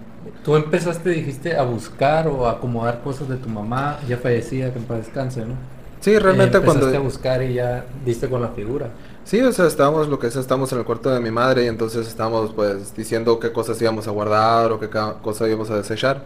Tú 0.45 0.57
empezaste, 0.57 1.11
dijiste, 1.11 1.57
a 1.57 1.63
buscar 1.65 2.29
o 2.29 2.47
a 2.47 2.53
acomodar 2.53 3.03
cosas 3.03 3.29
de 3.29 3.37
tu 3.37 3.49
mamá, 3.49 3.99
ya 4.07 4.19
fallecía, 4.19 4.73
que 4.73 4.79
en 4.79 4.85
paz 4.85 4.99
descanse, 4.99 5.45
¿no? 5.45 5.55
Sí, 6.01 6.19
realmente 6.19 6.59
Eh, 6.59 6.61
cuando... 6.61 6.87
empezaste 6.87 6.97
a 6.97 7.01
buscar 7.01 7.43
y 7.43 7.55
ya 7.55 7.87
diste 8.05 8.29
con 8.29 8.43
la 8.43 8.49
figura. 8.51 8.91
Sí, 9.25 9.41
o 9.41 9.53
sea, 9.53 9.67
estábamos, 9.67 10.09
lo 10.09 10.19
que 10.19 10.27
es, 10.27 10.37
estábamos 10.37 10.71
en 10.73 10.81
el 10.81 10.85
cuarto 10.85 11.09
de 11.11 11.19
mi 11.19 11.31
madre 11.31 11.65
y 11.65 11.69
entonces 11.69 12.07
estábamos 12.07 12.53
pues 12.53 12.95
diciendo 12.95 13.39
qué 13.41 13.53
cosas 13.53 13.81
íbamos 13.81 14.07
a 14.07 14.11
guardar 14.11 14.71
o 14.73 14.79
qué 14.79 14.89
cosas 15.23 15.49
íbamos 15.49 15.71
a 15.71 15.77
desechar. 15.77 16.25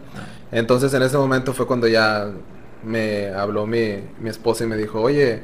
Entonces 0.51 0.93
en 0.93 1.03
ese 1.03 1.17
momento 1.17 1.53
fue 1.53 1.65
cuando 1.65 1.87
ya 1.87 2.29
me 2.83 3.29
habló 3.29 3.65
mi, 3.65 4.03
mi 4.19 4.29
esposa 4.29 4.65
y 4.65 4.67
me 4.67 4.75
dijo, 4.77 5.01
oye, 5.01 5.43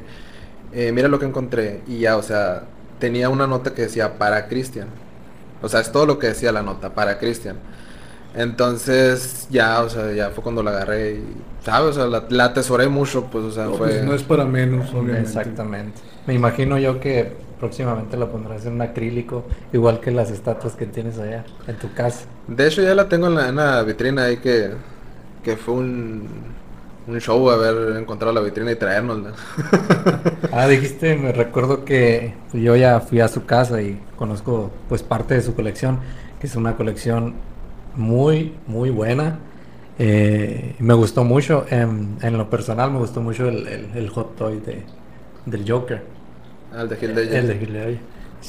eh, 0.74 0.92
mira 0.92 1.08
lo 1.08 1.18
que 1.20 1.26
encontré. 1.26 1.82
Y 1.88 2.00
ya, 2.00 2.18
o 2.18 2.24
sea, 2.24 2.64
tenía 3.00 3.30
una 3.30 3.48
nota 3.48 3.74
que 3.74 3.84
decía 3.84 4.18
para 4.18 4.48
Cristian. 4.48 4.90
O 5.62 5.70
sea, 5.70 5.80
es 5.80 5.92
todo 5.92 6.06
lo 6.06 6.20
que 6.20 6.28
decía 6.28 6.52
la 6.52 6.62
nota, 6.64 6.94
para 6.94 7.18
Cristian. 7.20 7.58
Entonces 8.34 9.48
ya, 9.50 9.82
o 9.82 9.90
sea, 9.90 10.12
ya 10.14 10.30
fue 10.32 10.44
cuando 10.44 10.62
la 10.62 10.72
agarré 10.72 11.12
y, 11.16 11.44
¿sabes? 11.64 11.92
O 11.92 11.94
sea, 11.94 12.06
la, 12.08 12.26
la 12.30 12.46
atesoré 12.46 12.88
mucho, 12.90 13.26
pues, 13.32 13.46
o 13.46 13.52
sea, 13.52 13.66
No, 13.66 13.74
fue... 13.76 13.88
pues, 13.90 14.04
no 14.04 14.14
es 14.14 14.24
para 14.24 14.46
menos, 14.46 14.94
obviamente. 14.94 15.22
Exactamente. 15.22 16.02
Me 16.28 16.34
imagino 16.34 16.78
yo 16.78 17.00
que 17.00 17.45
próximamente 17.60 18.18
la 18.18 18.28
pondrás 18.32 18.66
en 18.66 18.74
un 18.74 18.82
acrílico, 18.82 19.46
igual 19.74 20.00
que 20.00 20.12
las 20.12 20.32
estatuas 20.32 20.76
que 20.76 20.86
tienes 20.88 21.18
allá 21.20 21.46
en 21.68 21.78
tu 21.78 21.94
casa. 21.94 22.26
De 22.48 22.68
hecho 22.68 22.82
ya 22.82 22.94
la 22.96 23.10
tengo 23.10 23.28
en 23.28 23.36
la, 23.36 23.50
en 23.50 23.56
la 23.56 23.84
vitrina 23.84 24.26
ahí 24.26 24.38
que, 24.38 24.72
que 25.44 25.58
fue 25.58 25.76
un, 25.76 26.28
un 27.08 27.20
show 27.22 27.50
haber 27.50 27.98
encontrado 27.98 28.34
la 28.34 28.42
vitrina 28.42 28.72
y 28.72 28.76
traérnosla. 28.76 29.34
Ah, 30.52 30.68
dijiste, 30.68 31.16
me 31.18 31.32
recuerdo 31.34 31.84
que 31.86 32.34
yo 32.54 32.76
ya 32.76 33.00
fui 33.02 33.20
a 33.20 33.28
su 33.28 33.46
casa 33.46 33.82
y 33.82 34.00
conozco 34.16 34.72
pues 34.88 35.04
parte 35.04 35.34
de 35.36 35.42
su 35.42 35.56
colección, 35.56 36.00
que 36.40 36.48
es 36.48 36.56
una 36.56 36.76
colección 36.78 37.36
muy, 37.96 38.54
muy 38.68 38.90
buena. 38.90 39.40
Eh, 39.98 40.76
me 40.80 40.94
gustó 40.94 41.24
mucho, 41.24 41.66
en, 41.70 42.18
en 42.22 42.38
lo 42.38 42.50
personal 42.50 42.92
me 42.92 43.00
gustó 43.00 43.22
mucho 43.22 43.48
el, 43.50 43.68
el- 43.68 43.92
el 43.98 44.10
hot 44.10 44.36
toy 44.36 44.60
de, 44.60 44.86
del 45.46 45.70
Joker. 45.70 46.15
Al 46.76 46.90
de. 46.90 46.96
El 47.02 47.16
de 47.16 47.24
Heath 47.54 47.70
Ledger. 47.70 47.98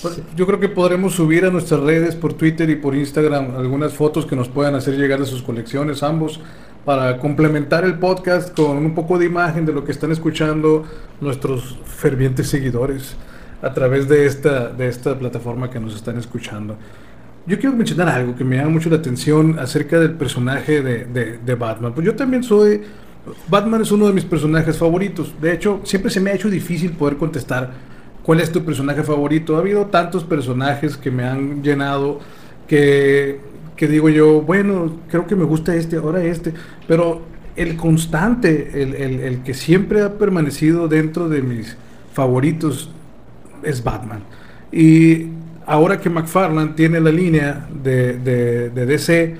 Pues, 0.03 0.21
Yo 0.37 0.47
creo 0.47 0.61
que 0.61 0.69
podremos 0.69 1.15
subir 1.15 1.45
a 1.47 1.51
nuestras 1.51 1.81
redes 1.81 2.15
por 2.15 2.35
Twitter 2.35 2.69
y 2.69 2.77
por 2.77 2.95
Instagram 2.95 3.57
algunas 3.57 3.95
fotos 3.95 4.27
que 4.27 4.37
nos 4.37 4.49
puedan 4.49 4.75
hacer 4.75 4.95
llegar 4.97 5.21
de 5.21 5.27
sus 5.27 5.43
colecciones, 5.43 6.03
ambos, 6.03 6.41
para 6.85 7.19
complementar 7.19 7.85
el 7.85 7.99
podcast 7.99 8.55
con 8.55 8.77
un 8.79 8.95
poco 8.95 9.19
de 9.19 9.25
imagen 9.27 9.65
de 9.65 9.73
lo 9.73 9.85
que 9.85 9.93
están 9.93 10.13
escuchando 10.13 10.85
nuestros 11.21 11.79
fervientes 11.87 12.49
seguidores 12.49 13.17
a 13.63 13.73
través 13.73 14.07
de 14.09 14.27
esta, 14.27 14.69
de 14.69 14.87
esta 14.89 15.19
plataforma 15.19 15.71
que 15.71 15.81
nos 15.81 15.95
están 15.97 16.19
escuchando. 16.19 16.77
Yo 17.47 17.59
quiero 17.59 17.75
mencionar 17.75 18.09
algo 18.09 18.37
que 18.37 18.45
me 18.45 18.57
llama 18.57 18.71
mucho 18.71 18.91
la 18.91 18.97
atención 18.97 19.59
acerca 19.59 19.99
del 19.99 20.13
personaje 20.13 20.83
de, 20.83 21.05
de- 21.07 21.39
de 21.39 21.55
Batman. 21.55 21.95
Pues 21.95 22.05
yo 22.05 22.15
también 22.15 22.43
soy... 22.43 22.83
Batman 23.49 23.81
es 23.83 23.91
uno 23.91 24.07
de 24.07 24.13
mis 24.13 24.25
personajes 24.25 24.77
favoritos. 24.77 25.33
De 25.41 25.53
hecho, 25.53 25.81
siempre 25.85 26.11
se 26.11 26.21
me 26.21 26.31
ha 26.31 26.35
hecho 26.35 26.51
difícil 26.51 26.93
poder 26.93 27.17
contestar 27.17 27.73
cuál 28.27 28.41
es 28.41 28.51
tu 28.53 28.65
personaje 28.65 29.05
favorito. 29.05 29.57
Ha 29.57 29.61
habido 29.61 29.87
tantos 29.87 30.25
personajes 30.25 30.97
que 30.97 31.11
me 31.13 31.25
han 31.25 31.63
llenado 31.63 32.19
que, 32.67 33.39
que 33.77 33.87
digo 33.89 34.09
yo, 34.09 34.43
bueno, 34.43 34.97
creo 35.09 35.27
que 35.29 35.37
me 35.37 35.45
gusta 35.45 35.77
este, 35.77 35.97
ahora 35.97 36.23
este. 36.25 36.53
Pero 36.89 37.23
el 37.55 37.77
constante, 37.77 38.83
el, 38.83 38.95
el- 38.95 39.21
el 39.21 39.43
que 39.45 39.55
siempre 39.55 40.03
ha 40.03 40.15
permanecido 40.19 40.89
dentro 40.89 41.29
de 41.29 41.41
mis 41.43 41.77
favoritos 42.13 42.91
es 43.63 43.83
Batman. 43.85 44.25
Y 44.73 45.29
ahora 45.65 46.01
que 46.01 46.11
McFarlane 46.11 46.73
tiene 46.75 47.01
la 47.01 47.11
línea 47.13 47.67
de, 47.83 48.15
de- 48.19 48.71
de 48.71 48.87
DC 48.87 49.37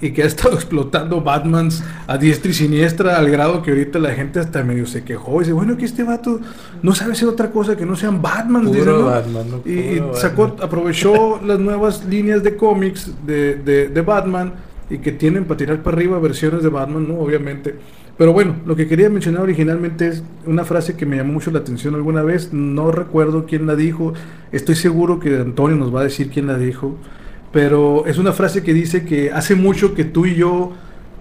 y 0.00 0.12
que 0.12 0.22
ha 0.22 0.26
estado 0.26 0.54
explotando 0.54 1.20
Batmans 1.20 1.84
a 2.06 2.16
diestra 2.18 2.50
y 2.50 2.54
siniestra 2.54 3.16
al 3.18 3.30
grado 3.30 3.62
que 3.62 3.70
ahorita 3.70 3.98
la 3.98 4.10
gente 4.14 4.40
hasta 4.40 4.62
medio 4.62 4.86
se 4.86 5.04
quejó 5.04 5.36
y 5.36 5.44
dice, 5.44 5.52
bueno, 5.52 5.76
que 5.76 5.84
este 5.84 6.02
vato 6.04 6.40
no 6.82 6.94
sabe 6.94 7.12
hacer 7.12 7.28
otra 7.28 7.50
cosa 7.50 7.76
que 7.76 7.84
no 7.86 7.96
sean 7.96 8.20
Batman. 8.22 8.62
Puro 8.64 8.74
dice, 8.78 8.90
¿no? 8.90 9.04
Batman, 9.06 9.46
¿no? 9.50 9.70
Y, 9.70 10.02
sacó, 10.14 10.48
Batman. 10.48 10.64
aprovechó 10.66 11.40
las 11.46 11.58
nuevas 11.58 12.04
líneas 12.06 12.42
de 12.42 12.56
cómics 12.56 13.12
de, 13.26 13.56
de- 13.56 13.88
de 13.88 14.00
Batman 14.02 14.52
y 14.88 14.98
que 14.98 15.12
tienen 15.12 15.44
para 15.44 15.58
tirar 15.58 15.82
para 15.82 15.96
arriba 15.96 16.18
versiones 16.18 16.62
de 16.62 16.68
Batman, 16.68 17.06
¿no? 17.08 17.14
Obviamente. 17.20 17.76
Pero 18.18 18.32
bueno, 18.34 18.56
lo 18.66 18.76
que 18.76 18.86
quería 18.86 19.08
mencionar 19.08 19.42
originalmente 19.42 20.08
es 20.08 20.22
una 20.44 20.64
frase 20.64 20.94
que 20.94 21.06
me 21.06 21.16
llamó 21.16 21.32
mucho 21.34 21.50
la 21.50 21.60
atención 21.60 21.94
alguna 21.94 22.22
vez. 22.22 22.52
No 22.52 22.90
recuerdo 22.90 23.46
quién 23.46 23.66
la 23.66 23.76
dijo. 23.76 24.12
Estoy 24.52 24.74
seguro 24.74 25.20
que 25.20 25.36
Antonio 25.36 25.76
nos 25.76 25.94
va 25.94 26.00
a 26.00 26.04
decir 26.04 26.28
quién 26.28 26.46
la 26.48 26.58
dijo. 26.58 26.96
Pero 27.52 28.06
es 28.06 28.18
una 28.18 28.32
frase 28.32 28.62
que 28.62 28.72
dice 28.72 29.04
que 29.04 29.32
hace 29.32 29.54
mucho 29.54 29.94
que 29.94 30.04
tú 30.04 30.26
y 30.26 30.36
yo 30.36 30.72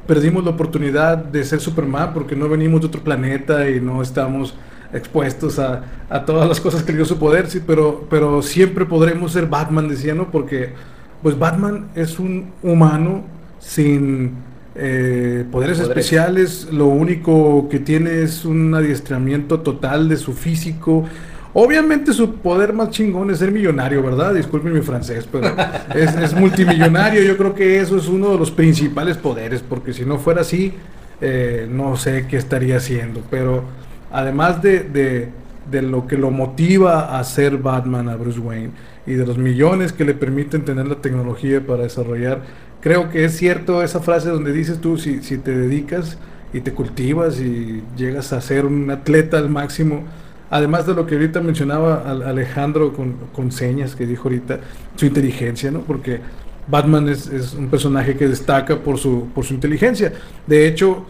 perdimos 0.08 0.44
la 0.44 0.52
oportunidad 0.52 1.18
de 1.18 1.44
ser 1.44 1.60
Superman 1.60 2.14
porque 2.14 2.36
no 2.36 2.50
venimos 2.50 2.82
de 2.82 2.88
otro 2.88 3.02
planeta 3.04 3.70
y 3.70 3.80
no 3.80 4.02
estamos 4.02 4.56
expuestos 4.94 5.60
a, 5.60 5.84
a 6.10 6.26
todas 6.26 6.48
las 6.48 6.60
cosas 6.60 6.84
que 6.84 6.92
le 6.92 6.98
dio 6.98 7.06
su 7.06 7.20
poder, 7.20 7.48
sí, 7.48 7.62
pero, 7.66 8.08
pero 8.10 8.42
siempre 8.42 8.86
podremos 8.86 9.34
ser 9.34 9.46
Batman, 9.46 9.88
decía, 9.88 10.16
¿no? 10.16 10.32
Porque 10.32 10.74
pues 11.22 11.38
Batman 11.38 11.90
es 11.96 12.18
un 12.20 12.52
humano 12.64 13.24
sin 13.60 14.34
eh, 14.76 15.46
poderes, 15.52 15.78
Poderes. 15.78 15.80
especiales, 15.80 16.70
lo 16.72 16.86
único 16.88 17.68
que 17.70 17.80
tiene 17.80 18.22
es 18.24 18.46
un 18.46 18.74
adiestramiento 18.74 19.60
total 19.60 20.08
de 20.10 20.18
su 20.18 20.34
físico. 20.34 21.06
Obviamente 21.54 22.14
su 22.14 22.36
poder 22.36 22.74
más 22.74 22.92
chingón 22.92 23.32
es 23.32 23.40
ser 23.40 23.52
millonario, 23.52 24.04
¿verdad? 24.04 24.34
Disculpen 24.36 24.74
mi 24.74 24.82
francés, 24.82 25.28
pero 25.32 25.48
es, 25.96 26.34
multimillonario. 26.36 27.24
Yo 27.24 27.38
creo 27.38 27.56
que 27.56 27.80
eso 27.80 27.98
es 27.98 28.08
uno 28.08 28.32
de 28.32 28.38
los 28.38 28.52
principales 28.52 29.18
poderes, 29.18 29.64
porque 29.68 29.92
si 29.94 30.06
no 30.06 30.20
fuera 30.20 30.42
así, 30.42 30.74
eh, 31.22 31.68
no 31.70 31.96
sé 31.98 32.28
qué 32.30 32.38
estaría 32.38 32.78
haciendo. 32.78 33.24
Pero 33.32 33.64
además 34.12 34.62
de, 34.62 34.82
de- 34.84 35.30
de 35.70 35.82
lo 35.84 36.08
que 36.08 36.18
lo 36.18 36.32
motiva 36.32 37.20
a 37.20 37.24
ser 37.24 37.58
Batman, 37.58 38.10
a 38.10 38.16
Bruce 38.16 38.40
Wayne, 38.40 38.72
y 39.06 39.14
de 39.14 39.26
los 39.26 39.38
millones 39.38 39.94
que 39.94 40.04
le 40.06 40.16
permiten 40.16 40.66
tener 40.66 40.88
la 40.88 40.96
tecnología 40.96 41.66
para 41.66 41.84
desarrollar, 41.84 42.42
creo 42.82 43.10
que 43.10 43.26
es 43.26 43.38
cierto 43.38 43.84
esa 43.84 44.00
frase 44.00 44.30
donde 44.30 44.52
dices 44.52 44.80
tú, 44.82 44.98
si, 44.98 45.22
si 45.22 45.38
te 45.38 45.56
dedicas 45.56 46.18
y 46.54 46.62
te 46.62 46.74
cultivas 46.74 47.40
y 47.40 47.84
llegas 47.96 48.34
a 48.34 48.42
ser 48.42 48.66
un 48.66 48.90
atleta 48.90 49.38
al 49.38 49.50
máximo, 49.50 50.06
además 50.50 50.86
de 50.88 50.94
lo 50.96 51.06
que 51.06 51.16
ahorita 51.16 51.42
mencionaba 51.42 52.04
Al- 52.06 52.24
Alejandro 52.24 52.94
con, 52.94 53.14
con 53.34 53.52
señas 53.52 53.96
que 53.96 54.06
dijo 54.06 54.24
ahorita, 54.30 54.60
su 54.96 55.06
inteligencia, 55.06 55.72
¿no? 55.72 55.82
Porque 55.82 56.22
Batman 56.68 57.10
es, 57.10 57.28
es 57.28 57.54
un 57.54 57.70
personaje 57.70 58.16
que 58.18 58.28
destaca 58.28 58.80
por 58.80 58.98
su, 58.98 59.30
por 59.34 59.46
su 59.46 59.54
inteligencia. 59.54 60.14
De 60.48 60.68
hecho, 60.68 61.06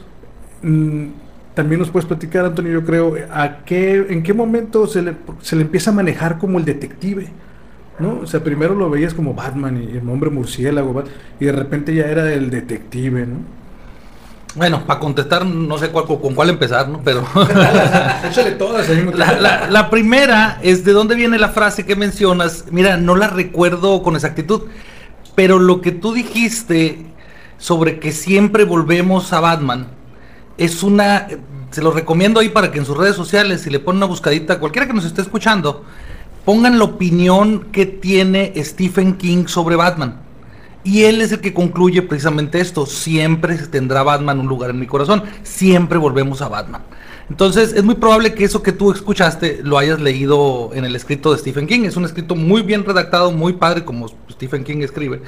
mm, 0.62 1.08
también 1.54 1.80
nos 1.80 1.90
puedes 1.92 2.06
platicar, 2.08 2.46
Antonio, 2.46 2.72
yo 2.74 2.86
creo, 2.86 3.16
a 3.32 3.64
qué, 3.66 4.06
en 4.10 4.24
qué 4.24 4.34
momento 4.34 4.88
se 4.88 5.02
le, 5.02 5.16
se 5.42 5.56
le 5.56 5.64
empieza 5.64 5.92
a 5.92 5.94
manejar 5.94 6.38
como 6.38 6.58
el 6.60 6.66
detective. 6.66 7.28
¿no? 8.00 8.20
O 8.22 8.28
sea, 8.28 8.44
primero 8.44 8.76
lo 8.76 8.90
veías 8.90 9.14
como 9.14 9.34
Batman 9.34 9.82
y 9.84 9.98
el 9.98 10.10
hombre 10.10 10.30
murciélago, 10.30 11.04
y 11.40 11.46
de 11.46 11.52
repente 11.52 11.94
ya 11.94 12.06
era 12.08 12.34
el 12.34 12.50
detective, 12.50 13.26
¿no? 13.28 13.59
Bueno, 14.56 14.84
para 14.86 15.00
contestar, 15.00 15.46
no 15.46 15.78
sé 15.78 15.90
cuál, 15.90 16.06
con 16.06 16.34
cuál 16.34 16.50
empezar, 16.50 16.90
¿no? 16.90 17.02
Pero 17.04 17.24
Échale 18.28 18.52
todas 18.54 18.90
ahí. 18.90 19.08
la, 19.14 19.34
la- 19.40 19.68
la 19.70 19.90
primera 19.90 20.58
es 20.64 20.84
de 20.84 20.92
dónde 20.92 21.16
viene 21.16 21.38
la 21.38 21.50
frase 21.50 21.86
que 21.86 21.96
mencionas. 21.96 22.66
Mira, 22.72 22.98
no 22.98 23.16
la 23.16 23.28
recuerdo 23.28 24.02
con 24.02 24.16
exactitud, 24.16 24.64
pero 25.36 25.60
lo 25.60 25.82
que 25.82 25.92
tú 25.92 26.14
dijiste 26.14 27.06
sobre 27.60 28.00
que 28.00 28.12
siempre 28.12 28.64
volvemos 28.64 29.32
a 29.34 29.40
Batman 29.40 29.88
es 30.58 30.82
una. 30.84 31.28
Se 31.70 31.84
lo 31.84 31.92
recomiendo 31.92 32.40
ahí 32.40 32.50
para 32.50 32.72
que 32.72 32.80
en 32.80 32.86
sus 32.86 32.98
redes 32.98 33.16
sociales, 33.16 33.62
si 33.62 33.70
le 33.70 33.80
ponen 33.80 33.98
una 33.98 34.08
buscadita, 34.08 34.60
cualquiera 34.60 34.88
que 34.88 34.94
nos 34.94 35.06
esté 35.06 35.22
escuchando, 35.22 35.86
pongan 36.44 36.80
la 36.80 36.86
opinión 36.86 37.66
que 37.72 37.86
tiene 37.86 38.52
Stephen 38.58 39.14
King 39.18 39.46
sobre 39.46 39.76
Batman. 39.76 40.22
Y 40.84 41.04
él 41.04 41.22
es 41.22 41.32
el 41.32 41.42
que 41.42 41.54
concluye 41.54 42.02
precisamente 42.02 42.60
esto. 42.60 42.86
Siempre 42.86 43.58
tendrá 43.58 44.04
Batman 44.04 44.40
un 44.40 44.48
lugar 44.48 44.70
en 44.70 44.80
mi 44.80 44.88
corazón. 44.88 45.24
Siempre 45.44 45.98
volvemos 45.98 46.42
a 46.42 46.48
Batman. 46.48 46.82
Entonces 47.30 47.74
es 47.74 47.84
muy 47.84 47.96
probable 47.96 48.34
que 48.34 48.44
eso 48.44 48.64
que 48.64 48.72
tú 48.72 48.92
escuchaste 48.92 49.60
lo 49.64 49.78
hayas 49.78 50.00
leído 50.00 50.72
en 50.74 50.86
el 50.86 50.96
escrito 50.96 51.32
de 51.32 51.38
Stephen 51.38 51.68
King. 51.68 51.82
Es 51.84 51.96
un 51.96 52.06
escrito 52.06 52.36
muy 52.36 52.62
bien 52.62 52.86
redactado, 52.86 53.32
muy 53.32 53.54
padre 53.54 53.86
como 53.86 54.08
Stephen 54.32 54.64
King 54.64 54.78
escribe. 54.82 55.22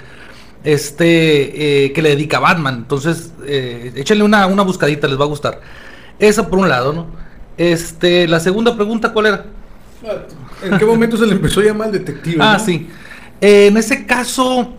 Este, 0.63 1.85
eh, 1.85 1.93
que 1.93 2.01
le 2.01 2.09
dedica 2.09 2.37
a 2.37 2.41
Batman. 2.41 2.75
Entonces, 2.75 3.33
eh, 3.45 3.91
échenle 3.95 4.23
una, 4.23 4.47
una 4.47 4.63
buscadita, 4.63 5.07
les 5.07 5.19
va 5.19 5.25
a 5.25 5.27
gustar. 5.27 5.59
Eso 6.17 6.47
por 6.47 6.59
un 6.59 6.69
lado, 6.69 6.93
¿no? 6.93 7.07
Este, 7.57 8.27
la 8.27 8.39
segunda 8.39 8.75
pregunta, 8.75 9.11
¿cuál 9.11 9.25
era? 9.25 9.45
¿En 10.63 10.77
qué 10.77 10.85
momento 10.85 11.17
se 11.17 11.25
le 11.25 11.33
empezó 11.33 11.59
a 11.59 11.63
llamar 11.63 11.91
detective? 11.91 12.37
Ah, 12.39 12.57
no? 12.57 12.65
sí. 12.65 12.87
Eh, 13.39 13.67
en 13.67 13.77
ese 13.77 14.05
caso, 14.05 14.75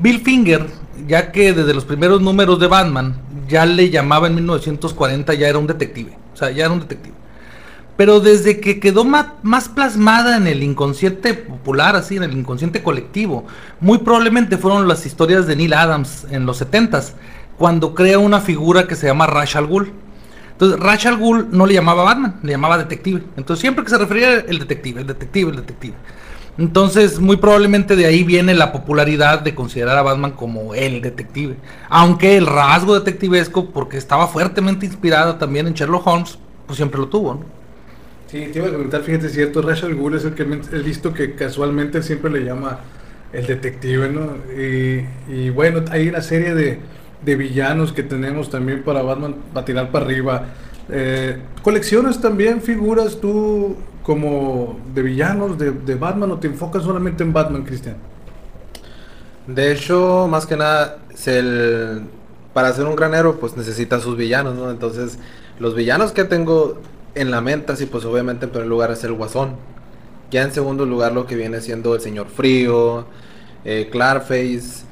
Bill 0.00 0.20
Finger, 0.20 0.66
ya 1.06 1.32
que 1.32 1.52
desde 1.52 1.74
los 1.74 1.84
primeros 1.84 2.20
números 2.20 2.58
de 2.60 2.66
Batman, 2.66 3.16
ya 3.48 3.66
le 3.66 3.90
llamaba 3.90 4.26
en 4.26 4.36
1940, 4.36 5.34
ya 5.34 5.48
era 5.48 5.58
un 5.58 5.66
detective. 5.66 6.16
O 6.32 6.36
sea, 6.36 6.50
ya 6.50 6.64
era 6.64 6.74
un 6.74 6.80
detective. 6.80 7.14
Pero 7.96 8.18
desde 8.18 8.60
que 8.60 8.80
quedó 8.80 9.04
más 9.04 9.68
plasmada 9.68 10.36
en 10.36 10.48
el 10.48 10.62
inconsciente 10.62 11.34
popular, 11.34 11.94
así, 11.94 12.16
en 12.16 12.24
el 12.24 12.36
inconsciente 12.36 12.82
colectivo, 12.82 13.46
muy 13.80 13.98
probablemente 13.98 14.58
fueron 14.58 14.88
las 14.88 15.06
historias 15.06 15.46
de 15.46 15.54
Neil 15.54 15.74
Adams 15.74 16.26
en 16.30 16.44
los 16.44 16.60
70s, 16.60 17.12
cuando 17.56 17.94
crea 17.94 18.18
una 18.18 18.40
figura 18.40 18.88
que 18.88 18.96
se 18.96 19.06
llama 19.06 19.26
Ra's 19.26 19.54
al 19.54 19.68
Ghul. 19.68 19.92
Entonces, 20.52 20.80
Ra's 20.80 21.06
al 21.06 21.20
no 21.50 21.66
le 21.66 21.74
llamaba 21.74 22.02
Batman, 22.02 22.40
le 22.42 22.52
llamaba 22.52 22.78
detective. 22.78 23.22
Entonces, 23.36 23.60
siempre 23.60 23.84
que 23.84 23.90
se 23.90 23.98
refería 23.98 24.40
el 24.40 24.58
detective, 24.58 25.00
el 25.00 25.06
detective, 25.06 25.50
el 25.50 25.56
detective. 25.56 25.94
Entonces, 26.56 27.18
muy 27.18 27.36
probablemente 27.36 27.96
de 27.96 28.06
ahí 28.06 28.22
viene 28.22 28.54
la 28.54 28.72
popularidad 28.72 29.40
de 29.40 29.54
considerar 29.54 29.98
a 29.98 30.02
Batman 30.02 30.32
como 30.32 30.74
el 30.74 31.00
detective. 31.00 31.56
Aunque 31.88 32.36
el 32.36 32.46
rasgo 32.46 32.94
detectivesco, 32.94 33.70
porque 33.70 33.96
estaba 33.96 34.28
fuertemente 34.28 34.86
inspirado 34.86 35.34
también 35.36 35.66
en 35.66 35.74
Sherlock 35.74 36.06
Holmes, 36.06 36.38
pues 36.66 36.76
siempre 36.76 37.00
lo 37.00 37.08
tuvo, 37.08 37.34
¿no? 37.34 37.40
Sí, 38.28 38.48
te 38.52 38.58
iba 38.58 38.68
a 38.68 38.72
comentar, 38.72 39.02
fíjate, 39.02 39.26
es 39.26 39.32
cierto, 39.32 39.62
Ra's 39.62 39.82
al 39.84 39.94
Ghul 39.94 40.14
es 40.14 40.24
el 40.24 40.34
que 40.34 40.42
he 40.42 40.78
visto 40.78 41.12
que 41.12 41.34
casualmente 41.34 42.02
siempre 42.02 42.30
le 42.30 42.44
llama 42.44 42.80
el 43.32 43.46
detective, 43.46 44.08
¿no? 44.08 44.36
Y, 44.56 45.50
bueno, 45.50 45.84
hay 45.90 46.08
una 46.08 46.20
serie 46.20 46.54
de, 46.54 46.78
de 47.24 47.36
villanos 47.36 47.92
que 47.92 48.02
tenemos 48.02 48.48
también 48.50 48.82
para 48.82 49.02
Batman, 49.02 49.36
para 49.52 49.90
para 49.90 50.04
arriba. 50.04 50.46
Eh, 50.88 51.38
¿Coleccionas 51.62 52.20
también 52.20 52.60
figuras 52.60 53.20
tú 53.20 53.76
como 54.04 54.80
de 54.94 55.02
villanos 55.02 55.58
de, 55.58 55.72
de 55.72 55.96
Batman 55.96 56.32
o 56.32 56.40
te 56.40 56.48
enfocas 56.48 56.84
solamente 56.84 57.24
en 57.24 57.34
Batman, 57.34 57.64
Cristian? 57.64 57.98
De 59.46 59.72
hecho, 59.72 60.26
más 60.28 60.46
que 60.46 60.56
nada, 60.56 60.98
se 61.14 61.38
el- 61.38 62.10
para 62.54 62.72
ser 62.72 62.86
un 62.86 62.96
gran 62.96 63.14
héroe, 63.14 63.34
pues 63.40 63.56
necesita 63.56 64.00
sus 64.00 64.16
villanos, 64.16 64.54
¿no? 64.56 64.70
Entonces, 64.70 65.18
los 65.58 65.74
villanos 65.74 66.12
que 66.12 66.24
tengo 66.24 66.80
en 67.14 67.30
la 67.30 67.40
mente, 67.40 67.72
así 67.72 67.86
pues 67.86 68.04
obviamente 68.04 68.46
en 68.46 68.52
primer 68.52 68.68
lugar 68.68 68.90
es 68.92 69.04
el 69.04 69.12
Guasón. 69.12 69.56
Ya 70.30 70.42
en 70.42 70.52
segundo 70.52 70.86
lugar 70.86 71.12
lo 71.12 71.26
que 71.26 71.36
viene 71.36 71.60
siendo 71.60 71.94
el 71.94 72.00
Señor 72.02 72.28
Frío, 72.28 73.06
eh, 73.64 73.88
Clarface, 73.92 74.86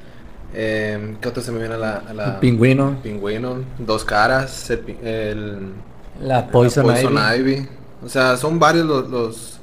eh, 0.54 1.16
¿qué 1.20 1.28
otro 1.28 1.42
se 1.42 1.52
me 1.52 1.58
viene 1.60 1.74
a 1.76 1.78
la... 1.78 1.96
a 1.98 2.14
la- 2.14 2.34
El 2.34 2.38
pingüino, 2.40 2.96
Pingüino, 3.02 3.64
Dos 3.78 4.04
Caras, 4.04 4.70
el... 4.70 5.74
la 6.20 6.50
Poison, 6.50 6.86
la 6.86 6.94
Poison 6.94 7.14
Ivy. 7.34 7.52
Ivy. 7.52 7.68
O 8.04 8.08
sea, 8.08 8.36
son 8.36 8.58
varios 8.58 8.86
los, 8.86 9.08
los, 9.08 9.60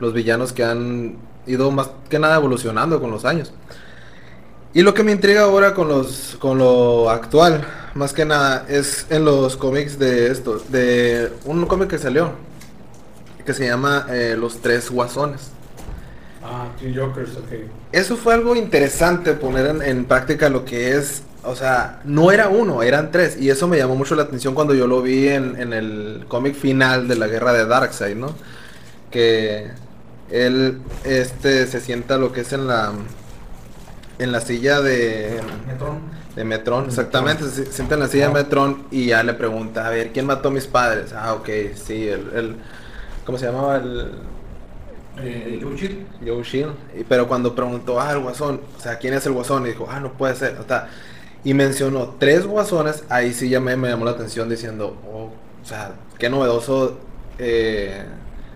los 0.00 0.12
villanos 0.12 0.52
que 0.52 0.64
han 0.64 1.16
ido 1.46 1.70
más 1.70 1.90
que 2.08 2.18
nada 2.18 2.36
evolucionando 2.36 3.00
con 3.00 3.10
los 3.10 3.24
años. 3.24 3.52
Y 4.72 4.82
lo 4.82 4.92
que 4.92 5.04
me 5.04 5.12
intriga 5.12 5.42
ahora 5.42 5.72
con 5.72 5.88
los 5.88 6.36
con 6.40 6.58
lo 6.58 7.08
actual, 7.08 7.64
más 7.94 8.12
que 8.12 8.24
nada, 8.24 8.66
es 8.68 9.06
en 9.08 9.24
los 9.24 9.56
cómics 9.56 9.98
de 9.98 10.32
esto, 10.32 10.60
de 10.68 11.32
un 11.44 11.64
cómic 11.66 11.90
que 11.90 11.98
salió, 11.98 12.32
que 13.44 13.54
se 13.54 13.68
llama 13.68 14.06
eh, 14.10 14.36
Los 14.36 14.60
Tres 14.60 14.90
Guasones. 14.90 15.50
Ah, 16.42 16.66
Three 16.78 16.94
Jokers, 16.94 17.36
ok. 17.36 17.70
Eso 17.92 18.16
fue 18.16 18.34
algo 18.34 18.56
interesante 18.56 19.34
poner 19.34 19.66
en, 19.66 19.82
en 19.82 20.04
práctica 20.06 20.48
lo 20.48 20.64
que 20.64 20.96
es, 20.96 21.22
o 21.46 21.56
sea, 21.56 22.00
no 22.04 22.30
era 22.32 22.48
uno, 22.48 22.82
eran 22.82 23.10
tres. 23.10 23.36
Y 23.40 23.50
eso 23.50 23.68
me 23.68 23.76
llamó 23.78 23.96
mucho 23.96 24.14
la 24.14 24.22
atención 24.24 24.54
cuando 24.54 24.74
yo 24.74 24.86
lo 24.86 25.02
vi 25.02 25.28
en, 25.28 25.60
en 25.60 25.72
el 25.72 26.24
cómic 26.28 26.54
final 26.54 27.08
de 27.08 27.16
la 27.16 27.26
guerra 27.28 27.52
de 27.52 27.66
Darkseid, 27.66 28.16
¿no? 28.16 28.34
Que 29.10 29.70
él 30.30 30.80
este, 31.04 31.66
se 31.66 31.80
sienta 31.80 32.18
lo 32.18 32.32
que 32.32 32.42
es 32.42 32.52
en 32.52 32.66
la, 32.66 32.92
en 34.18 34.32
la 34.32 34.40
silla 34.40 34.80
de, 34.80 35.40
de 36.36 36.44
Metrón, 36.44 36.86
exactamente, 36.86 37.44
se 37.48 37.66
sienta 37.66 37.94
en 37.94 38.00
la 38.00 38.08
silla 38.08 38.28
de 38.28 38.34
Metrón 38.34 38.84
y 38.90 39.06
ya 39.06 39.22
le 39.22 39.34
pregunta, 39.34 39.86
a 39.86 39.90
ver, 39.90 40.12
¿quién 40.12 40.26
mató 40.26 40.48
a 40.48 40.52
mis 40.52 40.66
padres? 40.66 41.12
Ah, 41.12 41.34
ok, 41.34 41.48
sí, 41.74 42.08
el, 42.08 42.30
el 42.34 42.56
¿cómo 43.24 43.38
se 43.38 43.46
llamaba? 43.46 43.76
El, 43.76 44.12
Eh, 45.16 45.60
Joe 46.26 46.42
Shield. 46.42 46.74
Y- 46.98 47.04
Pero 47.04 47.28
cuando 47.28 47.54
preguntó, 47.54 48.00
ah, 48.00 48.12
el 48.12 48.18
guasón, 48.20 48.60
o 48.76 48.80
sea, 48.80 48.98
¿quién 48.98 49.14
es 49.14 49.24
el 49.26 49.32
guasón? 49.32 49.64
Y 49.66 49.70
dijo, 49.70 49.86
ah, 49.88 50.00
no 50.00 50.12
puede 50.14 50.34
ser. 50.34 50.56
O 50.58 50.66
sea, 50.66 50.88
y 51.44 51.52
mencionó 51.52 52.16
tres 52.18 52.46
guasones, 52.46 53.04
ahí 53.10 53.34
sí 53.34 53.50
ya 53.50 53.60
me, 53.60 53.76
me 53.76 53.90
llamó 53.90 54.06
la 54.06 54.12
atención 54.12 54.48
diciendo, 54.48 54.96
oh, 55.06 55.30
o 55.62 55.66
sea, 55.66 55.92
qué 56.18 56.30
novedoso 56.30 56.98
eh, 57.38 58.04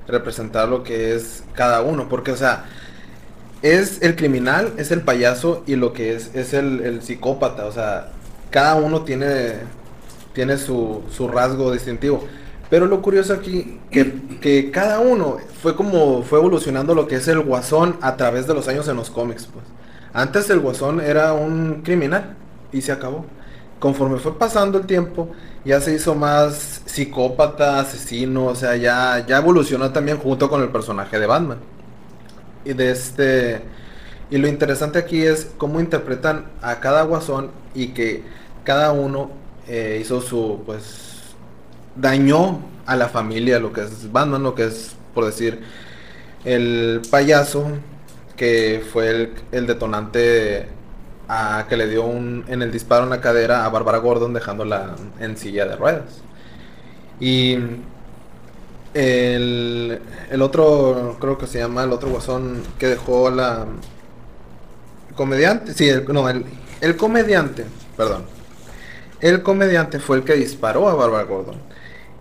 representar 0.07 0.69
lo 0.69 0.83
que 0.83 1.15
es 1.15 1.45
cada 1.55 1.83
uno. 1.83 2.09
Porque, 2.09 2.33
o 2.33 2.37
sea, 2.37 2.65
es 3.61 4.01
el 4.01 4.17
criminal, 4.17 4.73
es 4.79 4.91
el 4.91 5.03
payaso 5.03 5.63
y 5.67 5.77
lo 5.77 5.93
que 5.93 6.15
es, 6.15 6.35
es 6.35 6.55
el, 6.55 6.81
el 6.81 7.03
psicópata. 7.03 7.67
O 7.67 7.73
sea, 7.73 8.13
cada 8.51 8.77
uno 8.77 9.03
tiene, 9.03 9.57
tiene 10.33 10.57
su, 10.57 11.03
su 11.11 11.29
rasgo 11.29 11.71
distintivo. 11.73 12.25
Pero 12.71 12.87
lo 12.87 13.03
curioso 13.03 13.35
aquí, 13.35 13.81
que, 13.91 14.15
que 14.41 14.71
cada 14.71 15.01
uno 15.01 15.39
fue 15.63 15.77
como, 15.77 16.23
fue 16.23 16.39
evolucionando 16.39 16.95
lo 16.95 17.07
que 17.07 17.17
es 17.17 17.29
el 17.29 17.41
guasón 17.41 17.99
a 18.01 18.17
través 18.17 18.47
de 18.47 18.55
los 18.55 18.69
años 18.69 18.89
en 18.89 18.97
los 18.97 19.11
cómics, 19.11 19.47
pues. 19.53 19.65
Antes 20.15 20.49
el 20.51 20.61
guasón 20.61 21.01
era 21.01 21.35
un 21.35 21.83
criminal 21.83 22.37
y 22.73 22.83
se 22.83 22.93
acabó. 22.93 23.25
Conforme 23.79 24.19
fue 24.19 24.37
pasando 24.37 24.79
el 24.79 24.87
tiempo, 24.87 25.31
ya 25.65 25.81
se 25.81 25.95
hizo 25.95 26.15
más 26.15 26.83
psicópata, 26.85 27.81
asesino, 27.81 28.47
o 28.47 28.55
sea, 28.55 28.77
ya, 28.77 29.25
ya 29.27 29.39
evolucionó 29.39 29.93
también 29.93 30.19
junto 30.19 30.49
con 30.49 30.63
el 30.63 30.69
personaje 30.71 31.19
de 31.19 31.27
Batman. 31.27 31.59
Y 32.65 32.73
de 32.73 32.91
este. 32.91 33.63
Y 34.31 34.39
lo 34.39 34.49
interesante 34.49 34.99
aquí 34.99 35.23
es 35.23 35.53
cómo 35.57 35.81
interpretan 35.81 36.47
a 36.61 36.81
cada 36.81 37.03
guasón 37.03 37.51
y 37.75 37.89
que 37.89 38.23
cada 38.65 38.93
uno 38.93 39.31
eh, 39.67 39.99
hizo 40.03 40.21
su, 40.21 40.63
pues, 40.67 41.35
dañó 41.97 42.61
a 42.85 42.97
la 42.97 43.09
familia, 43.09 43.59
lo 43.59 43.73
que 43.73 43.83
es 43.83 44.11
Batman, 44.13 44.43
lo 44.43 44.55
que 44.55 44.67
es, 44.67 44.95
por 45.15 45.25
decir, 45.25 45.61
el 46.45 47.03
payaso, 47.11 47.67
que 48.37 48.83
fue 48.93 49.11
el, 49.11 49.35
el 49.53 49.67
detonante 49.67 50.69
a, 51.29 51.67
que 51.69 51.77
le 51.77 51.89
dio 51.89 52.05
un, 52.05 52.45
en 52.49 52.63
el 52.63 52.73
disparo 52.73 53.05
en 53.05 53.11
la 53.11 53.21
cadera 53.21 53.65
a 53.65 53.69
Bárbara 53.71 53.99
Gordon 53.99 54.33
dejándola 54.35 54.97
en 55.21 55.37
silla 55.37 55.67
de 55.67 55.77
ruedas. 55.77 56.23
Y 57.21 57.59
el, 58.95 60.01
el 60.31 60.43
otro, 60.43 61.17
creo 61.21 61.39
que 61.39 61.47
se 61.47 61.59
llama 61.59 61.85
el 61.85 61.93
otro 61.93 62.11
guasón 62.11 62.63
que 62.79 62.87
dejó 62.89 63.31
la 63.31 63.67
comediante, 65.15 65.75
sí, 65.75 65.89
el, 65.89 66.05
no, 66.13 66.29
el, 66.29 66.45
el 66.81 66.97
comediante, 66.97 67.67
perdón. 67.97 68.25
El 69.21 69.43
comediante 69.43 70.01
fue 70.01 70.19
el 70.19 70.25
que 70.25 70.35
disparó 70.35 70.89
a 70.89 70.95
Bárbara 70.95 71.25
Gordon. 71.25 71.63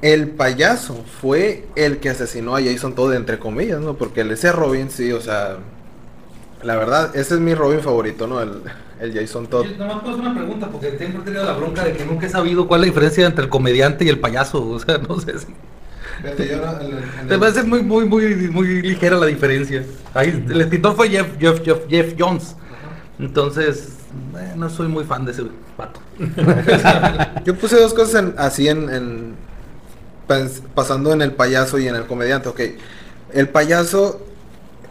El 0.02 0.32
payaso 0.32 1.06
fue 1.06 1.72
el 1.76 2.00
que 2.00 2.10
asesinó 2.10 2.56
a 2.56 2.62
Jason 2.62 2.96
Todd, 2.96 3.14
entre 3.16 3.40
comillas, 3.40 3.82
¿no? 3.82 3.98
Porque 3.98 4.22
el- 4.22 4.32
ese 4.32 4.52
Robin, 4.52 4.90
sí, 4.92 5.12
o 5.12 5.22
sea, 5.22 5.58
la 6.64 6.76
verdad, 6.76 7.16
ese 7.16 7.36
es 7.36 7.40
mi 7.40 7.54
Robin 7.54 7.80
favorito, 7.82 8.28
¿no? 8.28 8.42
El, 8.42 8.62
el 9.00 9.14
Jason 9.14 9.48
Todd. 9.48 9.66
Yo 9.66 9.78
Nomás 9.78 10.00
puedo 10.02 10.16
hacer 10.16 10.28
una 10.28 10.36
pregunta, 10.36 10.68
porque 10.72 10.98
siempre 10.98 11.22
he 11.22 11.26
tenido 11.26 11.46
la 11.46 11.54
bronca 11.54 11.84
de 11.84 11.94
que 11.94 12.06
nunca 12.06 12.26
he 12.26 12.30
sabido 12.30 12.68
cuál 12.68 12.82
es 12.82 12.88
la 12.88 12.94
diferencia 12.94 13.26
entre 13.28 13.44
el 13.44 13.50
comediante 13.50 14.06
y 14.06 14.10
el 14.10 14.20
payaso. 14.20 14.68
O 14.68 14.80
sea, 14.80 14.98
no 15.10 15.20
sé 15.20 15.38
si. 15.40 15.48
Fíjate, 16.22 16.48
yo 16.50 16.58
no- 16.58 16.80
en 16.82 16.86
el- 16.88 17.04
en 17.22 17.28
Me 17.28 17.34
el- 17.36 17.40
parece 17.40 17.64
muy, 17.64 17.84
muy, 17.84 18.06
muy, 18.06 18.36
muy 18.50 18.82
ligera 18.82 19.18
la 19.18 19.28
diferencia. 19.28 19.84
Ahí, 20.16 20.44
el 20.50 20.62
escritor 20.62 20.96
fue 20.96 21.10
Jeff, 21.10 21.28
Jeff, 21.40 21.62
Jeff, 21.64 21.80
Jeff 21.88 22.14
Jones. 22.18 22.56
Entonces, 23.20 23.90
eh, 24.38 24.54
no 24.56 24.70
soy 24.70 24.88
muy 24.88 25.04
fan 25.04 25.26
de 25.26 25.32
ese 25.32 25.44
pato. 25.76 26.00
Yo 27.46 27.56
puse 27.56 27.80
dos 27.80 27.94
cosas 27.94 28.24
en- 28.24 28.34
así 28.38 28.68
en, 28.68 28.90
en- 28.90 29.36
pens- 30.28 30.62
pasando 30.74 31.14
en 31.14 31.22
el 31.22 31.34
payaso 31.34 31.78
y 31.78 31.88
en 31.88 31.96
el 31.96 32.06
comediante. 32.06 32.50
Ok, 32.50 32.62
el 33.34 33.50
payaso, 33.50 34.26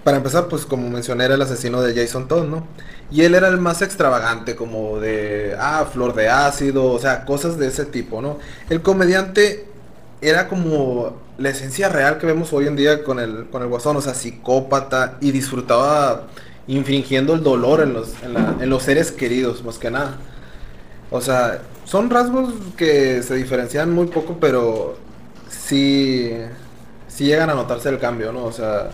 para 0.06 0.18
empezar, 0.18 0.46
pues 0.46 0.64
como 0.64 0.88
mencioné, 0.88 1.24
era 1.24 1.34
el 1.34 1.42
asesino 1.42 1.82
de 1.82 1.92
Jason 1.92 2.28
Todd, 2.28 2.46
¿no? 2.46 2.64
Y 3.10 3.22
él 3.22 3.34
era 3.34 3.48
el 3.48 3.58
más 3.58 3.82
extravagante, 3.82 4.54
como 4.54 5.00
de, 5.00 5.56
ah, 5.58 5.84
flor 5.92 6.14
de 6.14 6.28
ácido, 6.28 6.92
o 6.92 6.98
sea, 7.00 7.24
cosas 7.24 7.58
de 7.58 7.66
ese 7.66 7.86
tipo, 7.86 8.22
¿no? 8.22 8.38
El 8.70 8.82
comediante 8.82 9.66
era 10.20 10.46
como 10.46 11.16
la 11.38 11.48
esencia 11.48 11.88
real 11.88 12.18
que 12.18 12.26
vemos 12.26 12.52
hoy 12.52 12.68
en 12.68 12.76
día 12.76 13.02
con 13.02 13.18
el, 13.18 13.46
con 13.46 13.62
el 13.62 13.68
guasón, 13.68 13.96
o 13.96 14.00
sea, 14.00 14.14
psicópata 14.14 15.16
y 15.20 15.32
disfrutaba 15.32 16.28
infringiendo 16.68 17.34
el 17.34 17.42
dolor 17.42 17.80
en 17.80 17.92
los, 17.92 18.10
en, 18.22 18.70
los 18.70 18.84
seres 18.84 19.10
queridos, 19.10 19.64
más 19.64 19.76
que 19.76 19.90
nada. 19.90 20.18
O 21.10 21.20
sea, 21.20 21.62
son 21.84 22.10
rasgos 22.10 22.54
que 22.76 23.24
se 23.24 23.34
diferencian 23.34 23.92
muy 23.92 24.06
poco, 24.06 24.36
pero 24.40 24.98
sí, 25.48 26.30
sí 27.08 27.24
llegan 27.24 27.50
a 27.50 27.54
notarse 27.54 27.88
el 27.88 27.98
cambio, 27.98 28.32
¿no? 28.32 28.44
O 28.44 28.52
sea, 28.52 28.90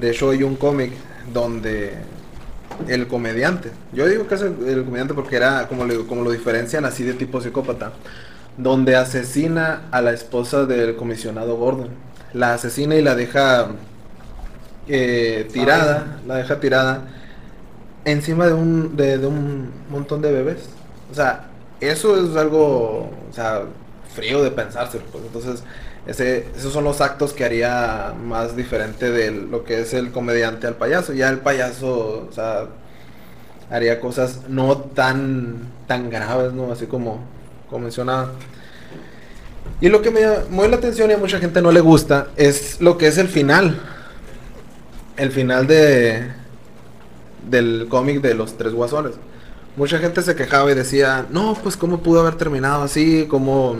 de 0.00 0.10
hecho 0.10 0.30
hay 0.30 0.42
un 0.42 0.56
cómic 0.56 0.92
donde 1.32 1.94
el 2.88 3.06
comediante, 3.08 3.72
yo 3.92 4.06
digo 4.08 4.26
que 4.26 4.34
es 4.36 4.42
el, 4.42 4.56
el 4.68 4.84
comediante 4.84 5.14
porque 5.14 5.36
era 5.36 5.68
como, 5.68 5.84
le- 5.84 6.06
como 6.06 6.22
lo 6.22 6.30
diferencian 6.30 6.84
así 6.84 7.04
de 7.04 7.14
tipo 7.14 7.40
psicópata, 7.40 7.92
donde 8.56 8.96
asesina 8.96 9.88
a 9.90 10.02
la 10.02 10.12
esposa 10.12 10.66
del 10.66 10.96
comisionado 10.96 11.56
Gordon. 11.56 11.90
La 12.32 12.54
asesina 12.54 12.96
y 12.96 13.02
la 13.02 13.14
deja 13.14 13.68
eh, 14.86 15.48
tirada, 15.52 16.20
la 16.26 16.36
deja 16.36 16.60
tirada 16.60 17.08
encima 18.04 18.46
de 18.46 18.54
un, 18.54 18.96
de, 18.96 19.18
de 19.18 19.26
un 19.26 19.72
montón 19.90 20.22
de 20.22 20.32
bebés. 20.32 20.70
O 21.10 21.14
sea, 21.14 21.46
eso 21.80 22.16
es 22.22 22.36
algo, 22.36 23.10
o 23.30 23.32
sea, 23.32 23.62
frío 24.14 24.42
de 24.42 24.50
pensarse. 24.50 25.00
Pues. 25.12 25.24
Entonces, 25.24 25.64
ese, 26.06 26.46
esos 26.56 26.72
son 26.72 26.84
los 26.84 27.00
actos 27.00 27.32
que 27.32 27.44
haría 27.44 28.14
más 28.22 28.56
diferente 28.56 29.10
de 29.10 29.30
lo 29.30 29.64
que 29.64 29.80
es 29.80 29.94
el 29.94 30.12
comediante 30.12 30.66
al 30.66 30.74
payaso. 30.74 31.12
Ya 31.12 31.28
el 31.28 31.38
payaso, 31.38 32.26
o 32.28 32.32
sea, 32.32 32.66
haría 33.70 34.00
cosas 34.00 34.40
no 34.48 34.76
tan, 34.76 35.70
tan 35.86 36.10
graves, 36.10 36.52
¿no? 36.52 36.70
Así 36.70 36.86
como, 36.86 37.20
como 37.70 37.84
mencionaba. 37.84 38.32
Y 39.80 39.88
lo 39.88 40.02
que 40.02 40.10
me 40.10 40.20
mueve 40.50 40.70
la 40.70 40.76
atención 40.76 41.10
y 41.10 41.14
a 41.14 41.18
mucha 41.18 41.38
gente 41.38 41.62
no 41.62 41.72
le 41.72 41.80
gusta 41.80 42.28
es 42.36 42.80
lo 42.80 42.98
que 42.98 43.06
es 43.06 43.18
el 43.18 43.28
final. 43.28 43.80
El 45.16 45.30
final 45.30 45.66
de 45.66 46.32
del 47.48 47.86
cómic 47.88 48.20
de 48.20 48.34
los 48.34 48.56
tres 48.56 48.72
guasones. 48.72 49.12
Mucha 49.76 49.98
gente 49.98 50.22
se 50.22 50.36
quejaba 50.36 50.70
y 50.70 50.74
decía, 50.74 51.26
no, 51.30 51.54
pues 51.62 51.76
cómo 51.76 51.98
pudo 51.98 52.20
haber 52.20 52.36
terminado 52.36 52.82
así, 52.82 53.26
cómo, 53.28 53.76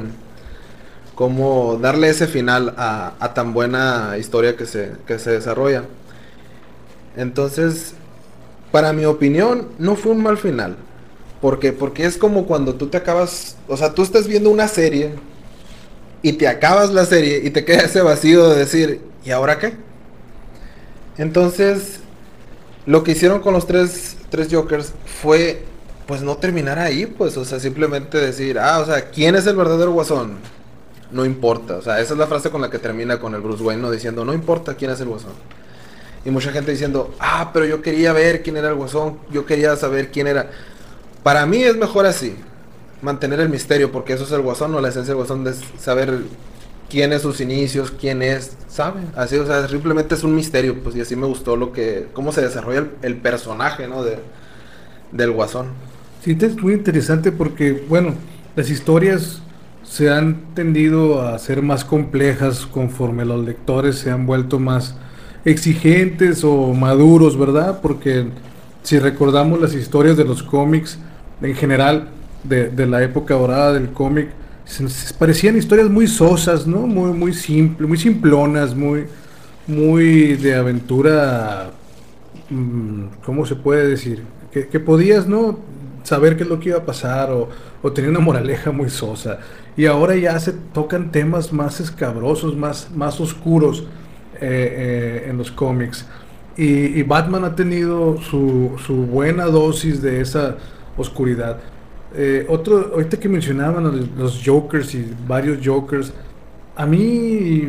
cómo 1.15 1.79
darle 1.81 2.09
ese 2.09 2.27
final 2.27 2.75
a, 2.77 3.33
tan 3.35 3.53
buena 3.53 4.17
historia 4.19 4.57
que 4.57 4.67
se, 4.67 4.93
que 5.07 5.19
se 5.19 5.31
desarrolla. 5.31 5.85
Entonces, 7.17 7.95
para 8.73 8.93
mi 8.93 9.05
opinión, 9.05 9.69
no 9.79 9.97
fue 9.97 10.13
un 10.13 10.23
mal 10.23 10.37
final. 10.37 10.77
¿Por 11.41 11.59
qué? 11.61 11.73
Porque 11.73 12.05
es 12.05 12.17
como 12.17 12.47
cuando 12.47 12.75
tú 12.75 12.89
te 12.89 12.97
acabas, 12.97 13.57
o 13.69 13.77
sea, 13.77 13.93
tú 13.93 14.03
estás 14.03 14.27
viendo 14.27 14.51
una 14.51 14.67
serie 14.67 15.15
y 16.23 16.33
te 16.33 16.49
acabas 16.49 16.91
la 16.91 17.05
serie 17.05 17.43
y 17.45 17.51
te 17.51 17.65
queda 17.65 17.83
ese 17.83 18.01
vacío 18.01 18.49
de 18.49 18.59
decir, 18.59 19.01
¿y 19.25 19.31
ahora 19.31 19.59
qué? 19.59 19.75
Entonces, 21.19 22.01
lo 22.87 23.05
que 23.05 23.13
hicieron 23.13 23.41
con 23.41 23.55
los 23.55 23.67
tres, 23.67 24.17
tres 24.31 24.49
Jokers 24.51 24.93
fue, 25.23 25.63
pues 26.07 26.23
no 26.23 26.37
terminar 26.37 26.79
ahí, 26.79 27.07
pues, 27.07 27.37
o 27.37 27.45
sea, 27.45 27.61
simplemente 27.61 28.19
decir, 28.19 28.59
ah, 28.59 28.81
o 28.81 28.87
sea, 28.87 29.11
¿quién 29.11 29.37
es 29.37 29.47
el 29.47 29.57
verdadero 29.57 29.93
guasón? 29.93 30.39
No 31.15 31.25
importa, 31.25 31.77
o 31.77 31.81
sea, 31.81 32.01
esa 32.01 32.15
es 32.15 32.19
la 32.19 32.27
frase 32.27 32.51
con 32.51 32.61
la 32.61 32.71
que 32.71 32.81
termina 32.81 33.21
con 33.21 33.37
el 33.37 33.41
Bruce 33.41 33.63
Wayne, 33.63 33.81
¿no? 33.81 33.89
diciendo, 33.93 34.25
no 34.25 34.35
importa 34.35 34.75
quién 34.75 34.91
es 34.91 35.01
el 35.01 35.07
guasón. 35.07 35.31
Y 36.25 36.31
mucha 36.31 36.51
gente 36.51 36.73
diciendo, 36.73 37.15
ah, 37.21 37.51
pero 37.53 37.67
yo 37.67 37.83
quería 37.83 38.13
ver 38.13 38.43
quién 38.43 38.57
era 38.57 38.71
el 38.71 38.75
guasón, 38.75 39.21
yo 39.31 39.47
quería 39.47 39.77
saber 39.77 40.11
quién 40.11 40.27
era. 40.27 40.51
Para 41.23 41.47
mí 41.47 41.63
es 41.63 41.77
mejor 41.77 42.05
así, 42.05 42.35
mantener 43.01 43.39
el 43.39 43.49
misterio, 43.49 43.93
porque 43.93 44.15
eso 44.15 44.25
es 44.25 44.33
el 44.33 44.41
guasón, 44.41 44.75
o 44.75 44.81
la 44.81 44.89
esencia 44.89 45.15
del 45.15 45.19
guasón, 45.19 45.45
de 45.45 45.55
saber 45.79 46.23
quién 46.91 47.13
es 47.13 47.23
sus 47.23 47.41
inicios, 47.41 47.93
quién 47.93 48.21
es, 48.21 48.57
¿saben? 48.67 49.13
Así, 49.15 49.37
o 49.37 49.47
sea, 49.47 49.69
simplemente 49.69 50.17
es 50.17 50.25
un 50.25 50.35
misterio, 50.35 50.83
pues, 50.83 50.97
y 50.97 51.01
así 51.01 51.15
me 51.15 51.29
gustó 51.29 51.55
lo 51.55 51.73
que, 51.73 52.09
cómo 52.13 52.33
se 52.33 52.43
desarrolla 52.43 52.89
el, 53.03 53.17
personaje, 53.19 53.87
¿no? 53.87 54.03
De, 54.03 54.19
del 55.13 55.31
guasón. 55.31 55.69
Sí, 56.25 56.37
es 56.41 56.57
muy 56.57 56.73
interesante 56.73 57.31
porque, 57.31 57.85
bueno, 57.89 58.15
las 58.57 58.69
historias 58.69 59.44
se 59.95 60.11
han 60.11 60.55
tendido 60.55 61.23
a 61.23 61.39
ser 61.39 61.63
más 61.63 61.85
complejas 61.85 62.67
conforme 62.67 63.25
los 63.25 63.45
lectores 63.45 63.95
se 63.95 64.11
han 64.11 64.27
vuelto 64.27 64.59
más 64.59 64.97
exigentes 65.45 66.43
o 66.43 66.73
maduros, 66.73 67.39
¿verdad? 67.39 67.79
Porque 67.81 68.27
si 68.83 68.99
recordamos 68.99 69.61
las 69.61 69.73
historias 69.73 70.17
de 70.17 70.25
los 70.25 70.43
cómics 70.43 70.99
en 71.41 71.55
general, 71.55 72.09
de, 72.43 72.71
de 72.71 72.87
la 72.87 73.05
época 73.05 73.35
dorada 73.35 73.73
del 73.73 73.91
cómic, 73.91 74.31
se, 74.65 75.15
parecían 75.15 75.57
historias 75.57 75.89
muy 75.89 76.09
sosas, 76.09 76.67
¿no? 76.67 76.89
Muy, 76.89 77.13
muy 77.13 77.33
simple, 77.33 77.87
muy 77.87 77.97
simplonas, 77.97 78.75
muy, 78.75 79.05
muy 79.69 80.35
de 80.35 80.57
aventura, 80.57 81.71
mm, 82.51 83.23
¿cómo 83.25 83.47
se 83.47 83.55
puede 83.55 83.87
decir? 83.87 84.25
Que, 84.51 84.67
que 84.67 84.81
podías, 84.81 85.29
¿no? 85.29 85.57
Saber 86.05 86.37
qué 86.37 86.45
es 86.45 86.49
lo 86.49 86.61
que 86.61 86.69
iba 86.69 86.79
a 86.79 86.85
pasar 86.85 87.33
o, 87.33 87.49
o 87.83 87.93
tenía 87.93 88.11
una 88.11 88.21
moraleja 88.21 88.71
muy 88.71 88.89
sosa. 88.91 89.41
Y 89.77 89.87
ahora 89.87 90.15
ya 90.15 90.39
se 90.39 90.53
tocan 90.53 91.11
temas 91.11 91.53
más 91.53 91.81
escabrosos, 91.81 92.57
más, 92.57 92.91
más 92.95 93.21
oscuros 93.21 93.85
eh, 94.41 94.41
eh, 94.41 95.31
en 95.31 95.39
los 95.39 95.51
cómics. 95.51 96.07
Y, 96.57 97.03
Batman 97.03 97.45
ha 97.45 97.57
tenido 97.57 98.21
su, 98.21 98.77
su 98.87 98.95
buena 98.95 99.47
dosis 99.47 100.01
de 100.01 100.21
esa 100.21 100.57
oscuridad. 100.97 101.59
Eh, 102.15 102.47
otro, 102.49 102.93
ahorita 102.95 103.19
que 103.19 103.29
mencionaban 103.29 104.11
los 104.17 104.41
Jokers 104.45 104.95
y 104.95 105.13
varios 105.27 105.59
Jokers, 105.65 106.13
a 106.77 106.87
mí 106.87 106.99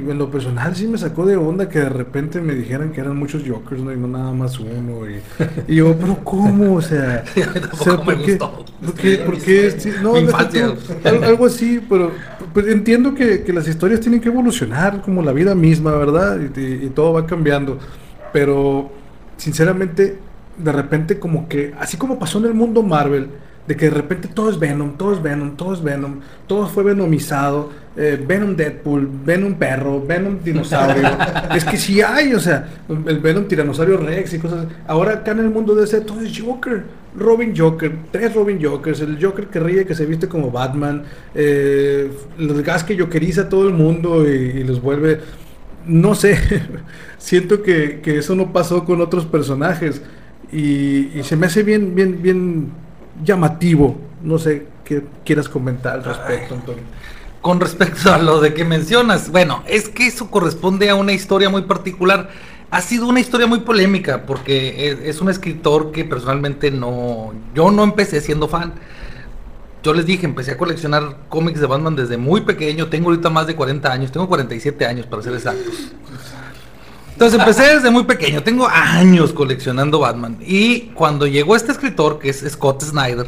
en 0.10 0.18
lo 0.18 0.32
personal 0.32 0.76
sí 0.76 0.88
me 0.88 0.98
sacó 0.98 1.26
de 1.28 1.36
onda 1.38 1.70
que 1.70 1.80
de 1.80 1.90
repente 1.90 2.42
me 2.42 2.56
dijeran 2.56 2.92
que 2.92 3.02
eran 3.02 3.16
muchos 3.18 3.44
Jokers, 3.48 3.82
¿no? 3.82 3.94
Y 3.94 3.98
no 3.98 4.08
nada 4.08 4.32
más 4.32 4.60
uno. 4.60 5.08
Y, 5.10 5.22
y 5.68 5.76
yo, 5.76 5.96
pero 5.98 6.18
¿cómo? 6.24 6.76
O 6.76 6.82
sea, 6.82 7.24
Sí, 7.34 7.42
o 7.92 8.04
¿por 8.04 8.22
qué? 8.24 8.38
¿Por 8.38 8.94
qué? 8.96 9.18
¿Por 9.18 9.38
qué? 9.40 9.72
Sí, 9.78 9.92
no, 10.02 10.14
tú, 10.14 10.36
al- 11.04 11.24
algo 11.24 11.46
así, 11.46 11.82
pero 11.88 12.12
pues, 12.54 12.68
entiendo 12.68 13.14
que, 13.14 13.44
que 13.44 13.54
las 13.54 13.68
historias 13.68 14.00
tienen 14.00 14.20
que 14.22 14.30
evolucionar 14.30 15.02
como 15.02 15.22
la 15.22 15.34
vida 15.34 15.54
misma, 15.54 15.92
¿verdad? 15.92 16.40
Y, 16.56 16.60
y- 16.60 16.86
y 16.86 16.90
todo 16.90 17.14
va 17.14 17.28
cambiando. 17.28 17.78
Pero, 18.34 18.92
sinceramente, 19.38 20.20
de 20.58 20.72
repente 20.72 21.20
como 21.20 21.48
que, 21.48 21.74
así 21.80 21.98
como 21.98 22.18
pasó 22.20 22.40
en 22.40 22.46
el 22.46 22.54
mundo 22.54 22.82
Marvel, 22.84 23.30
de 23.68 23.76
que 23.76 23.86
de 23.86 23.92
repente 23.92 24.28
todo 24.28 24.50
es 24.50 24.60
Venom, 24.60 24.98
todo 24.98 25.14
es 25.14 25.22
Venom, 25.22 25.56
todo 25.56 25.74
es 25.74 25.82
Venom, 25.82 26.20
todo 26.48 26.68
fue 26.68 26.84
venomizado, 26.84 27.72
eh, 27.98 28.24
Venom 28.26 28.56
Deadpool, 28.56 29.10
Venom 29.26 29.56
perro, 29.56 30.06
Venom 30.06 30.38
dinosaurio, 30.44 31.10
es 31.56 31.66
que 31.66 31.78
sí 31.78 32.02
hay, 32.02 32.34
o 32.34 32.40
sea, 32.40 32.68
el 32.90 33.20
Venom 33.20 33.48
tiranosaurio 33.48 33.98
Rex 33.98 34.34
y 34.34 34.40
cosas, 34.40 34.68
ahora 34.88 35.14
acá 35.14 35.32
en 35.32 35.40
el 35.40 35.50
mundo 35.50 35.74
de 35.74 35.86
ese 35.86 36.02
todo 36.02 36.22
es 36.22 36.40
Joker, 36.40 36.84
Robin 37.18 37.54
Joker, 37.58 37.92
tres 38.12 38.36
Robin 38.36 38.60
Jokers, 38.62 39.00
el 39.02 39.24
Joker 39.24 39.48
que 39.48 39.60
ríe, 39.60 39.86
que 39.86 39.96
se 39.96 40.06
viste 40.06 40.28
como 40.28 40.52
Batman, 40.52 41.04
eh, 41.34 42.12
el 42.38 42.64
gas 42.64 42.84
que 42.84 42.98
jokeriza 42.98 43.44
a 43.44 43.50
todo 43.50 43.68
el 43.68 43.74
mundo 43.74 44.30
y, 44.30 44.34
y 44.34 44.64
los 44.64 44.82
vuelve, 44.82 45.22
no 45.88 46.14
sé, 46.14 46.38
siento 47.18 47.64
que, 47.64 48.02
que 48.02 48.18
eso 48.18 48.36
no 48.36 48.54
pasó 48.54 48.86
con 48.86 49.02
otros 49.02 49.26
personajes. 49.26 50.02
Y, 50.52 51.18
y 51.18 51.24
se 51.24 51.36
me 51.36 51.48
hace 51.48 51.64
bien, 51.64 51.96
bien, 51.96 52.22
bien 52.22 52.72
llamativo. 53.24 53.98
No 54.22 54.40
sé 54.40 54.68
qué 54.84 55.04
quieras 55.24 55.50
comentar 55.50 55.96
al 55.96 56.04
respecto, 56.04 56.56
Antonio. 56.56 56.84
Con 57.42 57.60
respecto 57.60 58.14
a 58.14 58.18
lo 58.18 58.42
de 58.42 58.54
que 58.54 58.66
mencionas, 58.66 59.32
bueno, 59.32 59.64
es 59.68 59.90
que 59.90 60.08
eso 60.08 60.32
corresponde 60.32 60.90
a 60.90 60.96
una 60.96 61.14
historia 61.14 61.50
muy 61.50 61.64
particular. 61.64 62.30
Ha 62.72 62.82
sido 62.82 63.08
una 63.08 63.20
historia 63.20 63.46
muy 63.46 63.60
polémica 63.60 64.26
porque 64.26 64.90
es, 64.90 65.00
es 65.16 65.22
un 65.22 65.30
escritor 65.30 65.92
que 65.92 66.04
personalmente 66.06 66.72
no, 66.72 67.34
yo 67.54 67.72
no 67.72 67.84
empecé 67.84 68.22
siendo 68.22 68.48
fan. 68.48 68.74
Yo 69.84 69.94
les 69.94 70.08
dije, 70.08 70.26
empecé 70.26 70.54
a 70.54 70.58
coleccionar 70.58 71.18
cómics 71.30 71.60
de 71.60 71.68
Batman 71.68 71.96
desde 71.96 72.18
muy 72.18 72.42
pequeño. 72.42 72.88
Tengo 72.88 73.10
ahorita 73.10 73.30
más 73.30 73.46
de 73.46 73.56
40 73.56 73.92
años, 73.92 74.12
tengo 74.12 74.28
47 74.28 74.84
años 74.84 75.06
para 75.06 75.22
ser 75.22 75.36
exactos. 75.36 75.94
Entonces 77.16 77.40
empecé 77.40 77.76
desde 77.76 77.90
muy 77.92 78.04
pequeño, 78.04 78.44
tengo 78.44 78.68
años 78.68 79.32
coleccionando 79.32 80.00
Batman. 80.00 80.38
Y 80.46 80.82
cuando 80.94 81.26
llegó 81.26 81.56
este 81.56 81.72
escritor, 81.72 82.20
que 82.20 82.28
es 82.30 82.44
Scott 82.50 82.84
Snyder, 82.84 83.26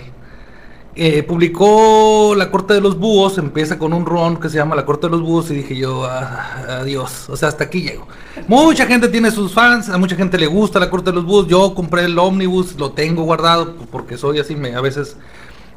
eh, 0.99 1.23
publicó 1.23 2.33
La 2.35 2.51
Corte 2.51 2.73
de 2.73 2.81
los 2.81 2.97
Búhos, 2.99 3.37
empieza 3.37 3.77
con 3.79 3.93
un 3.93 4.05
ron 4.05 4.37
que 4.41 4.49
se 4.49 4.57
llama 4.57 4.75
La 4.75 4.83
Corte 4.85 5.07
de 5.07 5.11
los 5.11 5.21
Búhos 5.21 5.49
y 5.51 5.53
dije 5.55 5.77
yo, 5.77 6.03
"Ah, 6.05 6.79
adiós, 6.81 7.29
o 7.29 7.37
sea, 7.37 7.47
hasta 7.47 7.63
aquí 7.65 7.81
llego. 7.83 8.07
Mucha 8.47 8.85
gente 8.87 9.07
tiene 9.07 9.31
sus 9.31 9.53
fans, 9.53 9.87
a 9.89 9.97
mucha 9.97 10.17
gente 10.17 10.37
le 10.37 10.47
gusta 10.47 10.79
La 10.79 10.89
Corte 10.89 11.11
de 11.11 11.15
los 11.15 11.25
Búhos, 11.25 11.47
yo 11.47 11.73
compré 11.73 12.03
el 12.05 12.19
ómnibus, 12.19 12.75
lo 12.77 12.91
tengo 12.91 13.23
guardado 13.23 13.73
porque 13.91 14.17
soy 14.17 14.39
así, 14.39 14.55
me, 14.55 14.75
a 14.75 14.81
veces 14.81 15.15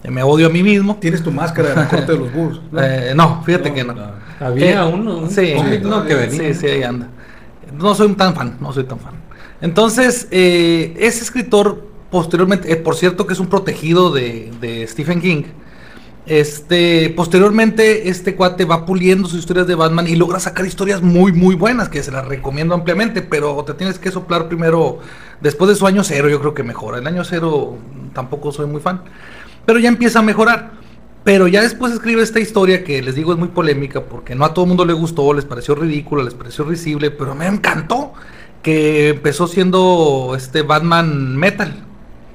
eh, 0.02 0.10
me 0.10 0.22
odio 0.24 0.46
a 0.46 0.50
mí 0.50 0.62
mismo. 0.64 0.96
Tienes 1.00 1.22
tu 1.22 1.30
máscara 1.30 1.68
de 1.68 1.76
la 1.76 1.88
corte 1.88 2.12
de 2.12 2.18
los 2.18 2.32
búhos. 2.32 2.60
¿no? 2.72 2.80
Eh, 2.82 3.12
no, 3.14 3.42
fíjate 3.44 3.68
No, 3.68 3.74
que 3.76 3.84
no. 3.84 3.92
no. 3.92 4.10
Había 4.40 4.82
Eh, 4.82 4.84
uno, 4.92 5.18
un 5.18 5.30
sí, 5.30 5.52
cómic, 5.54 5.82
¿no? 5.82 6.04
que 6.06 6.14
venía. 6.14 6.54
Sí, 6.54 6.60
sí, 6.60 6.66
ahí 6.66 6.82
anda. 6.82 7.08
No 7.72 7.94
soy 7.94 8.12
tan 8.14 8.34
fan, 8.34 8.56
no 8.60 8.72
soy 8.72 8.84
tan 8.84 8.98
fan. 8.98 9.14
Entonces, 9.60 10.28
eh, 10.30 10.94
ese 10.98 11.22
escritor, 11.22 11.86
posteriormente, 12.10 12.72
eh, 12.72 12.76
por 12.76 12.96
cierto 12.96 13.26
que 13.26 13.34
es 13.34 13.40
un 13.40 13.48
protegido 13.48 14.10
de, 14.10 14.86
Stephen 14.88 15.20
King, 15.20 15.44
Este, 16.26 17.10
posteriormente, 17.16 18.08
este 18.08 18.36
cuate 18.36 18.64
va 18.64 18.84
puliendo 18.86 19.26
sus 19.26 19.40
historias 19.40 19.66
de 19.66 19.74
Batman 19.74 20.06
y 20.06 20.16
logra 20.16 20.38
sacar 20.38 20.64
historias 20.66 21.02
muy, 21.02 21.32
muy 21.32 21.56
buenas, 21.56 21.88
que 21.88 22.02
se 22.02 22.12
las 22.12 22.28
recomiendo 22.28 22.74
ampliamente, 22.74 23.22
pero 23.22 23.64
te 23.64 23.74
tienes 23.74 23.98
que 23.98 24.10
soplar 24.12 24.46
primero, 24.46 24.98
después 25.40 25.68
de 25.70 25.74
su 25.74 25.86
año 25.86 26.04
cero, 26.04 26.28
yo 26.28 26.38
creo 26.38 26.54
que 26.54 26.62
mejora. 26.62 26.98
El 26.98 27.06
año 27.06 27.24
cero 27.24 27.78
tampoco 28.12 28.52
soy 28.52 28.66
muy 28.66 28.80
fan, 28.80 29.02
pero 29.66 29.78
ya 29.80 29.88
empieza 29.88 30.20
a 30.20 30.22
mejorar. 30.22 30.72
Pero 31.24 31.48
ya 31.48 31.62
después 31.62 31.92
escribe 31.92 32.22
esta 32.22 32.40
historia 32.40 32.82
que 32.82 33.02
les 33.02 33.14
digo 33.14 33.32
es 33.32 33.38
muy 33.38 33.48
polémica 33.48 34.02
porque 34.02 34.34
no 34.34 34.44
a 34.44 34.54
todo 34.54 34.64
el 34.64 34.68
mundo 34.68 34.84
le 34.84 34.94
gustó, 34.94 35.32
les 35.34 35.44
pareció 35.44 35.74
ridícula, 35.74 36.22
les 36.22 36.34
pareció 36.34 36.64
risible, 36.64 37.10
pero 37.10 37.34
me 37.34 37.46
encantó 37.46 38.14
que 38.62 39.10
empezó 39.10 39.46
siendo 39.46 40.34
este 40.36 40.62
Batman 40.62 41.36
Metal. 41.36 41.74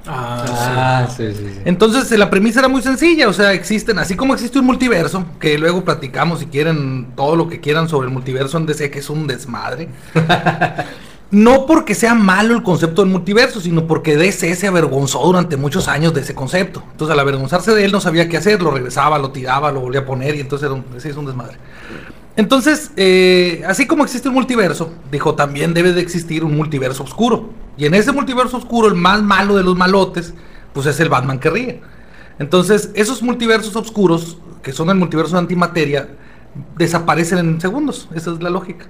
Ah, 0.08 1.08
sí, 1.10 1.34
sí, 1.34 1.44
sí. 1.56 1.62
Entonces 1.66 2.18
la 2.18 2.30
premisa 2.30 2.60
era 2.60 2.68
muy 2.68 2.84
sencilla, 2.84 3.28
o 3.28 3.34
sea, 3.34 3.54
existen, 3.54 3.98
así 3.98 4.16
como 4.16 4.36
existe 4.36 4.60
un 4.60 4.66
multiverso, 4.66 5.26
que 5.40 5.58
luego 5.58 5.84
platicamos 5.84 6.42
si 6.42 6.46
quieren 6.46 7.08
todo 7.16 7.36
lo 7.36 7.50
que 7.50 7.60
quieran 7.60 7.90
sobre 7.90 8.08
el 8.08 8.14
multiverso 8.14 8.58
en 8.58 8.68
DC, 8.68 8.92
que 8.92 9.00
es 9.00 9.10
un 9.10 9.26
desmadre. 9.26 9.90
no 11.36 11.66
porque 11.66 11.96
sea 11.96 12.16
malo 12.16 12.56
el 12.56 12.64
concepto 12.64 13.02
del 13.02 13.12
multiverso, 13.12 13.60
sino 13.60 13.88
porque 13.88 14.16
DC 14.16 14.56
se 14.56 14.68
avergonzó 14.68 15.20
durante 15.20 15.58
muchos 15.58 15.90
años 15.90 16.14
de 16.14 16.22
ese 16.22 16.34
concepto. 16.34 16.82
Entonces 16.92 17.12
al 17.12 17.20
avergonzarse 17.20 17.76
de 17.76 17.84
él 17.84 17.92
no 17.92 18.00
sabía 18.00 18.30
qué 18.30 18.38
hacer, 18.38 18.62
lo 18.62 18.72
regresaba, 18.72 19.20
lo 19.20 19.32
tiraba, 19.32 19.70
lo 19.70 19.82
volvía 19.82 20.00
a 20.00 20.06
poner 20.06 20.36
y 20.36 20.40
entonces 20.40 20.68
era 20.68 20.76
un, 20.76 20.86
ese 20.96 21.10
es 21.10 21.18
un 21.18 21.26
desmadre. 21.26 21.58
Entonces, 22.38 22.92
eh, 22.96 23.64
así 23.68 23.86
como 23.86 24.06
existe 24.06 24.30
un 24.30 24.36
multiverso, 24.36 24.94
dijo, 25.12 25.36
también 25.36 25.74
debe 25.74 25.92
de 25.92 26.00
existir 26.00 26.46
un 26.46 26.56
multiverso 26.56 27.04
oscuro. 27.04 27.50
Y 27.76 27.86
en 27.86 27.96
ese 27.96 28.14
multiverso 28.14 28.56
oscuro, 28.56 28.88
el 28.88 28.96
más 28.96 29.22
malo 29.22 29.58
de 29.58 29.64
los 29.64 29.76
malotes, 29.76 30.34
pues 30.72 30.86
es 30.86 30.98
el 31.02 31.10
Batman 31.10 31.40
que 31.40 31.50
ríe. 31.50 31.82
Entonces, 32.40 32.92
esos 32.94 33.22
multiversos 33.22 33.76
oscuros, 33.76 34.38
que 34.64 34.72
son 34.72 34.90
el 34.90 34.96
multiverso 34.96 35.34
de 35.34 35.40
antimateria, 35.40 36.08
desaparecen 36.78 37.40
en 37.40 37.60
segundos. 37.60 38.08
Esa 38.16 38.32
es 38.32 38.42
la 38.42 38.50
lógica. 38.50 38.86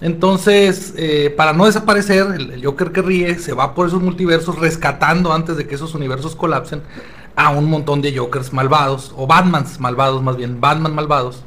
Entonces, 0.00 0.94
eh, 0.96 1.32
para 1.36 1.52
no 1.52 1.66
desaparecer, 1.66 2.26
el, 2.34 2.64
Joker 2.64 2.92
que 2.92 3.02
ríe 3.02 3.38
se 3.38 3.52
va 3.52 3.74
por 3.74 3.86
esos 3.86 4.02
multiversos 4.02 4.58
rescatando 4.58 5.32
antes 5.32 5.56
de 5.56 5.66
que 5.66 5.74
esos 5.74 5.94
universos 5.94 6.34
colapsen 6.34 6.82
a 7.36 7.50
un 7.50 7.68
montón 7.68 8.00
de 8.00 8.16
Jokers 8.16 8.52
malvados, 8.52 9.12
o 9.16 9.26
Batmans 9.26 9.78
malvados 9.78 10.22
más 10.22 10.36
bien, 10.36 10.60
Batman 10.60 10.94
malvados 10.94 11.44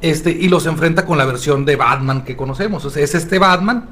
este, 0.00 0.30
y 0.30 0.48
los 0.48 0.66
enfrenta 0.66 1.04
con 1.06 1.18
la 1.18 1.24
versión 1.24 1.64
de 1.64 1.76
Batman 1.76 2.24
que 2.24 2.36
conocemos. 2.36 2.84
O 2.84 2.90
sea, 2.90 3.02
es 3.02 3.14
este 3.14 3.38
Batman 3.38 3.88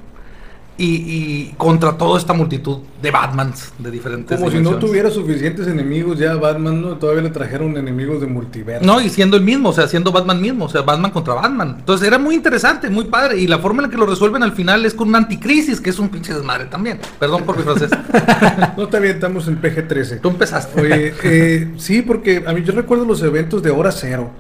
y, 0.81 0.85
y 0.85 1.55
contra 1.59 1.99
toda 1.99 2.19
esta 2.19 2.33
multitud 2.33 2.79
de 3.03 3.11
Batmans 3.11 3.75
de 3.79 3.91
diferentes 3.91 4.39
Como 4.39 4.51
si 4.51 4.61
no 4.61 4.77
tuviera 4.77 5.11
suficientes 5.11 5.67
enemigos 5.67 6.19
ya 6.19 6.35
Batman, 6.37 6.81
¿no? 6.81 6.97
Todavía 6.97 7.23
le 7.23 7.29
trajeron 7.29 7.77
enemigos 7.77 8.23
de 8.23 8.27
multiverso. 8.27 8.87
No, 8.87 8.99
y 8.99 9.11
siendo 9.11 9.37
el 9.37 9.43
mismo, 9.43 9.69
o 9.69 9.73
sea, 9.75 9.87
siendo 9.89 10.11
Batman 10.11 10.41
mismo, 10.41 10.65
o 10.65 10.69
sea, 10.71 10.81
Batman 10.81 11.11
contra 11.11 11.35
Batman. 11.35 11.77
Entonces 11.81 12.07
era 12.07 12.19
muy 12.19 12.35
interesante, 12.35 12.89
muy 12.89 13.05
padre. 13.05 13.39
Y 13.39 13.47
la 13.47 13.59
forma 13.59 13.83
en 13.83 13.89
la 13.89 13.91
que 13.91 13.99
lo 13.99 14.07
resuelven 14.07 14.43
al 14.43 14.53
final 14.53 14.87
es 14.87 14.95
con 14.95 15.09
una 15.09 15.19
anticrisis, 15.19 15.83
que 15.83 15.91
es 15.91 15.99
un 15.99 16.09
pinche 16.09 16.33
desmadre 16.33 16.65
también. 16.65 16.99
Perdón 17.19 17.45
por 17.45 17.57
mi 17.57 17.63
francés. 17.63 17.91
No 18.77 18.89
te 18.89 18.97
avientamos 18.97 19.47
en 19.49 19.61
PG-13. 19.61 20.21
Tú 20.21 20.29
empezaste. 20.29 20.81
Oye, 20.81 21.15
eh, 21.23 21.73
sí, 21.77 22.03
porque 22.03 22.45
a 22.47 22.53
mí 22.53 22.63
yo 22.63 22.73
recuerdo 22.73 23.05
los 23.05 23.23
eventos 23.23 23.63
de 23.63 23.71
hora 23.71 23.93
cero 23.93 24.31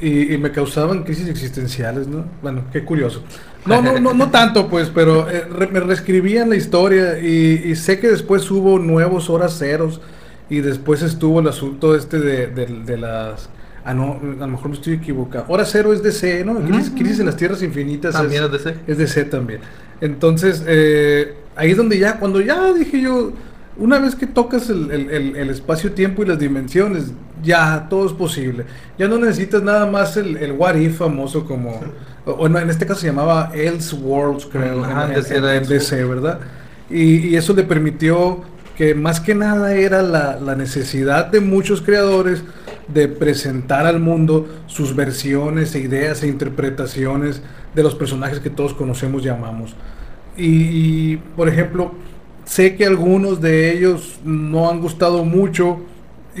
y, 0.00 0.34
y 0.34 0.38
me 0.38 0.50
causaban 0.50 1.02
crisis 1.04 1.28
existenciales, 1.28 2.06
¿no? 2.08 2.24
Bueno, 2.42 2.64
qué 2.72 2.84
curioso. 2.84 3.22
No, 3.66 3.82
no, 3.82 3.98
no, 4.00 4.14
no 4.14 4.30
tanto, 4.30 4.68
pues, 4.68 4.90
pero 4.94 5.28
eh, 5.30 5.44
re- 5.50 5.66
me 5.68 5.80
reescribían 5.80 6.48
la 6.50 6.56
historia 6.56 7.18
y, 7.18 7.62
y 7.66 7.76
sé 7.76 7.98
que 8.00 8.08
después 8.08 8.50
hubo 8.50 8.78
nuevos 8.78 9.28
horas 9.30 9.58
ceros 9.58 10.00
y 10.48 10.60
después 10.60 11.02
estuvo 11.02 11.40
el 11.40 11.48
asunto 11.48 11.94
este 11.94 12.18
de, 12.18 12.46
de- 12.48 12.66
de 12.84 12.96
las... 12.96 13.50
Ah, 13.84 13.94
no, 13.94 14.20
a 14.22 14.46
lo 14.46 14.46
mejor 14.48 14.68
me 14.70 14.74
estoy 14.74 14.94
equivocado. 14.94 15.46
Hora 15.48 15.64
cero 15.64 15.92
es 15.92 16.02
DC, 16.02 16.44
¿no? 16.44 16.58
Crisis, 16.96 17.18
en 17.20 17.26
las 17.26 17.36
Tierras 17.36 17.62
Infinitas 17.62 18.12
También 18.12 18.44
es 18.44 18.52
DC. 18.52 18.74
es 18.86 18.98
DC 18.98 19.24
también. 19.24 19.60
Entonces, 20.02 20.62
eh, 20.66 21.34
ahí 21.56 21.70
es 21.70 21.76
donde 21.76 21.98
ya, 21.98 22.18
cuando 22.18 22.40
ya 22.42 22.72
dije 22.74 23.00
yo, 23.00 23.32
una 23.78 23.98
vez 23.98 24.14
que 24.16 24.26
tocas 24.26 24.68
el, 24.68 24.90
el- 24.90 25.10
el- 25.10 25.36
el 25.36 25.50
espacio-tiempo 25.50 26.22
y 26.22 26.26
las 26.26 26.38
dimensiones, 26.38 27.12
ya 27.42 27.86
todo 27.88 28.06
es 28.06 28.12
posible. 28.12 28.64
Ya 28.98 29.08
no 29.08 29.18
necesitas 29.18 29.62
nada 29.62 29.86
más 29.86 30.16
el, 30.16 30.36
el 30.36 30.52
what 30.52 30.74
if 30.76 30.98
famoso 30.98 31.44
como, 31.44 31.80
o, 32.24 32.46
en 32.46 32.70
este 32.70 32.86
caso 32.86 33.00
se 33.00 33.06
llamaba 33.08 33.50
Elseworlds, 33.54 34.46
creo, 34.46 34.84
Ajá, 34.84 35.06
en, 35.06 35.12
en- 35.12 35.14
DC 35.14 35.36
era 35.36 35.56
en 35.56 35.66
DC, 35.66 36.04
¿verdad? 36.04 36.40
Y, 36.88 37.28
y 37.28 37.36
eso 37.36 37.54
le 37.54 37.64
permitió 37.64 38.42
que 38.74 38.94
más 38.94 39.20
que 39.20 39.34
nada 39.34 39.74
era 39.74 40.02
la, 40.02 40.38
la 40.40 40.54
necesidad 40.56 41.26
de 41.26 41.40
muchos 41.40 41.82
creadores 41.82 42.42
de 42.88 43.08
presentar 43.08 43.86
al 43.86 44.00
mundo 44.00 44.48
sus 44.66 44.94
versiones 44.96 45.74
e 45.74 45.80
ideas 45.80 46.22
e 46.22 46.28
interpretaciones 46.28 47.42
de 47.74 47.82
los 47.82 47.94
personajes 47.94 48.40
que 48.40 48.50
todos 48.50 48.74
conocemos 48.74 49.24
y 49.24 49.28
amamos. 49.28 49.76
Y, 50.36 51.12
y, 51.12 51.16
por 51.36 51.48
ejemplo, 51.48 51.92
sé 52.44 52.76
que 52.76 52.86
algunos 52.86 53.40
de 53.40 53.72
ellos 53.72 54.18
no 54.24 54.70
han 54.70 54.80
gustado 54.80 55.24
mucho 55.24 55.80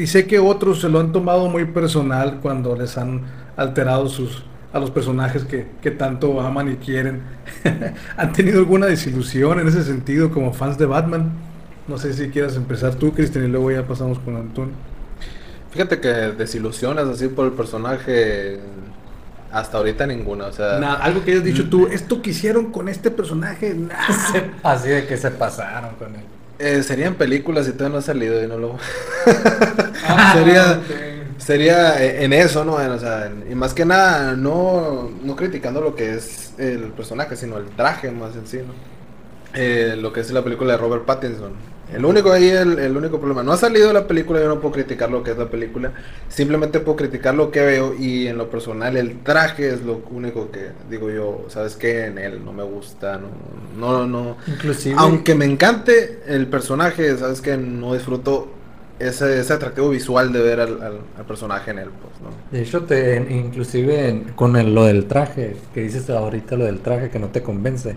y 0.00 0.06
sé 0.06 0.26
que 0.26 0.38
otros 0.38 0.80
se 0.80 0.88
lo 0.88 0.98
han 0.98 1.12
tomado 1.12 1.48
muy 1.48 1.66
personal 1.66 2.38
cuando 2.40 2.74
les 2.74 2.96
han 2.96 3.22
alterado 3.56 4.08
sus 4.08 4.44
a 4.72 4.78
los 4.78 4.90
personajes 4.90 5.44
que, 5.44 5.66
que 5.82 5.90
tanto 5.90 6.40
aman 6.40 6.72
y 6.72 6.76
quieren. 6.76 7.22
¿Han 8.16 8.32
tenido 8.32 8.60
alguna 8.60 8.86
desilusión 8.86 9.58
en 9.58 9.68
ese 9.68 9.82
sentido 9.82 10.30
como 10.30 10.52
fans 10.52 10.78
de 10.78 10.86
Batman? 10.86 11.32
No 11.88 11.98
sé 11.98 12.12
si 12.12 12.28
quieras 12.28 12.56
empezar 12.56 12.94
tú, 12.94 13.12
Cristian, 13.12 13.44
y 13.44 13.48
luego 13.48 13.70
ya 13.72 13.84
pasamos 13.86 14.20
con 14.20 14.36
Antonio. 14.36 14.74
Fíjate 15.72 16.00
que 16.00 16.08
desilusiones 16.08 17.06
así 17.06 17.28
por 17.28 17.46
el 17.46 17.52
personaje, 17.52 18.60
hasta 19.50 19.78
ahorita 19.78 20.06
ninguna. 20.06 20.46
O 20.46 20.52
sea, 20.52 20.78
Nada, 20.78 21.02
algo 21.02 21.24
que 21.24 21.32
hayas 21.32 21.44
dicho 21.44 21.68
tú, 21.68 21.88
esto 21.88 22.22
que 22.22 22.30
hicieron 22.30 22.70
con 22.70 22.88
este 22.88 23.10
personaje, 23.10 23.74
nah. 23.74 23.96
Así 24.62 24.88
de 24.88 25.06
que 25.06 25.16
se 25.16 25.30
pasaron 25.32 25.96
con 25.96 26.14
él. 26.14 26.22
Eh, 26.60 26.82
serían 26.82 27.14
películas 27.16 27.66
y 27.68 27.72
todavía 27.72 27.94
no 27.94 27.98
ha 27.98 28.02
salido 28.02 28.42
y 28.42 28.46
no 28.46 28.58
lo. 28.58 28.78
Ah, 30.06 30.32
sería 30.36 30.80
sería 31.38 32.02
eh, 32.04 32.24
en 32.24 32.32
eso, 32.32 32.64
¿no? 32.64 32.80
En- 32.80 32.90
o 32.90 32.98
sea, 32.98 33.26
en- 33.26 33.50
y 33.50 33.54
más 33.54 33.74
que 33.74 33.84
nada, 33.84 34.36
no, 34.36 35.10
no 35.22 35.36
criticando 35.36 35.80
lo 35.80 35.94
que 35.94 36.14
es 36.14 36.54
el 36.58 36.92
personaje, 36.92 37.36
sino 37.36 37.58
el 37.58 37.70
traje 37.76 38.10
más 38.10 38.36
en 38.36 38.46
sí, 38.46 38.58
¿no? 38.58 38.74
Eh, 39.54 39.96
lo 39.98 40.12
que 40.12 40.20
es 40.20 40.30
la 40.32 40.42
película 40.44 40.72
de 40.72 40.78
Robert 40.78 41.04
Pattinson. 41.06 41.54
El 41.92 42.04
único 42.04 42.30
ahí, 42.32 42.48
el, 42.48 42.78
el 42.78 42.96
único 42.96 43.18
problema. 43.18 43.42
No 43.42 43.52
ha 43.52 43.56
salido 43.56 43.92
la 43.92 44.06
película, 44.06 44.40
yo 44.40 44.48
no 44.48 44.60
puedo 44.60 44.74
criticar 44.74 45.10
lo 45.10 45.22
que 45.22 45.32
es 45.32 45.38
la 45.38 45.48
película. 45.50 45.92
Simplemente 46.28 46.80
puedo 46.80 46.96
criticar 46.96 47.34
lo 47.34 47.50
que 47.50 47.60
veo 47.60 47.94
y 47.98 48.26
en 48.28 48.38
lo 48.38 48.48
personal 48.50 48.96
el 48.96 49.18
traje 49.22 49.68
es 49.68 49.82
lo 49.82 50.00
único 50.10 50.50
que 50.50 50.68
digo 50.88 51.10
yo, 51.10 51.46
¿sabes 51.48 51.76
qué? 51.76 52.06
En 52.06 52.18
él 52.18 52.44
no 52.44 52.52
me 52.52 52.62
gusta, 52.62 53.18
no, 53.18 53.28
no, 53.76 54.06
no. 54.06 54.36
Inclusive. 54.46 54.94
Aunque 54.98 55.34
me 55.34 55.44
encante 55.46 56.20
el 56.26 56.46
personaje, 56.46 57.16
sabes 57.16 57.40
que 57.40 57.56
no 57.56 57.94
disfruto 57.94 58.48
ese, 58.98 59.40
ese 59.40 59.52
atractivo 59.54 59.88
visual 59.88 60.32
de 60.32 60.40
ver 60.42 60.60
al, 60.60 60.82
al- 60.82 61.00
al 61.18 61.24
personaje 61.26 61.70
en 61.70 61.78
él, 61.78 61.88
pues, 62.00 62.20
¿no? 62.20 62.30
De 62.50 62.62
hecho, 62.62 62.84
te, 62.84 63.16
inclusive 63.30 64.24
con 64.36 64.56
el- 64.56 64.74
lo 64.74 64.84
del 64.84 65.06
traje, 65.06 65.56
que 65.74 65.80
dices 65.82 66.08
ahorita 66.10 66.56
lo 66.56 66.66
del 66.66 66.80
traje 66.80 67.10
que 67.10 67.18
no 67.18 67.28
te 67.28 67.42
convence. 67.42 67.96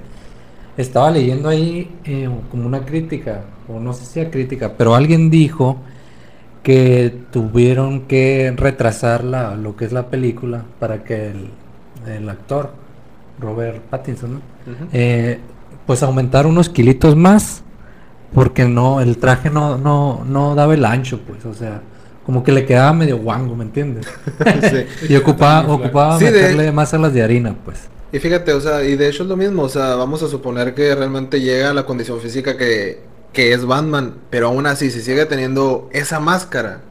Estaba 0.78 1.12
leyendo 1.12 1.50
ahí 1.50 2.00
eh, 2.06 2.28
como 2.50 2.66
una 2.66 2.84
crítica, 2.86 3.42
o 3.68 3.80
no 3.80 3.94
sé 3.94 4.06
si 4.06 4.20
era 4.20 4.30
crítica, 4.32 4.74
pero 4.78 4.96
alguien 4.96 5.30
dijo 5.30 5.78
que 6.64 7.14
tuvieron 7.32 8.02
que 8.02 8.54
retrasar 8.56 9.24
la, 9.24 9.56
lo 9.56 9.76
que 9.76 9.86
es 9.86 9.92
la 9.92 10.08
película 10.08 10.64
para 10.80 11.04
que 11.04 11.32
el, 11.32 11.50
el 12.08 12.30
actor, 12.30 12.72
Robert 13.40 13.82
Pattinson, 13.90 14.34
¿no? 14.36 14.42
eh, 14.94 15.40
pues 15.86 16.02
aumentar 16.04 16.48
unos 16.48 16.70
kilitos 16.70 17.16
más 17.18 17.64
porque 18.34 18.64
no 18.66 19.02
el 19.02 19.18
traje 19.18 19.50
no 19.50 19.78
no 19.78 20.24
no 20.26 20.56
daba 20.56 20.74
el 20.74 20.86
ancho 20.86 21.20
pues 21.28 21.46
o 21.46 21.54
sea 21.54 21.82
como 22.26 22.42
que 22.44 22.54
le 22.54 22.66
quedaba 22.66 22.94
medio 22.94 23.18
guango 23.18 23.54
me 23.56 23.66
entiendes 23.66 24.08
Sí. 24.72 24.86
y 25.14 25.16
ocupaba 25.18 25.70
ocupaba 25.72 26.18
Sí, 26.18 26.24
de- 26.26 26.32
meterle 26.32 26.72
más 26.72 26.94
a 26.94 26.98
las 26.98 27.14
de 27.14 27.22
harina 27.22 27.54
pues 27.66 27.90
Y 28.14 28.20
fíjate, 28.20 28.54
o 28.54 28.62
sea, 28.62 28.84
y 28.86 28.96
de 28.96 29.10
hecho 29.10 29.24
es 29.24 29.30
lo 29.30 29.36
mismo, 29.36 29.64
o 29.64 29.70
sea, 29.70 29.96
vamos 29.96 30.24
a 30.24 30.28
suponer 30.30 30.74
que 30.74 30.96
realmente 30.96 31.42
llega 31.42 31.72
a 31.72 31.74
la 31.74 31.84
condición 31.86 32.20
física 32.22 32.56
que, 32.56 33.02
que 33.34 33.54
es 33.54 33.66
Batman, 33.66 34.16
pero 34.30 34.48
aún 34.48 34.66
así, 34.68 34.92
si 34.92 35.02
sigue 35.02 35.26
teniendo 35.26 35.90
esa 35.94 36.20
máscara, 36.20 36.82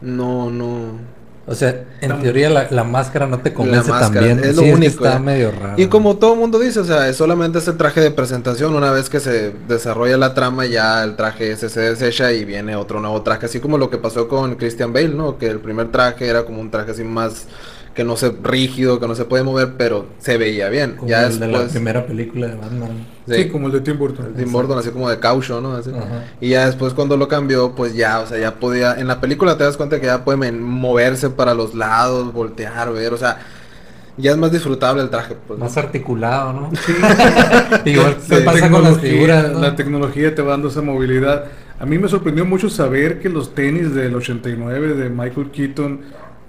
no, 0.00 0.50
no... 0.50 1.10
o 1.46 1.54
sea 1.54 1.84
en 2.00 2.18
teoría 2.20 2.50
la, 2.50 2.68
la 2.70 2.84
máscara 2.84 3.26
no 3.26 3.40
te 3.40 3.52
convence 3.54 3.90
máscara, 3.90 4.30
también 4.30 4.40
es 4.44 4.54
lo 4.56 4.64
Sí, 4.64 4.70
que 4.70 4.74
único, 4.74 5.06
está 5.06 5.16
¿eh? 5.16 5.20
medio 5.20 5.50
raro 5.52 5.74
Y 5.76 5.88
como 5.88 6.18
todo 6.18 6.34
el 6.34 6.40
mundo 6.40 6.58
dice, 6.58 6.80
o 6.80 6.84
sea, 6.84 7.08
es 7.08 7.16
solamente 7.16 7.58
ese 7.58 7.72
traje 7.72 8.00
de 8.00 8.10
presentación, 8.10 8.74
una 8.74 8.90
vez 8.92 9.08
que 9.10 9.20
se 9.20 9.52
desarrolla 9.68 10.16
la 10.18 10.34
trama, 10.34 10.66
ya 10.66 11.02
el 11.04 11.16
traje 11.16 11.52
ese 11.52 11.68
se 11.70 11.80
desecha 11.80 12.32
y 12.32 12.44
viene 12.44 12.76
otro 12.76 13.00
nuevo 13.00 13.22
traje, 13.22 13.46
así 13.46 13.60
como 13.60 13.78
lo 13.78 13.90
que 13.90 13.98
pasó 13.98 14.28
con 14.28 14.56
Christian 14.56 14.92
Bale, 14.92 15.08
¿no? 15.10 15.38
Que 15.38 15.46
el 15.48 15.60
primer 15.60 15.90
traje 15.90 16.28
era 16.28 16.44
como 16.44 16.60
un 16.60 16.70
traje 16.70 16.90
así 16.92 17.04
más 17.04 17.46
que 17.94 18.04
no 18.04 18.16
se 18.16 18.32
rígido, 18.42 18.98
que 19.00 19.06
no 19.06 19.14
se 19.14 19.24
puede 19.26 19.42
mover, 19.44 19.74
pero 19.76 20.06
se 20.18 20.38
veía 20.38 20.68
bien. 20.70 20.96
Como 20.96 21.08
ya 21.10 21.26
el 21.26 21.34
de 21.38 21.40
la 21.40 21.46
después, 21.46 21.72
primera 21.72 22.06
película 22.06 22.46
de 22.46 22.54
Batman. 22.54 23.06
Sí, 23.28 23.48
como 23.48 23.66
el 23.68 23.72
de 23.74 23.80
Tim 23.82 23.98
Burton. 23.98 24.34
Tim 24.34 24.50
Burton, 24.50 24.78
así 24.78 24.90
como 24.90 25.08
de 25.10 25.18
caucho, 25.20 25.60
¿no? 25.60 25.74
Así. 25.74 25.90
Ajá. 25.90 26.24
Y 26.40 26.48
ya 26.50 26.66
después 26.66 26.94
cuando 26.94 27.16
lo 27.16 27.28
cambió, 27.28 27.74
pues 27.74 27.94
ya, 27.94 28.20
o 28.20 28.26
sea, 28.26 28.38
ya 28.38 28.54
podía, 28.54 28.94
en 28.98 29.06
la 29.06 29.20
película 29.20 29.56
te 29.58 29.64
das 29.64 29.76
cuenta 29.76 30.00
que 30.00 30.06
ya 30.06 30.24
puede 30.24 30.38
men- 30.38 30.62
moverse 30.62 31.30
para 31.30 31.54
los 31.54 31.74
lados, 31.74 32.32
voltear, 32.32 32.92
ver, 32.92 33.12
o 33.12 33.16
sea, 33.18 33.38
ya 34.16 34.32
es 34.32 34.36
más 34.36 34.50
disfrutable 34.52 35.02
el 35.02 35.10
traje, 35.10 35.36
pues. 35.46 35.58
¿no? 35.58 35.64
Más 35.66 35.76
articulado, 35.76 36.52
¿no? 36.52 36.70
Igual 37.84 38.16
La 38.28 38.36
se 38.36 38.40
pasa 38.42 38.70
con 38.70 38.82
las 38.82 38.96
tecnología- 38.96 39.10
figuras. 39.10 39.52
¿no? 39.52 39.60
La 39.60 39.76
tecnología 39.76 40.34
te 40.34 40.42
va 40.42 40.50
dando 40.52 40.68
esa 40.68 40.82
movilidad. 40.82 41.44
A 41.78 41.86
mí 41.86 41.98
me 41.98 42.08
sorprendió 42.08 42.44
mucho 42.44 42.68
saber 42.70 43.20
que 43.20 43.28
los 43.28 43.54
tenis 43.54 43.94
del 43.94 44.14
89 44.14 44.94
de 44.94 45.08
Michael 45.08 45.50
Keaton, 45.50 46.00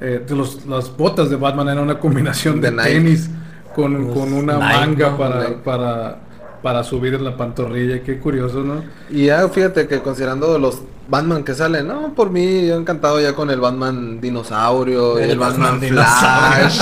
eh, 0.04 0.24
de 0.28 0.36
los, 0.36 0.66
las 0.68 0.96
botas 0.96 1.30
de 1.32 1.36
Batman 1.38 1.70
eran 1.70 1.84
una 1.86 2.00
combinación 2.00 2.62
de, 2.62 2.70
De 2.72 2.84
tenis 2.84 3.30
con, 3.74 4.08
Los 4.08 4.18
con 4.18 4.34
una 4.34 4.54
Nike, 4.58 4.74
manga 4.78 5.10
¿no? 5.12 5.18
para, 5.18 5.40
Nike. 5.50 5.62
para, 5.64 6.20
para 6.62 6.84
subir 6.84 7.14
en 7.16 7.24
la 7.24 7.36
pantorrilla. 7.38 8.04
Qué 8.04 8.20
curioso, 8.20 8.60
¿no? 8.62 8.84
Y 9.10 9.26
ya 9.28 9.48
fíjate 9.50 9.88
que 9.88 10.02
considerando 10.02 10.60
los 10.60 10.82
Batman 11.08 11.44
que 11.44 11.54
salen, 11.54 11.88
no, 11.88 12.14
por 12.14 12.30
mí 12.30 12.68
yo 12.68 12.76
encantado 12.78 13.20
ya 13.20 13.34
con 13.34 13.50
el 13.50 13.60
Batman 13.60 14.22
dinosaurio, 14.22 15.18
el, 15.18 15.32
El 15.32 15.40
Batman, 15.40 15.80
Batman 15.82 15.90
Flash, 15.90 16.80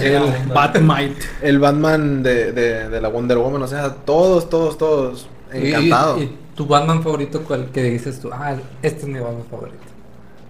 el, 0.00 0.22
Batmite. 0.54 1.16
el 1.42 1.58
Batman 1.58 2.22
de, 2.22 2.52
de, 2.52 2.88
de 2.88 3.00
la 3.00 3.08
Wonder 3.08 3.38
Woman, 3.38 3.62
o 3.62 3.66
sea, 3.66 3.92
todos, 3.94 4.48
todos, 4.48 4.78
todos, 4.78 5.28
Y- 5.52 5.68
encantado. 5.70 6.18
Y, 6.18 6.22
y 6.22 6.38
tu 6.54 6.66
Batman 6.66 7.02
favorito, 7.02 7.42
¿cuál 7.42 7.70
que 7.72 7.82
dices 7.84 8.20
tú? 8.20 8.30
Ah, 8.32 8.54
este 8.82 9.00
es 9.02 9.08
mi 9.08 9.18
Batman 9.18 9.44
favorito. 9.50 9.87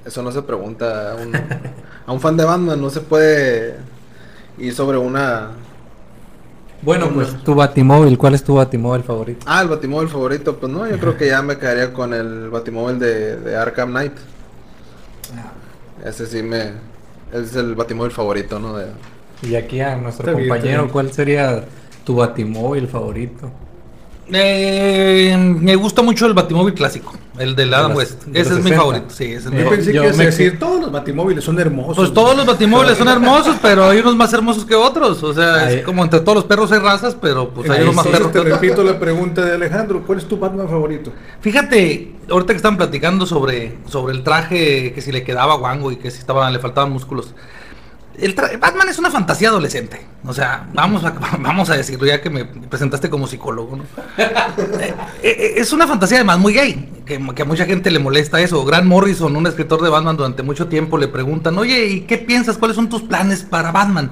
Eso 0.09 0.23
no 0.23 0.33
se 0.33 0.41
pregunta 0.41 1.13
a 1.13 1.17
un, 1.17 1.35
a 2.07 2.13
un 2.13 2.19
fan 2.19 2.35
de 2.35 2.45
Batman, 2.45 2.81
no 2.81 2.89
se 2.89 3.03
puede 3.03 3.77
ir 4.57 4.75
sobre 4.75 4.97
una... 4.97 5.51
Bueno, 6.81 7.11
pues 7.13 7.43
tu 7.45 7.55
Batimóvil, 7.55 8.17
¿cuál 8.17 8.35
es 8.35 8.43
tu 8.43 8.55
Batimóvil 8.55 9.03
favorito? 9.03 9.45
Ah, 9.47 9.61
el 9.61 9.69
Batimóvil 9.69 10.09
favorito, 10.09 10.57
pues 10.57 10.73
no, 10.73 10.89
yo 10.89 10.99
creo 10.99 11.15
que 11.19 11.27
ya 11.27 11.43
me 11.43 11.59
quedaría 11.59 11.93
con 11.93 12.15
el 12.15 12.49
Batimóvil 12.49 12.99
de, 12.99 13.37
de 13.37 13.55
Arkham 13.57 13.91
Knight. 13.91 14.15
Ese 16.05 16.27
sí 16.27 16.43
me... 16.43 16.73
Es 17.33 17.55
el 17.57 17.75
Batimóvil 17.75 18.11
favorito, 18.13 18.59
¿no? 18.59 18.79
De, 18.79 18.87
Y 19.43 19.57
aquí 19.57 19.81
a 19.83 19.95
nuestro 19.97 20.25
Está 20.27 20.39
bien, 20.39 20.45
está 20.45 20.55
compañero, 20.55 20.83
bien. 20.85 20.93
¿cuál 20.93 21.13
sería 21.13 21.65
tu 22.05 22.17
Batimóvil 22.17 22.89
favorito? 22.89 23.51
Eh, 24.31 25.37
me 25.39 25.75
gusta 25.77 26.03
mucho 26.03 26.27
el 26.27 26.35
Batimóvil 26.35 26.75
clásico, 26.75 27.15
el 27.39 27.57
de 27.57 27.65
Adam 27.65 27.89
las- 27.91 27.97
West. 27.99 28.25
de 28.25 28.41
Ese 28.41 28.51
es 28.51 28.57
mi 28.57 28.63
60. 28.65 28.77
favorito, 28.81 29.07
sí, 29.11 29.25
ese 29.25 29.37
es 29.37 29.45
mi 29.47 29.59
Yo 29.59 29.65
favorito. 29.65 29.71
pensé 29.77 29.93
yo 29.93 30.01
que 30.03 30.07
ibas 30.07 30.17
a 30.17 30.19
me 30.19 30.27
decir, 30.27 30.53
que- 30.53 30.59
todos 30.59 30.81
los 30.83 30.93
batimóviles 30.93 31.45
son 31.45 31.59
hermosos. 31.59 31.97
Pues 31.97 32.13
todos 32.13 32.37
los 32.37 32.45
batimóviles 32.47 32.99
son 32.99 33.09
hermosos, 33.09 33.57
pero 33.63 33.87
hay 33.89 33.99
unos 34.01 34.17
más 34.17 34.33
hermosos 34.33 34.65
que 34.65 34.75
otros. 34.75 35.23
O 35.23 35.33
sea, 35.33 35.55
Ahí- 35.67 35.77
es 35.77 35.83
como 35.85 36.03
entre 36.05 36.21
todos 36.21 36.37
los 36.37 36.45
perros 36.45 36.71
hay 36.73 36.79
razas, 36.81 37.17
pero 37.21 37.49
pues 37.51 37.71
hay 37.71 37.83
unos 37.83 37.95
más 37.95 38.07
perros 38.07 38.29
que 38.29 38.33
te 38.35 38.39
otros. 38.41 38.61
repito 38.61 38.83
la 38.85 38.99
pregunta 38.99 39.45
de 39.45 39.55
Alejandro, 39.55 40.03
¿cuál 40.07 40.19
es 40.19 40.27
tu 40.27 40.37
Batman 40.39 40.69
favorito? 40.69 41.13
Fíjate, 41.41 42.13
ahorita 42.31 42.53
que 42.53 42.57
están 42.59 42.77
platicando 42.77 43.25
sobre, 43.27 43.79
sobre 43.89 44.15
el 44.15 44.23
traje, 44.23 44.93
que 44.93 45.01
si 45.01 45.11
le 45.13 45.25
quedaba 45.25 45.57
guango 45.57 45.91
y 45.91 45.97
que 45.97 46.11
si 46.11 46.19
estaba, 46.19 46.51
le 46.51 46.59
faltaban 46.59 46.93
músculos. 46.93 47.35
Batman 48.61 48.89
es 48.89 48.99
una 48.99 49.11
fantasía 49.11 49.49
adolescente. 49.49 50.01
O 50.25 50.33
sea, 50.33 50.69
vamos 50.75 51.05
a, 51.05 51.11
vamos 51.39 51.71
a 51.71 51.77
decirlo 51.77 52.07
ya 52.07 52.21
que 52.21 52.31
me 52.31 52.45
presentaste 52.45 53.09
como 53.09 53.27
psicólogo. 53.27 53.77
¿no? 53.77 53.85
Eh, 54.19 54.95
eh, 55.23 55.55
es 55.57 55.73
una 55.73 55.87
fantasía 55.87 56.19
además 56.19 56.39
muy 56.39 56.53
gay, 56.53 57.03
que, 57.05 57.21
que 57.35 57.43
a 57.43 57.45
mucha 57.45 57.65
gente 57.65 57.91
le 57.91 57.99
molesta 57.99 58.41
eso. 58.41 58.65
Grant 58.65 58.87
Morrison, 58.87 59.35
un 59.35 59.47
escritor 59.47 59.83
de 59.83 59.89
Batman 59.89 60.17
durante 60.17 60.43
mucho 60.43 60.67
tiempo, 60.67 60.99
le 60.99 61.09
preguntan, 61.09 61.57
oye, 61.59 61.87
¿y 61.87 62.01
qué 62.03 62.19
piensas? 62.19 62.59
¿Cuáles 62.59 62.77
son 62.77 62.89
tus 62.89 63.03
planes 63.03 63.43
para 63.43 63.73
Batman? 63.73 64.11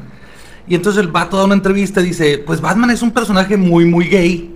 Y 0.68 0.74
entonces 0.74 1.00
el 1.00 1.08
vato 1.08 1.36
da 1.36 1.44
una 1.44 1.54
entrevista 1.54 2.00
y 2.00 2.04
dice, 2.04 2.38
pues 2.38 2.60
Batman 2.60 2.90
es 2.90 3.02
un 3.02 3.12
personaje 3.12 3.56
muy, 3.56 3.84
muy 3.84 4.08
gay 4.08 4.55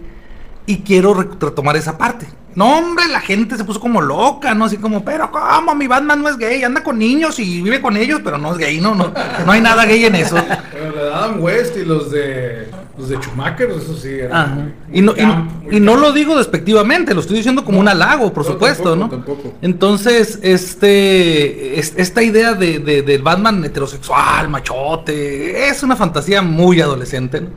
y 0.72 0.78
quiero 0.82 1.14
re- 1.14 1.28
retomar 1.40 1.76
esa 1.76 1.96
parte. 1.98 2.26
No, 2.54 2.78
hombre, 2.78 3.06
la 3.06 3.20
gente 3.20 3.56
se 3.56 3.62
puso 3.64 3.78
como 3.78 4.00
loca, 4.00 4.54
¿no? 4.54 4.64
Así 4.64 4.76
como, 4.76 5.04
pero 5.04 5.30
¿cómo? 5.30 5.72
Mi 5.76 5.86
Batman 5.86 6.20
no 6.20 6.28
es 6.28 6.36
gay, 6.36 6.64
anda 6.64 6.82
con 6.82 6.98
niños 6.98 7.38
y 7.38 7.62
vive 7.62 7.80
con 7.80 7.96
ellos, 7.96 8.20
pero 8.24 8.38
no 8.38 8.50
es 8.52 8.58
gay, 8.58 8.80
no, 8.80 8.94
no, 8.94 9.12
no 9.46 9.52
hay 9.52 9.60
nada 9.60 9.84
gay 9.84 10.04
en 10.04 10.16
eso. 10.16 10.34
Bueno, 10.34 10.96
la 10.96 11.02
de 11.04 11.12
Adam 11.14 11.40
West 11.42 11.76
y 11.76 11.84
los 11.84 12.10
de 12.10 12.68
los 12.98 13.08
de 13.08 13.16
Schumacher, 13.18 13.70
eso 13.70 13.94
sí. 13.96 14.08
eran 14.10 14.32
Ajá. 14.36 14.54
muy- 14.56 14.72
Y 14.92 15.00
no, 15.00 15.12
y, 15.12 15.14
camp, 15.16 15.62
muy 15.62 15.76
y 15.76 15.80
no 15.80 15.96
lo 15.96 16.12
digo 16.12 16.36
despectivamente, 16.36 17.14
lo 17.14 17.20
estoy 17.20 17.36
diciendo 17.36 17.64
como 17.64 17.78
un 17.80 17.86
halago, 17.88 18.32
por 18.32 18.44
No, 18.44 18.52
supuesto, 18.52 18.90
tampoco, 18.96 19.16
¿no? 19.16 19.24
tampoco. 19.24 19.54
Entonces, 19.62 20.38
este, 20.42 21.78
es- 21.78 21.94
esta 21.96 22.22
idea 22.22 22.54
de, 22.54 22.80
de- 22.80 23.02
del 23.02 23.22
Batman 23.22 23.64
heterosexual, 23.64 24.48
machote, 24.48 25.68
es 25.68 25.82
una 25.82 25.94
fantasía 25.96 26.42
muy 26.42 26.80
adolescente, 26.80 27.40
¿no? 27.40 27.50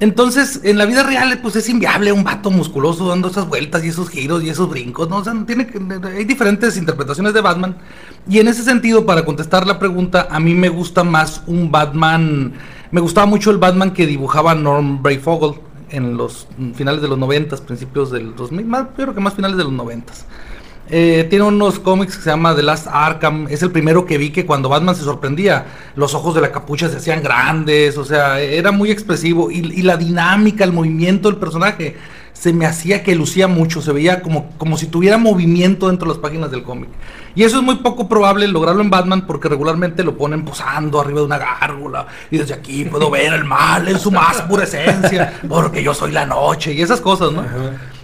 Entonces, 0.00 0.60
en 0.64 0.76
la 0.76 0.86
vida 0.86 1.02
real, 1.02 1.38
pues 1.40 1.56
es 1.56 1.68
inviable 1.68 2.12
un 2.12 2.24
vato 2.24 2.50
musculoso 2.50 3.08
dando 3.08 3.28
esas 3.28 3.48
vueltas 3.48 3.84
y 3.84 3.88
esos 3.88 4.10
giros 4.10 4.42
y 4.42 4.48
esos 4.48 4.68
brincos, 4.68 5.08
¿no? 5.08 5.18
O 5.18 5.24
sea, 5.24 5.34
tiene 5.46 5.68
hay 6.16 6.24
diferentes 6.24 6.76
interpretaciones 6.76 7.32
de 7.32 7.40
Batman. 7.40 7.76
Y 8.28 8.40
en 8.40 8.48
ese 8.48 8.64
sentido, 8.64 9.06
para 9.06 9.24
contestar 9.24 9.66
la 9.66 9.78
pregunta, 9.78 10.26
a 10.30 10.40
mí 10.40 10.54
me 10.54 10.68
gusta 10.68 11.04
más 11.04 11.42
un 11.46 11.70
Batman. 11.70 12.52
Me 12.90 13.00
gustaba 13.00 13.26
mucho 13.26 13.50
el 13.50 13.58
Batman 13.58 13.92
que 13.92 14.06
dibujaba 14.06 14.54
Norm 14.54 15.02
Brayfogle 15.02 15.60
en 15.90 16.16
los 16.16 16.48
finales 16.74 17.00
de 17.00 17.08
los 17.08 17.18
90, 17.18 17.56
principios 17.58 18.10
del 18.10 18.34
2000, 18.34 18.66
más, 18.66 18.86
creo 18.96 19.14
que 19.14 19.20
más 19.20 19.34
finales 19.34 19.56
de 19.56 19.64
los 19.64 19.72
90. 19.72 20.12
Eh, 20.90 21.26
tiene 21.30 21.46
unos 21.46 21.78
cómics 21.78 22.16
que 22.16 22.22
se 22.22 22.30
llama 22.30 22.54
The 22.54 22.62
Last 22.62 22.86
Arkham. 22.90 23.46
Es 23.48 23.62
el 23.62 23.70
primero 23.70 24.04
que 24.04 24.18
vi 24.18 24.30
que 24.30 24.44
cuando 24.44 24.68
Batman 24.68 24.94
se 24.94 25.02
sorprendía, 25.02 25.66
los 25.96 26.14
ojos 26.14 26.34
de 26.34 26.40
la 26.42 26.52
capucha 26.52 26.88
se 26.88 26.98
hacían 26.98 27.22
grandes. 27.22 27.96
O 27.96 28.04
sea, 28.04 28.40
era 28.40 28.70
muy 28.70 28.90
expresivo. 28.90 29.50
Y, 29.50 29.58
y 29.58 29.82
la 29.82 29.96
dinámica, 29.96 30.64
el 30.64 30.72
movimiento 30.72 31.30
del 31.30 31.38
personaje, 31.38 31.96
se 32.34 32.52
me 32.52 32.66
hacía 32.66 33.02
que 33.02 33.14
lucía 33.14 33.48
mucho. 33.48 33.80
Se 33.80 33.92
veía 33.92 34.20
como, 34.20 34.50
como 34.58 34.76
si 34.76 34.86
tuviera 34.86 35.16
movimiento 35.16 35.88
dentro 35.88 36.08
de 36.08 36.14
las 36.14 36.22
páginas 36.22 36.50
del 36.50 36.62
cómic. 36.62 36.90
Y 37.34 37.42
eso 37.42 37.56
es 37.56 37.62
muy 37.62 37.76
poco 37.76 38.08
probable 38.08 38.46
lograrlo 38.46 38.82
en 38.82 38.90
Batman 38.90 39.26
porque 39.26 39.48
regularmente 39.48 40.04
lo 40.04 40.16
ponen 40.16 40.44
posando 40.44 41.00
arriba 41.00 41.20
de 41.20 41.26
una 41.26 41.38
gárgola. 41.38 42.06
Y 42.30 42.38
desde 42.38 42.54
aquí 42.54 42.84
puedo 42.84 43.10
ver 43.10 43.32
el 43.32 43.44
mal 43.44 43.88
en 43.88 43.98
su 43.98 44.10
más 44.10 44.42
pura 44.42 44.64
esencia. 44.64 45.40
Porque 45.48 45.82
yo 45.82 45.94
soy 45.94 46.12
la 46.12 46.26
noche. 46.26 46.74
Y 46.74 46.82
esas 46.82 47.00
cosas, 47.00 47.32
¿no? 47.32 47.42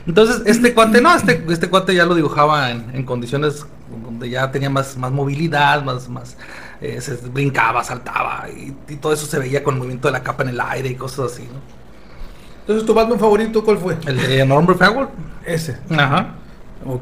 Entonces, 0.07 0.42
este 0.46 0.74
cuate, 0.74 1.01
no, 1.01 1.14
este, 1.14 1.44
este 1.48 1.68
cuate 1.68 1.94
ya 1.94 2.05
lo 2.05 2.14
dibujaba 2.14 2.70
en, 2.70 2.90
en 2.92 3.05
condiciones 3.05 3.66
donde 4.05 4.30
ya 4.30 4.51
tenía 4.51 4.70
más, 4.70 4.96
más 4.96 5.11
movilidad, 5.11 5.82
más, 5.82 6.09
más 6.09 6.36
eh, 6.80 7.01
se 7.01 7.16
brincaba, 7.16 7.84
saltaba, 7.84 8.46
y, 8.48 8.74
y 8.88 8.96
todo 8.96 9.12
eso 9.12 9.26
se 9.26 9.38
veía 9.38 9.62
con 9.62 9.74
el 9.74 9.78
movimiento 9.78 10.09
de 10.09 10.12
la 10.12 10.22
capa 10.22 10.42
en 10.42 10.51
el 10.51 10.61
aire 10.61 10.88
y 10.90 10.94
cosas 10.94 11.32
así, 11.32 11.42
¿no? 11.42 11.61
Entonces, 12.61 12.86
¿tu 12.86 12.94
Batman 12.94 13.18
favorito 13.18 13.64
cuál 13.64 13.78
fue? 13.78 13.96
El 14.07 14.16
de 14.16 14.46
Norm 14.46 14.64
Brayfogle. 14.64 15.09
Ese. 15.44 15.78
Ajá. 15.90 16.34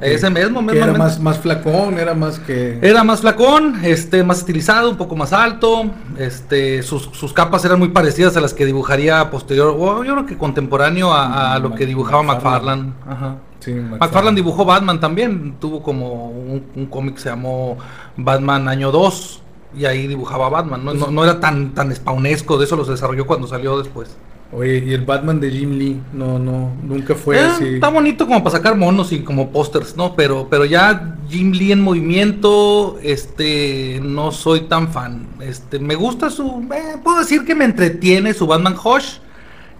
Ese 0.00 0.28
mismo, 0.28 0.66
Que 0.66 0.78
era 0.78 0.92
más, 0.92 1.20
más 1.20 1.38
flacón, 1.38 1.98
era 1.98 2.14
más 2.14 2.40
que... 2.40 2.80
Era 2.82 3.04
más 3.04 3.20
flacón, 3.20 3.84
este, 3.84 4.24
más 4.24 4.38
estilizado, 4.38 4.90
un 4.90 4.96
poco 4.96 5.14
más 5.14 5.32
alto, 5.32 5.90
este, 6.18 6.82
sus, 6.82 7.04
sus 7.12 7.32
capas 7.32 7.64
eran 7.64 7.78
muy 7.78 7.88
parecidas 7.88 8.36
a 8.36 8.40
las 8.40 8.54
que 8.54 8.66
dibujaría 8.66 9.30
posterior, 9.30 9.76
o 9.78 10.02
yo 10.02 10.14
creo 10.14 10.26
que 10.26 10.36
contemporáneo 10.36 11.12
a, 11.12 11.54
a 11.54 11.58
lo 11.60 11.74
que 11.74 11.86
dibujaba 11.86 12.24
McFarlane. 12.24 12.82
McFarlane. 12.82 12.92
Ajá. 13.06 13.36
Sí, 13.60 13.72
McFarlane 13.72 14.36
dibujó 14.36 14.64
Batman 14.64 14.98
también, 14.98 15.56
tuvo 15.60 15.82
como 15.82 16.30
un, 16.30 16.64
un 16.74 16.86
cómic 16.86 17.14
que 17.14 17.20
se 17.20 17.28
llamó 17.28 17.78
Batman 18.16 18.68
Año 18.68 18.90
2 18.90 19.42
y 19.76 19.84
ahí 19.84 20.06
dibujaba 20.08 20.48
Batman, 20.48 20.84
no, 20.84 20.94
no, 20.94 21.10
no 21.10 21.24
era 21.24 21.38
tan, 21.38 21.74
tan 21.74 21.94
spawnesco, 21.94 22.58
de 22.58 22.64
eso 22.64 22.74
los 22.74 22.88
desarrolló 22.88 23.26
cuando 23.26 23.46
salió 23.46 23.78
después. 23.78 24.16
Oye, 24.50 24.82
y 24.86 24.94
el 24.94 25.04
Batman 25.04 25.40
de 25.40 25.50
Jim 25.50 25.72
Lee, 25.72 26.00
no, 26.14 26.38
no, 26.38 26.72
nunca 26.82 27.14
fue 27.14 27.36
Eh, 27.36 27.40
así. 27.44 27.66
Está 27.74 27.90
bonito 27.90 28.26
como 28.26 28.42
para 28.42 28.56
sacar 28.56 28.76
monos 28.76 29.12
y 29.12 29.20
como 29.20 29.50
pósters, 29.50 29.94
¿no? 29.94 30.16
Pero, 30.16 30.48
pero 30.48 30.64
ya 30.64 31.16
Jim 31.28 31.52
Lee 31.52 31.72
en 31.72 31.82
movimiento, 31.82 32.98
este, 33.02 34.00
no 34.02 34.32
soy 34.32 34.62
tan 34.62 34.88
fan. 34.88 35.26
Este, 35.40 35.78
me 35.78 35.94
gusta 35.96 36.30
su, 36.30 36.66
eh, 36.74 36.96
puedo 37.04 37.18
decir 37.18 37.44
que 37.44 37.54
me 37.54 37.66
entretiene 37.66 38.32
su 38.32 38.46
Batman 38.46 38.74
Hush, 38.82 39.18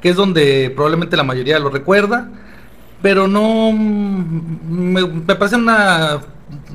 que 0.03 0.11
es 0.11 0.16
donde 0.16 0.71
probablemente 0.75 1.16
la 1.16 1.25
mayoría 1.25 1.59
lo 1.59 1.71
recuerda, 1.71 2.29
pero 3.01 3.27
no, 3.27 3.73
mm, 3.73 4.93
me, 4.93 5.07
me 5.07 5.35
parecen 5.35 5.62
una 5.62 6.19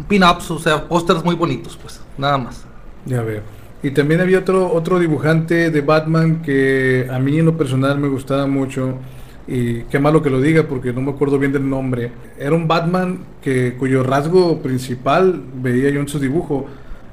pin-ups, 0.07 0.49
o 0.49 0.57
sea, 0.57 0.87
pósters 0.87 1.23
muy 1.23 1.35
bonitos, 1.35 1.77
pues, 1.79 2.01
nada 2.17 2.39
más. 2.39 2.65
Ya 3.05 3.21
veo. 3.21 3.41
Y 3.83 3.91
también 3.91 4.21
había 4.21 4.39
otro, 4.39 4.71
otro 4.71 4.97
dibujante 4.97 5.69
de 5.69 5.81
Batman 5.81 6.41
que 6.41 7.07
a 7.11 7.19
mí 7.19 7.37
en 7.37 7.45
lo 7.45 7.57
personal 7.57 7.99
me 7.99 8.07
gustaba 8.07 8.47
mucho. 8.47 8.97
Y 9.45 9.81
qué 9.83 9.99
malo 9.99 10.23
que 10.23 10.29
lo 10.29 10.39
diga 10.39 10.63
porque 10.63 10.93
no 10.93 11.01
me 11.01 11.11
acuerdo 11.11 11.37
bien 11.37 11.51
del 11.51 11.69
nombre. 11.69 12.11
Era 12.39 12.55
un 12.55 12.65
Batman 12.65 13.19
que, 13.41 13.75
cuyo 13.77 14.01
rasgo 14.01 14.61
principal, 14.61 15.43
veía 15.55 15.89
yo 15.89 15.99
en 15.99 16.07
su 16.07 16.17
dibujo, 16.17 16.65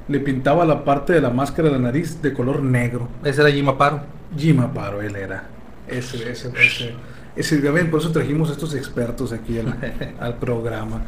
le 0.07 0.21
pintaba 0.21 0.63
la 0.63 0.85
parte 0.85 1.11
de 1.11 1.19
la 1.19 1.29
máscara 1.29 1.67
de 1.67 1.73
la 1.73 1.81
nariz 1.81 2.21
de 2.21 2.31
color 2.31 2.63
negro. 2.63 3.09
Ese 3.23 3.41
era 3.41 3.51
Jim 3.51 3.67
Aparo. 3.67 4.03
Jim 4.37 4.61
Aparo, 4.61 5.01
él 5.01 5.17
era. 5.17 5.43
Ese, 5.89 6.31
ese, 6.31 6.51
ese. 6.57 6.93
Ese, 7.35 7.57
por 7.85 7.99
eso 7.99 8.11
trajimos 8.11 8.49
a 8.49 8.53
estos 8.53 8.75
expertos 8.75 9.33
aquí 9.33 9.59
al, 9.59 9.75
al 10.19 10.35
programa. 10.37 11.01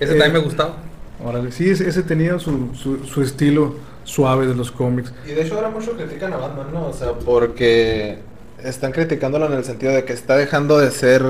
Ese 0.00 0.16
Eh, 0.16 0.18
también 0.18 0.32
me 0.32 0.38
gustaba. 0.40 0.76
Órale, 1.24 1.50
sí, 1.52 1.70
ese, 1.70 2.02
tenía 2.02 2.38
su, 2.38 2.74
su, 2.74 3.04
su 3.06 3.22
estilo 3.22 3.74
suave 4.04 4.46
de 4.46 4.54
los 4.54 4.70
cómics. 4.70 5.12
Y 5.24 5.30
de 5.30 5.42
hecho 5.42 5.54
ahora 5.54 5.70
mucho 5.70 5.96
critican 5.96 6.32
a 6.34 6.36
Batman, 6.36 6.66
¿no? 6.72 6.88
O 6.88 6.92
sea, 6.92 7.12
porque 7.12 8.18
están 8.62 8.92
criticándolo 8.92 9.46
en 9.46 9.54
el 9.54 9.64
sentido 9.64 9.92
de 9.92 10.04
que 10.04 10.12
está 10.12 10.36
dejando 10.36 10.78
de 10.78 10.90
ser 10.90 11.22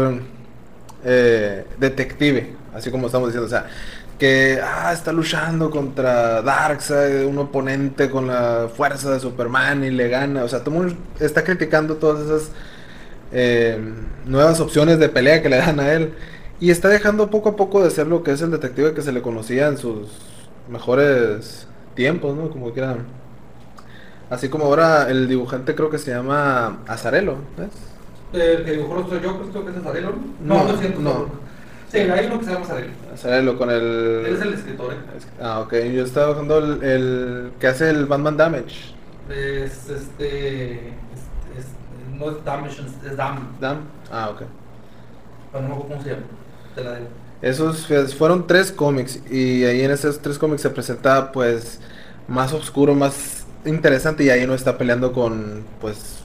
eh, 1.05 1.65
detective, 1.79 2.55
así 2.75 2.91
como 2.91 3.07
estamos 3.07 3.29
diciendo, 3.29 3.47
o 3.47 3.51
sea, 3.51 3.67
que 4.19 4.61
ah, 4.63 4.93
está 4.93 5.13
luchando 5.13 5.71
contra 5.71 6.43
Darkseid, 6.43 7.27
un 7.27 7.39
oponente 7.39 8.11
con 8.11 8.27
la 8.27 8.69
fuerza 8.75 9.13
de 9.13 9.21
Superman 9.21 9.85
y 9.85 9.91
le 9.91 10.09
gana, 10.09 10.45
o 10.45 10.49
sea, 10.49 10.61
todo 10.61 10.75
el 10.75 10.81
mundo 10.81 10.97
está 11.21 11.45
criticando 11.45 11.97
todas 11.97 12.25
esas 12.25 12.51
eh, 13.33 13.79
nuevas 14.27 14.61
opciones 14.61 14.99
de 14.99 15.09
pelea 15.09 15.43
que 15.43 15.49
le 15.49 15.57
dan 15.57 15.79
a 15.81 15.93
él 15.93 16.15
y 16.61 16.71
está 16.71 16.89
dejando 16.89 17.31
poco 17.31 17.51
a 17.51 17.57
poco 17.57 17.83
de 17.83 17.91
ser 17.91 18.07
lo 18.07 18.23
que 18.23 18.33
es 18.33 18.43
el 18.43 18.51
detective 18.51 18.95
que 18.95 19.03
se 19.03 19.13
le 19.13 19.23
conocía 19.23 19.69
en 19.69 19.79
sus 19.79 20.09
mejores 20.69 21.67
tiempos, 21.95 22.37
¿no? 22.37 22.51
Como 22.51 22.73
quieran. 22.73 23.07
Así 24.31 24.49
como 24.49 24.65
ahora 24.65 25.09
el 25.11 25.29
dibujante 25.29 25.75
creo 25.75 25.91
que 25.91 25.99
se 25.99 26.11
llama 26.13 26.79
Azarelo, 26.87 27.37
¿ves? 27.59 27.71
El 28.33 28.65
que 28.65 28.73
dibujó 28.73 28.95
los 28.97 29.11
yo 29.11 29.21
creo 29.51 29.65
que 29.65 29.71
es 29.71 29.77
Azarelo. 29.77 30.13
No, 30.43 30.65
No, 30.65 30.73
lo 30.73 30.79
siento. 30.79 31.01
no. 31.01 31.11
no. 31.11 31.45
Sí, 31.91 31.99
hay 31.99 32.27
uno 32.27 32.39
que 32.41 32.45
se 32.47 32.53
llama 32.53 32.65
Azarelo. 32.65 32.93
Azarelo 33.13 33.59
con 33.59 33.71
el... 33.71 33.83
Él 34.27 34.35
es 34.35 34.41
el 34.43 34.55
escritor, 34.55 34.93
¿eh? 34.95 34.97
Ah, 35.41 35.61
ok. 35.61 35.73
Yo 35.95 36.05
estaba 36.05 36.31
bajando 36.31 36.59
el, 36.59 36.83
el 36.83 37.53
que 37.61 37.67
hace 37.69 37.91
el 37.91 38.07
Batman 38.07 38.37
Damage. 38.37 38.95
Es 39.29 39.89
este. 39.89 40.89
es- 40.89 40.95
es- 41.59 42.19
no 42.19 42.31
es 42.31 42.45
Damage, 42.45 42.83
es, 42.83 43.11
es 43.11 43.17
Dam. 43.17 43.57
Dam. 43.61 43.79
Ah, 44.11 44.31
ok. 44.31 44.43
Pero 45.53 45.63
no 45.63 45.69
me 45.69 45.75
acuerdo 45.75 45.95
cómo 45.95 46.03
se 46.03 46.11
llama. 46.11 46.23
La. 46.77 46.99
Esos 47.43 47.87
fue- 47.87 48.07
fueron 48.09 48.47
tres 48.47 48.73
cómics 48.73 49.21
y 49.31 49.65
ahí 49.65 49.83
en 49.83 49.91
esos 49.91 50.21
tres 50.21 50.39
cómics 50.39 50.63
se 50.63 50.71
presenta 50.71 51.31
pues 51.33 51.81
más 52.29 52.53
oscuro, 52.53 52.95
más 52.95 53.45
interesante 53.67 54.25
y 54.25 54.31
ahí 54.31 54.47
no 54.47 54.55
está 54.55 54.79
peleando 54.79 55.13
con 55.13 55.65
pues 55.81 56.21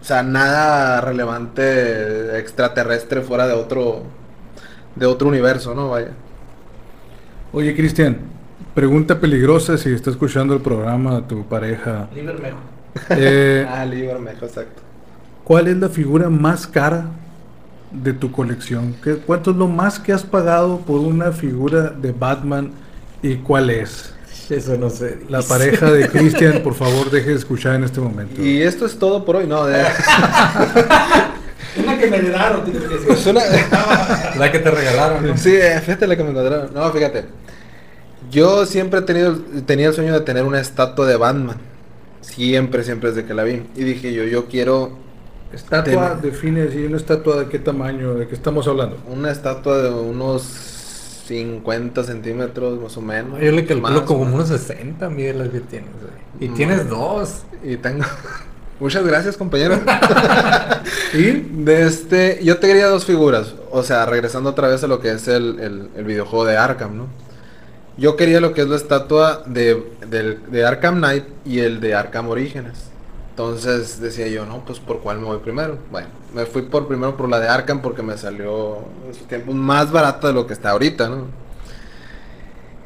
o 0.00 0.04
sea, 0.04 0.22
nada 0.22 1.00
relevante 1.00 2.38
extraterrestre 2.38 3.20
fuera 3.22 3.46
de 3.46 3.52
otro 3.54 4.02
de 4.96 5.06
otro 5.06 5.28
universo, 5.28 5.74
¿no? 5.74 5.90
Vaya. 5.90 6.12
Oye, 7.52 7.74
Cristian, 7.74 8.18
pregunta 8.74 9.20
peligrosa 9.20 9.76
si 9.78 9.92
está 9.92 10.10
escuchando 10.10 10.54
el 10.54 10.60
programa 10.60 11.26
tu 11.28 11.44
pareja. 11.46 12.08
Libermejo. 12.14 12.58
Eh, 13.10 13.66
Ah, 13.70 13.84
Libermejo, 13.84 14.46
exacto. 14.46 14.82
¿Cuál 15.44 15.68
es 15.68 15.76
la 15.76 15.88
figura 15.88 16.30
más 16.30 16.66
cara 16.66 17.06
de 17.92 18.12
tu 18.12 18.30
colección? 18.32 18.94
¿Qué, 19.02 19.16
¿Cuánto 19.16 19.50
es 19.50 19.56
lo 19.56 19.68
más 19.68 19.98
que 19.98 20.12
has 20.12 20.22
pagado 20.22 20.78
por 20.78 21.00
una 21.00 21.32
figura 21.32 21.90
de 21.90 22.12
Batman 22.12 22.70
y 23.22 23.36
cuál 23.36 23.70
es? 23.70 24.14
Eso 24.50 24.76
no 24.76 24.90
sé. 24.90 25.18
La 25.28 25.40
pareja 25.42 25.90
de 25.90 26.08
Cristian, 26.08 26.60
por 26.62 26.74
favor, 26.74 27.10
deje 27.10 27.30
de 27.30 27.36
escuchar 27.36 27.74
en 27.76 27.84
este 27.84 28.00
momento. 28.00 28.42
Y 28.42 28.60
esto 28.62 28.84
es 28.86 28.98
todo 28.98 29.24
por 29.24 29.36
hoy, 29.36 29.46
no, 29.46 29.64
de- 29.66 29.82
Una 31.82 31.98
que 31.98 32.06
me 32.10 32.16
heredaron, 32.18 32.64
tienes 32.64 32.82
que 32.82 32.94
decir. 32.96 33.10
es 33.12 33.26
una- 33.26 33.42
La 34.38 34.52
que 34.52 34.58
te 34.58 34.70
regalaron, 34.70 35.26
¿no? 35.26 35.36
Sí, 35.38 35.54
eh, 35.54 35.80
fíjate 35.80 36.06
la 36.06 36.16
que 36.16 36.24
me 36.24 36.30
encontraron. 36.30 36.74
No, 36.74 36.90
fíjate. 36.92 37.24
Yo 38.30 38.66
siempre 38.66 39.00
he 39.00 39.02
tenido, 39.02 39.36
tenía 39.66 39.88
el 39.88 39.94
sueño 39.94 40.12
de 40.12 40.20
tener 40.20 40.44
una 40.44 40.60
estatua 40.60 41.06
de 41.06 41.16
Batman. 41.16 41.56
Siempre, 42.20 42.84
siempre 42.84 43.10
desde 43.10 43.24
que 43.24 43.34
la 43.34 43.42
vi. 43.44 43.62
Y 43.74 43.84
dije 43.84 44.12
yo, 44.12 44.24
yo 44.24 44.46
quiero 44.46 44.98
Estatua, 45.52 45.84
Tema. 45.84 46.14
define 46.22 46.64
una 46.86 46.96
estatua 46.96 47.36
de 47.40 47.48
qué 47.48 47.58
tamaño, 47.58 48.14
de 48.14 48.26
qué 48.28 48.34
estamos 48.34 48.66
hablando. 48.66 48.96
una 49.08 49.30
estatua 49.30 49.78
de 49.82 49.90
unos 49.90 50.42
50 51.26 52.02
centímetros 52.04 52.80
más 52.80 52.96
o 52.96 53.00
menos. 53.02 53.40
Yo 53.40 53.52
le 53.52 53.64
calculo 53.64 53.92
Más, 53.92 54.00
como 54.02 54.24
más. 54.24 54.34
unos 54.34 54.48
60 54.48 55.08
mide 55.10 55.34
las 55.34 55.48
que 55.50 55.60
tienes, 55.60 55.90
güey. 56.00 56.12
Y 56.40 56.48
Mm. 56.50 56.54
tienes 56.54 56.88
dos. 56.88 57.42
Y 57.62 57.76
tengo... 57.76 58.04
Muchas 58.80 59.04
gracias, 59.06 59.36
compañero. 59.36 59.78
¿Y? 61.14 61.30
De 61.64 61.86
este, 61.86 62.40
yo 62.42 62.58
te 62.58 62.66
quería 62.66 62.86
dos 62.88 63.04
figuras. 63.04 63.54
O 63.70 63.82
sea, 63.82 64.06
regresando 64.06 64.50
otra 64.50 64.68
vez 64.68 64.82
a 64.82 64.86
lo 64.88 65.00
que 65.00 65.12
es 65.12 65.28
el, 65.28 65.60
el- 65.60 65.88
el 65.96 66.04
videojuego 66.04 66.44
de 66.46 66.56
Arkham, 66.56 66.96
¿no? 66.96 67.06
Yo 67.96 68.16
quería 68.16 68.40
lo 68.40 68.54
que 68.54 68.62
es 68.62 68.68
la 68.68 68.76
estatua 68.76 69.42
de, 69.46 69.86
del- 70.08 70.38
de 70.50 70.64
Arkham 70.64 70.96
Knight 70.96 71.24
y 71.44 71.60
el 71.60 71.80
de 71.80 71.94
Arkham 71.94 72.28
Orígenes. 72.28 72.86
Entonces 73.32 73.98
decía 73.98 74.28
yo, 74.28 74.44
no, 74.44 74.62
pues 74.62 74.78
por 74.78 75.00
cuál 75.00 75.18
me 75.18 75.24
voy 75.24 75.38
primero. 75.38 75.78
Bueno, 75.90 76.08
me 76.34 76.44
fui 76.44 76.60
por 76.60 76.86
primero 76.86 77.16
por 77.16 77.30
la 77.30 77.40
de 77.40 77.48
Arkham 77.48 77.80
porque 77.80 78.02
me 78.02 78.18
salió 78.18 78.80
en 79.06 79.14
su 79.14 79.24
tiempo 79.24 79.54
más 79.54 79.90
barata 79.90 80.28
de 80.28 80.34
lo 80.34 80.46
que 80.46 80.52
está 80.52 80.72
ahorita, 80.72 81.08
¿no? 81.08 81.24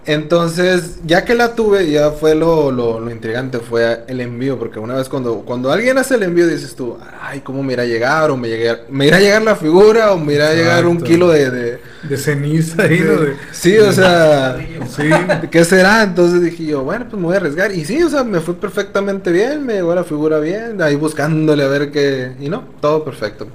Entonces, 0.08 1.00
ya 1.04 1.24
que 1.24 1.34
la 1.34 1.56
tuve, 1.56 1.90
ya 1.90 2.12
fue 2.12 2.36
lo, 2.36 2.70
lo, 2.70 3.00
lo 3.00 3.10
intrigante, 3.10 3.58
fue 3.58 4.04
el 4.06 4.20
envío, 4.20 4.56
porque 4.56 4.78
una 4.78 4.94
vez 4.94 5.08
cuando, 5.08 5.40
cuando 5.40 5.72
alguien 5.72 5.98
hace 5.98 6.14
el 6.14 6.22
envío 6.22 6.46
dices 6.46 6.76
tú, 6.76 6.96
ay, 7.20 7.40
¿cómo 7.40 7.64
me 7.64 7.72
irá 7.72 7.82
a 7.82 7.86
llegar? 7.86 8.30
O 8.30 8.36
me, 8.36 8.46
llegar, 8.48 8.82
me 8.88 9.08
irá 9.08 9.16
a 9.16 9.20
llegar 9.20 9.42
la 9.42 9.56
figura, 9.56 10.12
o 10.12 10.18
me 10.18 10.34
irá 10.34 10.50
a 10.50 10.54
llegar 10.54 10.86
un 10.86 11.00
kilo 11.00 11.28
de... 11.30 11.50
de- 11.50 11.78
De 12.08 12.16
ceniza 12.16 12.84
ahí, 12.84 13.00
¿no? 13.00 13.20
De- 13.20 13.34
sí, 13.50 13.76
o 13.78 13.90
sea, 13.92 14.56
sí. 14.96 15.10
¿qué 15.50 15.64
será? 15.64 16.04
Entonces 16.04 16.40
dije 16.40 16.64
yo, 16.66 16.84
bueno, 16.84 17.06
pues 17.10 17.20
me 17.20 17.26
voy 17.26 17.34
a 17.34 17.38
arriesgar. 17.38 17.72
Y 17.72 17.84
sí, 17.84 18.00
o 18.04 18.08
sea, 18.08 18.22
me 18.22 18.38
fue 18.40 18.54
perfectamente 18.54 19.32
bien, 19.32 19.66
me 19.66 19.74
llegó 19.74 19.92
la 19.92 20.04
figura 20.04 20.38
bien, 20.38 20.80
ahí 20.82 20.94
buscándole 20.94 21.64
a 21.64 21.68
ver 21.68 21.90
qué... 21.90 22.30
Y 22.38 22.48
no, 22.48 22.62
todo 22.80 23.02
perfecto. 23.04 23.48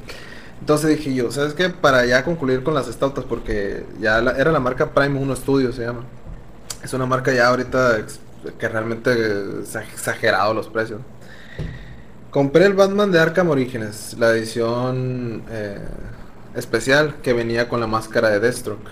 Entonces 0.59 0.97
dije 0.97 1.13
yo, 1.13 1.31
¿sabes 1.31 1.53
qué? 1.53 1.69
Para 1.69 2.05
ya 2.05 2.25
concluir 2.25 2.61
con 2.61 2.73
las 2.73 2.89
estatuas, 2.89 3.25
porque 3.25 3.83
ya 4.01 4.21
la- 4.21 4.33
era 4.37 4.51
la 4.51 4.59
marca 4.59 4.89
Prime 4.93 5.17
1 5.17 5.35
Studio, 5.37 5.71
se 5.71 5.83
llama. 5.85 6.03
Es 6.83 6.93
una 6.93 7.05
marca 7.05 7.31
ya 7.33 7.47
ahorita 7.47 8.05
que 8.57 8.69
realmente 8.69 9.61
es 9.61 9.75
exagerado 9.75 10.53
los 10.53 10.67
precios. 10.67 11.01
Compré 12.31 12.65
el 12.65 12.73
Batman 12.73 13.11
de 13.11 13.19
Arkham 13.19 13.49
Origins, 13.49 14.15
la 14.17 14.31
edición 14.31 15.43
eh, 15.49 15.79
especial 16.55 17.15
que 17.21 17.33
venía 17.33 17.67
con 17.67 17.79
la 17.79 17.87
máscara 17.87 18.29
de 18.29 18.39
Deathstroke. 18.39 18.89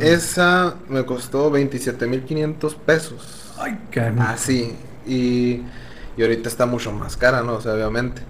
Esa 0.00 0.76
me 0.88 1.04
costó 1.04 1.50
27.500 1.50 2.76
pesos. 2.76 3.52
Ay. 3.58 3.78
Así. 4.20 4.76
Y, 5.06 5.62
y 6.16 6.22
ahorita 6.22 6.48
está 6.48 6.66
mucho 6.66 6.92
más 6.92 7.16
cara, 7.16 7.42
¿no? 7.42 7.54
O 7.54 7.60
sea, 7.60 7.74
obviamente. 7.74 8.22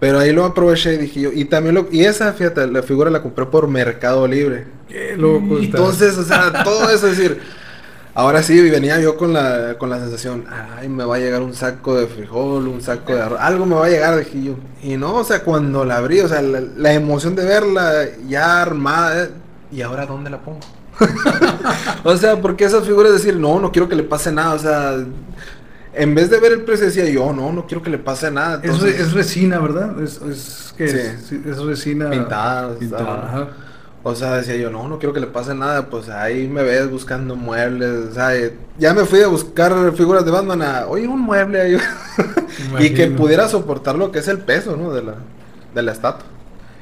Pero 0.00 0.18
ahí 0.18 0.32
lo 0.32 0.44
aproveché 0.44 0.94
y 0.94 0.98
dije 0.98 1.20
yo. 1.20 1.30
Y 1.32 1.44
también 1.44 1.74
lo. 1.74 1.88
Y 1.90 2.04
esa, 2.04 2.32
fíjate, 2.32 2.66
la 2.66 2.82
figura 2.82 3.10
la 3.10 3.22
compré 3.22 3.46
por 3.46 3.68
Mercado 3.68 4.26
Libre. 4.26 4.66
Qué 4.90 5.16
loco 5.16 5.58
está. 5.58 5.78
Entonces, 5.78 6.18
o 6.18 6.24
sea, 6.24 6.64
todo 6.64 6.90
eso 6.90 7.08
es 7.08 7.16
decir. 7.16 7.40
Ahora 8.12 8.42
sí, 8.42 8.60
venía 8.68 9.00
yo 9.00 9.16
con 9.16 9.32
la, 9.32 9.76
con 9.78 9.88
la 9.88 10.00
sensación, 10.00 10.44
ay, 10.76 10.88
me 10.88 11.04
va 11.04 11.14
a 11.14 11.18
llegar 11.20 11.42
un 11.42 11.54
saco 11.54 11.94
de 11.94 12.08
frijol, 12.08 12.66
un 12.66 12.82
saco 12.82 13.14
de 13.14 13.22
arroz, 13.22 13.38
algo 13.40 13.66
me 13.66 13.76
va 13.76 13.86
a 13.86 13.88
llegar, 13.88 14.18
dije 14.18 14.42
yo. 14.42 14.54
Y 14.82 14.96
no, 14.96 15.14
o 15.14 15.24
sea, 15.24 15.44
cuando 15.44 15.84
la 15.84 15.98
abrí, 15.98 16.18
o 16.20 16.28
sea, 16.28 16.42
la, 16.42 16.60
la 16.76 16.92
emoción 16.92 17.36
de 17.36 17.44
verla 17.44 17.92
ya 18.28 18.62
armada, 18.62 19.24
eh, 19.24 19.30
¿y 19.70 19.82
ahora 19.82 20.06
dónde 20.06 20.28
la 20.28 20.40
pongo? 20.40 20.58
o 22.04 22.16
sea, 22.16 22.40
porque 22.40 22.64
esas 22.64 22.84
figuras 22.84 23.12
decir, 23.12 23.36
no, 23.36 23.60
no 23.60 23.70
quiero 23.70 23.88
que 23.88 23.94
le 23.94 24.02
pase 24.02 24.32
nada, 24.32 24.54
o 24.54 24.58
sea, 24.58 24.96
en 25.94 26.14
vez 26.14 26.30
de 26.30 26.40
ver 26.40 26.52
el 26.52 26.62
precio 26.62 26.86
decía 26.86 27.08
yo, 27.08 27.32
no, 27.32 27.52
no 27.52 27.66
quiero 27.66 27.82
que 27.82 27.90
le 27.90 27.98
pase 27.98 28.30
nada. 28.30 28.56
Es, 28.56 28.70
Entonces, 28.70 29.00
es 29.00 29.12
resina, 29.12 29.60
¿verdad? 29.60 30.00
Es, 30.02 30.20
es, 30.22 30.74
¿qué 30.76 30.88
Sí. 30.88 31.40
es? 31.46 31.58
Resina 31.58 32.10
Pintada, 32.10 32.74
pintada, 32.74 33.26
ajá. 33.28 33.48
O 34.02 34.14
sea, 34.14 34.36
decía 34.36 34.56
yo, 34.56 34.70
no, 34.70 34.88
no 34.88 34.98
quiero 34.98 35.12
que 35.12 35.20
le 35.20 35.26
pase 35.26 35.54
nada, 35.54 35.86
pues 35.86 36.08
ahí 36.08 36.48
me 36.48 36.62
ves 36.62 36.90
buscando 36.90 37.36
muebles, 37.36 38.08
o 38.10 38.14
sea, 38.14 38.34
eh, 38.34 38.56
ya 38.78 38.94
me 38.94 39.04
fui 39.04 39.20
a 39.20 39.26
buscar 39.26 39.92
figuras 39.94 40.24
de 40.24 40.30
Batman 40.30 40.62
a, 40.62 40.86
oye, 40.86 41.06
un 41.06 41.20
mueble 41.20 41.60
ahí, 41.60 41.76
y 42.78 42.94
que 42.94 43.08
pudiera 43.08 43.46
soportar 43.46 43.96
lo 43.96 44.10
que 44.10 44.20
es 44.20 44.28
el 44.28 44.38
peso, 44.38 44.74
¿no? 44.74 44.90
De 44.90 45.02
la, 45.02 45.16
de 45.74 45.82
la 45.82 45.92
estatua. 45.92 46.26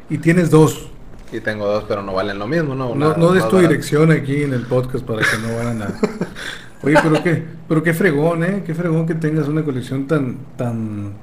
Y 0.09 0.19
tienes 0.19 0.51
dos. 0.51 0.91
Y 1.33 1.41
tengo 1.41 1.67
dos, 1.67 1.85
pero 1.89 2.03
no 2.03 2.15
valen 2.15 2.39
lo 2.39 2.47
mismo, 2.47 2.77
¿no? 2.77 2.95
No, 2.95 3.09
Una 3.09 3.17
no 3.17 3.33
des 3.33 3.47
tu 3.49 3.59
dirección 3.59 4.13
aquí 4.13 4.45
en 4.45 4.55
el 4.55 4.63
podcast 4.63 5.05
para 5.05 5.21
que 5.21 5.39
no 5.39 5.57
vayan 5.57 5.83
a... 5.83 5.89
Oye, 6.83 6.97
pero 7.03 7.23
qué, 7.25 7.45
pero 7.69 7.83
qué 7.83 7.93
fregón, 7.93 8.45
¿eh? 8.45 8.63
Qué 8.65 8.75
fregón 8.75 9.07
que 9.07 9.15
tengas 9.15 9.49
una 9.49 9.65
colección 9.65 10.07
tan, 10.07 10.39
tan 10.57 11.15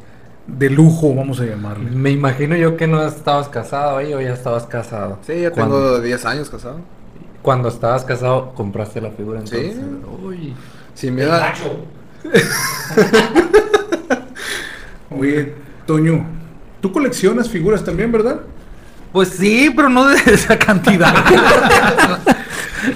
de 0.47 0.69
lujo, 0.69 1.13
vamos 1.15 1.39
a 1.39 1.45
llamarle. 1.45 1.89
Me 1.91 2.11
imagino 2.11 2.55
yo 2.55 2.77
que 2.77 2.87
no 2.87 3.03
estabas 3.05 3.49
casado 3.49 3.97
ahí 3.97 4.13
o 4.13 4.21
ya 4.21 4.33
estabas 4.33 4.65
casado. 4.65 5.19
Sí, 5.25 5.41
ya 5.41 5.51
Cuando- 5.51 5.77
tengo 5.81 5.99
10 6.01 6.25
años 6.25 6.49
casado. 6.49 6.79
Cuando 7.41 7.69
estabas 7.69 8.03
casado, 8.05 8.53
compraste 8.53 9.01
la 9.01 9.11
figura 9.11 9.41
Sí. 9.45 9.55
entonces. 9.57 9.83
Uy. 10.23 10.53
Sin 10.93 11.15
miedo. 11.15 11.31
Oye, 15.09 15.53
Toño, 15.85 16.25
tú 16.81 16.91
coleccionas 16.91 17.49
figuras 17.49 17.83
también, 17.83 18.11
¿verdad? 18.11 18.41
Pues 19.11 19.29
sí, 19.29 19.71
pero 19.75 19.89
no 19.89 20.05
de 20.07 20.17
esa 20.25 20.57
cantidad. 20.57 21.13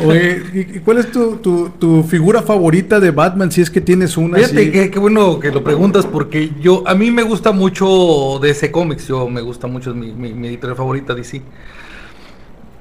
Oye, 0.06 0.44
¿y 0.54 0.60
y 0.78 0.80
cuál 0.80 0.98
es 1.00 1.12
tu, 1.12 1.38
tu, 1.38 1.70
tu 1.70 2.04
figura 2.04 2.42
favorita 2.42 3.00
de 3.00 3.12
Batman? 3.12 3.52
Si 3.52 3.62
es 3.62 3.70
que 3.70 3.82
tienes 3.82 4.18
una 4.18 4.38
Fíjate 4.38 4.72
que 4.72 4.92
qué 4.92 5.00
bueno 5.00 5.40
que 5.40 5.52
lo 5.52 5.64
preguntas 5.64 6.06
porque 6.06 6.52
yo 6.62 6.84
a 6.88 6.96
mí 6.96 7.12
me 7.12 7.24
gusta 7.24 7.52
mucho 7.52 8.40
DC 8.42 8.72
Comics, 8.72 9.08
yo 9.08 9.28
me 9.30 9.42
gusta 9.42 9.68
mucho 9.68 9.92
es 9.92 9.96
mi, 9.96 10.12
mi, 10.12 10.34
mi 10.34 10.48
editorial 10.48 10.76
favorita 10.78 11.14
DC. 11.16 11.42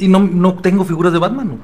y 0.01 0.09
no, 0.09 0.21
no 0.21 0.55
tengo 0.55 0.85
figuras 0.85 1.13
de 1.13 1.19
Batman. 1.19 1.59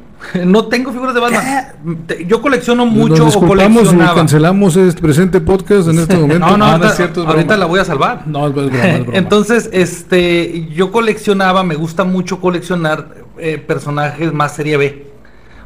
No 0.45 0.67
tengo 0.69 0.91
figuras 0.93 1.15
de 1.15 1.21
Batman. 1.21 2.07
Yo 2.27 2.41
colecciono 2.43 2.87
mucho 2.87 3.25
Nos 3.25 3.37
o 3.37 3.41
disculpamos, 3.41 3.83
coleccionaba. 3.83 4.15
cancelamos 4.15 4.77
este 4.77 5.01
presente 5.03 5.41
podcast 5.41 5.89
en 5.89 5.99
este 5.99 6.17
momento. 6.19 6.47
No, 6.47 6.57
no, 6.57 6.65
Ah, 6.65 6.73
ahorita, 6.73 6.89
es 6.89 6.97
cierto, 6.97 7.23
es 7.23 7.29
ahorita 7.29 7.57
la 7.57 7.67
voy 7.67 7.81
a 7.81 7.85
salvar. 7.85 8.27
No, 8.27 8.47
es 8.47 8.55
broma, 8.55 8.77
es 8.77 9.01
broma. 9.01 9.13
Entonces, 9.19 9.69
este, 9.73 10.69
yo 10.75 10.91
coleccionaba, 10.91 11.63
me 11.63 11.75
gusta 11.77 12.05
mucho 12.05 12.41
coleccionar 12.41 13.09
eh, 13.39 13.59
personajes 13.59 14.33
más 14.33 14.55
serie 14.55 14.77
B 14.77 15.14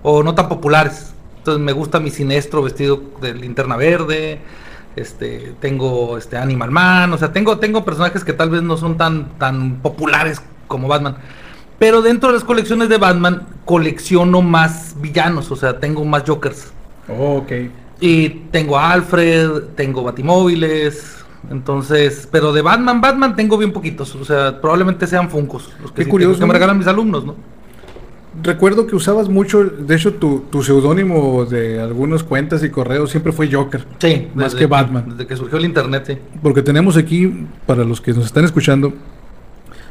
o 0.03 0.23
no 0.23 0.35
tan 0.35 0.49
populares. 0.49 1.15
Entonces 1.39 1.63
me 1.63 1.73
gusta 1.73 2.01
mi 2.01 2.11
siniestro 2.11 2.63
vestido 2.63 3.03
de 3.21 3.35
linterna 3.35 3.77
verde. 3.77 4.41
Este, 4.97 5.55
tengo 5.61 6.19
este 6.19 6.37
Animal 6.37 6.71
Man, 6.73 7.13
o 7.13 7.19
sea, 7.19 7.33
tengo, 7.33 7.59
tengo 7.59 7.85
personajes 7.85 8.25
que 8.25 8.33
tal 8.33 8.51
vez 8.51 8.63
no 8.63 8.77
son 8.77 8.97
tan, 8.97 9.39
tan 9.39 9.77
populares 9.77 10.43
como 10.67 10.89
Batman. 10.89 11.17
Pero 11.79 12.03
dentro 12.03 12.31
de 12.31 12.35
las 12.35 12.45
colecciones 12.45 12.89
de 12.89 12.99
Batman 12.99 13.47
colecciono 13.65 14.43
más 14.43 14.97
villanos, 15.01 15.51
o 15.53 15.57
sea, 15.57 15.79
tengo 15.79 16.05
más 16.05 16.25
Jokers. 16.27 16.73
Oh, 17.09 17.37
ok. 17.37 17.53
Y 18.01 18.29
tengo 18.51 18.77
a 18.77 18.93
Alfred, 18.93 19.63
tengo 19.77 20.03
Batimóviles. 20.03 21.25
Entonces, 21.51 22.29
pero 22.31 22.53
de 22.53 22.63
Batman, 22.63 23.01
Batman 23.01 23.37
tengo 23.37 23.57
bien 23.57 23.73
poquitos. 23.73 24.15
O 24.17 24.25
sea, 24.25 24.61
probablemente 24.61 25.07
sean 25.07 25.31
Funcos. 25.31 25.73
Los 25.81 25.93
que, 25.93 25.99
Qué 25.99 26.05
sí 26.05 26.11
curioso, 26.11 26.35
tengo, 26.35 26.47
que 26.47 26.47
me 26.49 26.53
regalan 26.55 26.79
mis 26.79 26.87
alumnos, 26.87 27.25
¿no? 27.25 27.37
Recuerdo 28.43 28.87
que 28.87 28.95
usabas 28.95 29.29
mucho, 29.29 29.65
de 29.65 29.95
hecho, 29.97 30.15
tu, 30.15 30.45
tu 30.51 30.63
seudónimo 30.63 31.45
de 31.45 31.81
algunas 31.81 32.23
cuentas 32.23 32.63
y 32.63 32.71
correos 32.71 33.11
siempre 33.11 33.33
fue 33.33 33.51
Joker. 33.51 33.85
Sí, 33.99 34.29
Más 34.35 34.53
desde 34.53 34.59
que 34.59 34.67
Batman. 34.67 35.05
Desde 35.11 35.27
que 35.27 35.37
surgió 35.37 35.59
el 35.59 35.65
internet, 35.65 36.05
sí. 36.07 36.19
Porque 36.43 36.63
tenemos 36.63 36.97
aquí, 36.97 37.47
para 37.67 37.85
los 37.85 38.01
que 38.01 38.13
nos 38.13 38.27
están 38.27 38.45
escuchando, 38.45 38.93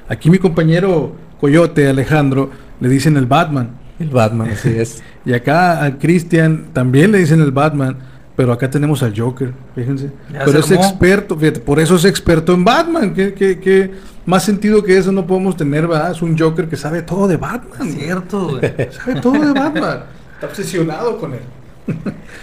aquí 0.08 0.30
mi 0.30 0.38
compañero 0.38 1.14
Coyote, 1.40 1.88
Alejandro, 1.88 2.50
le 2.80 2.90
dicen 2.90 3.18
el 3.18 3.26
Batman. 3.26 3.72
El 4.00 4.10
Batman, 4.10 4.50
así 4.52 4.70
es. 4.70 5.04
Y 5.26 5.34
acá 5.34 5.84
a 5.84 5.98
Christian 5.98 6.68
también 6.72 7.12
le 7.12 7.18
dicen 7.18 7.42
el 7.42 7.52
Batman, 7.52 7.98
pero 8.38 8.54
acá 8.54 8.70
tenemos 8.70 9.02
al 9.02 9.20
Joker, 9.20 9.52
fíjense. 9.74 10.12
Ya 10.32 10.46
pero 10.46 10.60
es 10.60 10.70
experto, 10.70 11.36
fíjate, 11.36 11.60
por 11.60 11.80
eso 11.80 11.96
es 11.96 12.06
experto 12.06 12.54
en 12.54 12.64
Batman. 12.64 13.12
¿Qué, 13.16 13.34
qué, 13.34 13.60
qué 13.60 13.92
más 14.28 14.44
sentido 14.44 14.84
que 14.84 14.96
eso 14.96 15.12
no 15.12 15.26
podemos 15.26 15.58
tener, 15.58 15.88
¿verdad? 15.88 16.12
Es 16.12 16.22
un 16.22 16.38
Joker 16.38 16.70
que 16.70 16.76
sabe 16.76 17.02
todo 17.02 17.28
de 17.28 17.36
Batman. 17.38 17.92
Cierto, 17.92 18.50
güey. 18.50 18.62
Sabe 18.92 19.22
todo 19.22 19.34
de 19.34 19.60
Batman. 19.60 20.04
Está 20.36 20.46
obsesionado 20.46 21.18
con 21.18 21.34
él. 21.34 21.40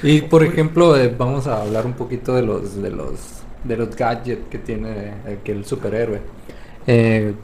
Y 0.02 0.22
por 0.22 0.42
ejemplo, 0.42 0.96
eh, 0.96 1.14
vamos 1.16 1.46
a 1.46 1.62
hablar 1.62 1.86
un 1.86 1.92
poquito 1.92 2.34
de 2.34 2.42
los 2.42 2.82
de 2.82 2.90
los 2.90 3.20
de 3.62 3.76
los 3.76 3.94
gadgets 3.94 4.48
que 4.50 4.58
tiene 4.58 5.14
eh, 5.26 5.38
que 5.44 5.52
el 5.52 5.64
superhéroe. 5.64 6.20
Eh, 6.88 7.34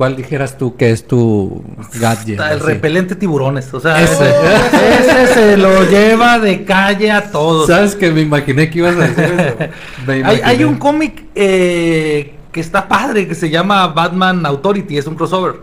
¿Cuál 0.00 0.16
dijeras 0.16 0.56
tú 0.56 0.76
que 0.78 0.92
es 0.92 1.06
tu 1.06 1.62
gadget? 2.00 2.30
Está 2.30 2.54
el 2.54 2.60
así? 2.60 2.68
repelente 2.68 3.16
tiburones. 3.16 3.74
O 3.74 3.80
sea, 3.80 4.00
Ese. 4.00 5.34
se 5.34 5.56
lo 5.58 5.84
lleva 5.90 6.38
de 6.38 6.64
calle 6.64 7.10
a 7.10 7.30
todos. 7.30 7.66
¿Sabes 7.66 7.96
que 7.96 8.10
me 8.10 8.22
imaginé 8.22 8.70
que 8.70 8.78
ibas 8.78 8.96
a 8.96 9.00
decir 9.00 9.24
eso? 9.24 9.72
Me 10.06 10.24
Hay, 10.24 10.64
un 10.64 10.76
cómic 10.76 11.26
eh, 11.34 12.34
que 12.50 12.60
está 12.60 12.88
padre, 12.88 13.28
que 13.28 13.34
se 13.34 13.50
llama 13.50 13.88
Batman 13.88 14.46
Authority, 14.46 14.96
es 14.96 15.06
un 15.06 15.16
crossover. 15.16 15.56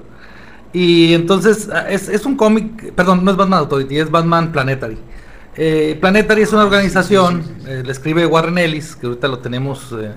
Y 0.71 1.15
entonces 1.15 1.67
ah, 1.73 1.89
es, 1.89 2.07
es 2.07 2.23
un 2.23 2.37
cómic, 2.37 2.93
perdón, 2.93 3.25
no 3.25 3.31
es 3.31 3.37
Batman 3.37 3.61
Authority, 3.61 3.97
es 3.97 4.11
Batman 4.11 4.51
Planetary. 4.51 4.99
Eh, 5.55 5.97
Planetary 5.99 6.43
es 6.43 6.53
una 6.53 6.65
organización, 6.65 7.43
eh, 7.65 7.81
le 7.83 7.91
escribe 7.91 8.27
Warren 8.27 8.59
Ellis, 8.59 8.95
que 8.95 9.07
ahorita 9.07 9.29
lo 9.29 9.39
tenemos, 9.39 9.95
eh, 9.99 10.13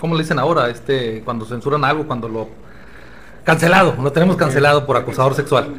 ¿cómo 0.00 0.16
le 0.16 0.24
dicen 0.24 0.40
ahora? 0.40 0.68
Este, 0.70 1.22
cuando 1.24 1.44
censuran 1.44 1.84
algo, 1.84 2.04
cuando 2.04 2.28
lo... 2.28 2.65
Cancelado, 3.46 3.94
lo 4.02 4.10
tenemos 4.10 4.34
cancelado 4.34 4.84
por 4.86 4.96
acosador 4.96 5.34
sexual. 5.34 5.72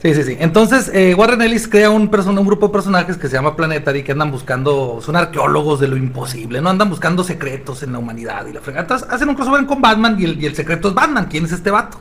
Sí, 0.00 0.14
sí, 0.14 0.22
sí. 0.22 0.36
Entonces, 0.38 0.88
eh, 0.94 1.16
Warren 1.16 1.42
Ellis 1.42 1.66
crea 1.66 1.90
un, 1.90 2.08
person- 2.12 2.38
un 2.38 2.46
grupo 2.46 2.68
de 2.68 2.72
personajes 2.72 3.16
que 3.18 3.26
se 3.26 3.34
llama 3.34 3.56
Planetary, 3.56 4.04
que 4.04 4.12
andan 4.12 4.30
buscando, 4.30 5.00
son 5.02 5.16
arqueólogos 5.16 5.80
de 5.80 5.88
lo 5.88 5.96
imposible, 5.96 6.60
¿no? 6.60 6.70
Andan 6.70 6.88
buscando 6.88 7.24
secretos 7.24 7.82
en 7.82 7.90
la 7.92 7.98
humanidad 7.98 8.46
y 8.46 8.52
la 8.52 8.60
fregada. 8.60 8.94
Hacen 8.94 9.28
un 9.28 9.34
crossover 9.34 9.66
con 9.66 9.82
Batman 9.82 10.14
y 10.20 10.24
el, 10.24 10.40
y 10.40 10.46
el 10.46 10.54
secreto 10.54 10.88
es 10.90 10.94
Batman. 10.94 11.26
¿Quién 11.28 11.44
es 11.44 11.50
este 11.50 11.72
vato? 11.72 11.98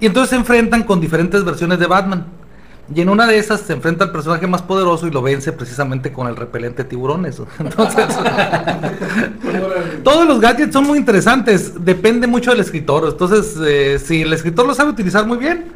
Y 0.00 0.06
entonces 0.06 0.30
se 0.30 0.36
enfrentan 0.36 0.84
con 0.84 0.98
diferentes 0.98 1.44
versiones 1.44 1.78
de 1.78 1.86
Batman. 1.86 2.24
Y 2.94 3.00
en 3.00 3.08
una 3.08 3.26
de 3.26 3.38
esas 3.38 3.60
se 3.60 3.72
enfrenta 3.72 4.04
al 4.04 4.12
personaje 4.12 4.46
más 4.46 4.62
poderoso 4.62 5.06
y 5.06 5.10
lo 5.10 5.22
vence 5.22 5.52
precisamente 5.52 6.12
con 6.12 6.26
el 6.26 6.36
repelente 6.36 6.84
tiburones. 6.84 7.40
Entonces, 7.58 8.06
todos 10.02 10.26
los 10.26 10.40
gadgets 10.40 10.72
son 10.72 10.84
muy 10.84 10.98
interesantes. 10.98 11.84
Depende 11.84 12.26
mucho 12.26 12.50
del 12.50 12.60
escritor. 12.60 13.08
Entonces, 13.08 13.56
eh, 13.64 13.98
si 13.98 14.22
el 14.22 14.32
escritor 14.32 14.66
lo 14.66 14.74
sabe 14.74 14.90
utilizar 14.90 15.26
muy 15.26 15.38
bien, 15.38 15.72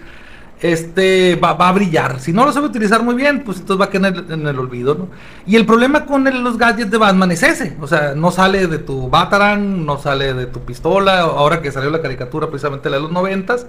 este 0.60 1.36
va, 1.36 1.52
va 1.54 1.68
a 1.68 1.72
brillar. 1.72 2.18
Si 2.20 2.32
no 2.32 2.44
lo 2.44 2.52
sabe 2.52 2.66
utilizar 2.66 3.02
muy 3.02 3.14
bien, 3.14 3.44
pues 3.44 3.58
entonces 3.58 3.80
va 3.80 3.86
a 3.86 3.90
quedar 3.90 4.24
en 4.30 4.46
el, 4.46 4.58
olvido. 4.58 5.08
Y 5.46 5.56
el 5.56 5.66
problema 5.66 6.06
con 6.06 6.24
los 6.42 6.56
gadgets 6.56 6.90
de 6.90 6.98
Batman 6.98 7.30
es 7.30 7.42
ese. 7.42 7.76
O 7.80 7.86
sea, 7.86 8.14
no 8.14 8.30
sale 8.30 8.66
de 8.66 8.78
tu 8.78 9.08
Batarang, 9.08 9.84
no 9.84 9.98
sale 9.98 10.34
de 10.34 10.46
tu 10.46 10.60
pistola. 10.60 11.20
Ahora 11.20 11.60
que 11.60 11.70
salió 11.70 11.90
la 11.90 12.00
caricatura 12.00 12.48
precisamente 12.48 12.90
la 12.90 12.96
de 12.96 13.02
los 13.02 13.12
noventas, 13.12 13.66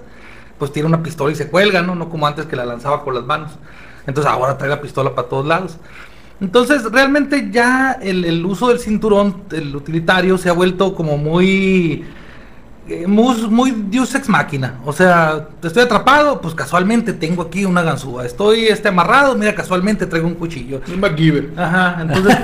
pues 0.58 0.72
tiene 0.72 0.88
una 0.88 1.02
pistola 1.02 1.32
y 1.32 1.34
se 1.34 1.48
cuelga, 1.48 1.82
¿no? 1.82 1.94
No 1.94 2.08
como 2.08 2.26
antes 2.26 2.46
que 2.46 2.56
la 2.56 2.64
lanzaba 2.64 3.04
con 3.04 3.14
las 3.14 3.24
manos. 3.24 3.52
Entonces 4.06 4.30
ahora 4.30 4.56
trae 4.58 4.70
la 4.70 4.80
pistola 4.80 5.14
para 5.14 5.28
todos 5.28 5.46
lados. 5.46 5.76
Entonces, 6.40 6.84
realmente 6.84 7.48
ya 7.50 7.98
el, 8.00 8.24
el 8.24 8.46
uso 8.46 8.68
del 8.68 8.78
cinturón, 8.78 9.42
el 9.50 9.74
utilitario, 9.74 10.38
se 10.38 10.48
ha 10.48 10.52
vuelto 10.52 10.94
como 10.94 11.18
muy 11.18 12.04
eh, 12.88 13.06
muy, 13.06 13.36
muy 13.48 13.70
Deus 13.70 14.14
Ex 14.14 14.30
Máquina. 14.30 14.80
O 14.86 14.94
sea, 14.94 15.48
estoy 15.62 15.82
atrapado, 15.82 16.40
pues 16.40 16.54
casualmente 16.54 17.12
tengo 17.12 17.42
aquí 17.42 17.66
una 17.66 17.82
ganzúa. 17.82 18.24
Estoy 18.24 18.66
este, 18.66 18.88
amarrado, 18.88 19.34
mira, 19.34 19.54
casualmente 19.54 20.06
traigo 20.06 20.26
un 20.26 20.34
cuchillo. 20.34 20.80
Un 20.88 21.00
MacGyver. 21.00 21.52
Ajá, 21.56 21.98
entonces, 22.00 22.36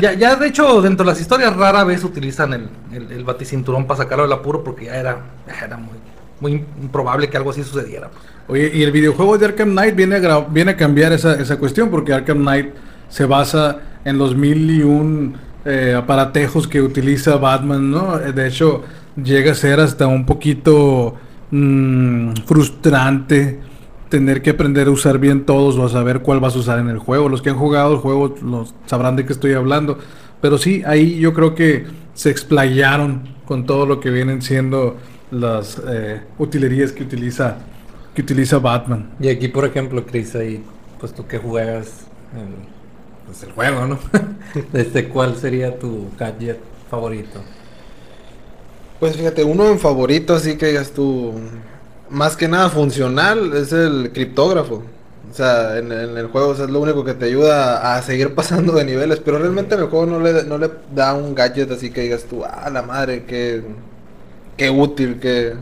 ya, 0.00 0.14
ya 0.14 0.36
de 0.36 0.48
hecho, 0.48 0.80
dentro 0.80 1.04
de 1.04 1.12
las 1.12 1.20
historias 1.20 1.54
rara 1.54 1.84
vez 1.84 2.04
utilizan 2.04 2.54
el, 2.54 2.70
el, 2.90 3.12
el 3.12 3.24
baticinturón 3.24 3.86
para 3.86 3.98
sacarlo 3.98 4.24
del 4.24 4.32
apuro 4.32 4.64
porque 4.64 4.86
ya 4.86 4.96
era, 4.96 5.18
ya 5.46 5.66
era 5.66 5.76
muy, 5.76 5.98
muy 6.42 6.64
improbable 6.82 7.30
que 7.30 7.36
algo 7.36 7.50
así 7.50 7.62
sucediera. 7.62 8.10
pues. 8.10 8.24
Oye, 8.48 8.70
y 8.74 8.82
el 8.82 8.90
videojuego 8.90 9.38
de 9.38 9.46
Arkham 9.46 9.70
Knight 9.70 9.94
viene 9.94 10.16
a, 10.16 10.40
viene 10.40 10.72
a 10.72 10.76
cambiar 10.76 11.12
esa, 11.12 11.40
esa 11.40 11.56
cuestión, 11.56 11.88
porque 11.88 12.12
Arkham 12.12 12.38
Knight 12.38 12.70
se 13.08 13.24
basa 13.24 13.78
en 14.04 14.18
los 14.18 14.34
mil 14.34 14.70
y 14.70 14.82
un 14.82 15.36
eh, 15.64 15.94
aparatejos 15.96 16.66
que 16.66 16.82
utiliza 16.82 17.36
Batman, 17.36 17.90
¿no? 17.90 18.18
Eh, 18.18 18.32
De 18.32 18.48
hecho, 18.48 18.82
llega 19.22 19.52
a 19.52 19.54
ser 19.54 19.78
hasta 19.78 20.08
un 20.08 20.26
poquito 20.26 21.14
mm, 21.52 22.32
frustrante 22.44 23.60
tener 24.08 24.42
que 24.42 24.50
aprender 24.50 24.88
a 24.88 24.90
usar 24.90 25.18
bien 25.18 25.46
todos 25.46 25.78
o 25.78 25.86
a 25.86 25.88
saber 25.88 26.20
cuál 26.20 26.40
vas 26.40 26.56
a 26.56 26.58
usar 26.58 26.78
en 26.80 26.88
el 26.88 26.98
juego. 26.98 27.28
Los 27.28 27.40
que 27.40 27.50
han 27.50 27.56
jugado 27.56 27.94
el 27.94 27.98
juego 28.00 28.34
los 28.42 28.74
sabrán 28.86 29.14
de 29.16 29.24
qué 29.24 29.32
estoy 29.32 29.52
hablando. 29.52 29.98
Pero 30.40 30.58
sí, 30.58 30.82
ahí 30.84 31.18
yo 31.20 31.32
creo 31.32 31.54
que 31.54 31.86
se 32.14 32.28
explayaron 32.30 33.22
con 33.46 33.64
todo 33.64 33.86
lo 33.86 34.00
que 34.00 34.10
vienen 34.10 34.42
siendo 34.42 34.96
las 35.32 35.80
eh, 35.88 36.20
utilerías 36.38 36.92
que 36.92 37.02
utiliza 37.02 37.56
que 38.14 38.22
utiliza 38.22 38.58
Batman. 38.58 39.10
Y 39.20 39.28
aquí, 39.28 39.48
por 39.48 39.64
ejemplo, 39.64 40.04
Chris, 40.04 40.34
ahí, 40.34 40.62
pues 41.00 41.14
tú 41.14 41.26
que 41.26 41.38
juegas 41.38 42.06
el, 42.36 42.54
pues, 43.26 43.42
el 43.42 43.52
juego, 43.52 43.86
¿no? 43.86 43.98
este, 44.72 45.08
¿Cuál 45.08 45.36
sería 45.36 45.78
tu 45.78 46.10
gadget 46.18 46.58
favorito? 46.90 47.40
Pues 49.00 49.16
fíjate, 49.16 49.42
uno 49.44 49.66
en 49.68 49.78
favorito, 49.78 50.34
así 50.34 50.56
que 50.56 50.66
digas 50.66 50.92
tú, 50.92 51.32
más 52.10 52.36
que 52.36 52.46
nada 52.46 52.68
funcional, 52.68 53.52
es 53.54 53.72
el 53.72 54.12
criptógrafo. 54.12 54.82
O 55.30 55.34
sea, 55.34 55.78
en, 55.78 55.90
en 55.90 56.18
el 56.18 56.26
juego 56.26 56.48
o 56.48 56.54
sea, 56.54 56.66
es 56.66 56.70
lo 56.70 56.80
único 56.80 57.04
que 57.04 57.14
te 57.14 57.24
ayuda 57.24 57.96
a 57.96 58.02
seguir 58.02 58.34
pasando 58.34 58.74
de 58.74 58.84
niveles, 58.84 59.20
pero 59.24 59.38
realmente 59.38 59.74
en 59.74 59.80
el 59.80 59.86
juego 59.86 60.04
no 60.04 60.20
le, 60.20 60.44
no 60.44 60.58
le 60.58 60.70
da 60.94 61.14
un 61.14 61.34
gadget 61.34 61.70
así 61.70 61.90
que 61.90 62.02
digas 62.02 62.24
tú, 62.24 62.44
ah, 62.44 62.68
la 62.70 62.82
madre, 62.82 63.24
qué, 63.24 63.62
qué 64.56 64.70
útil, 64.70 65.18
qué, 65.20 65.54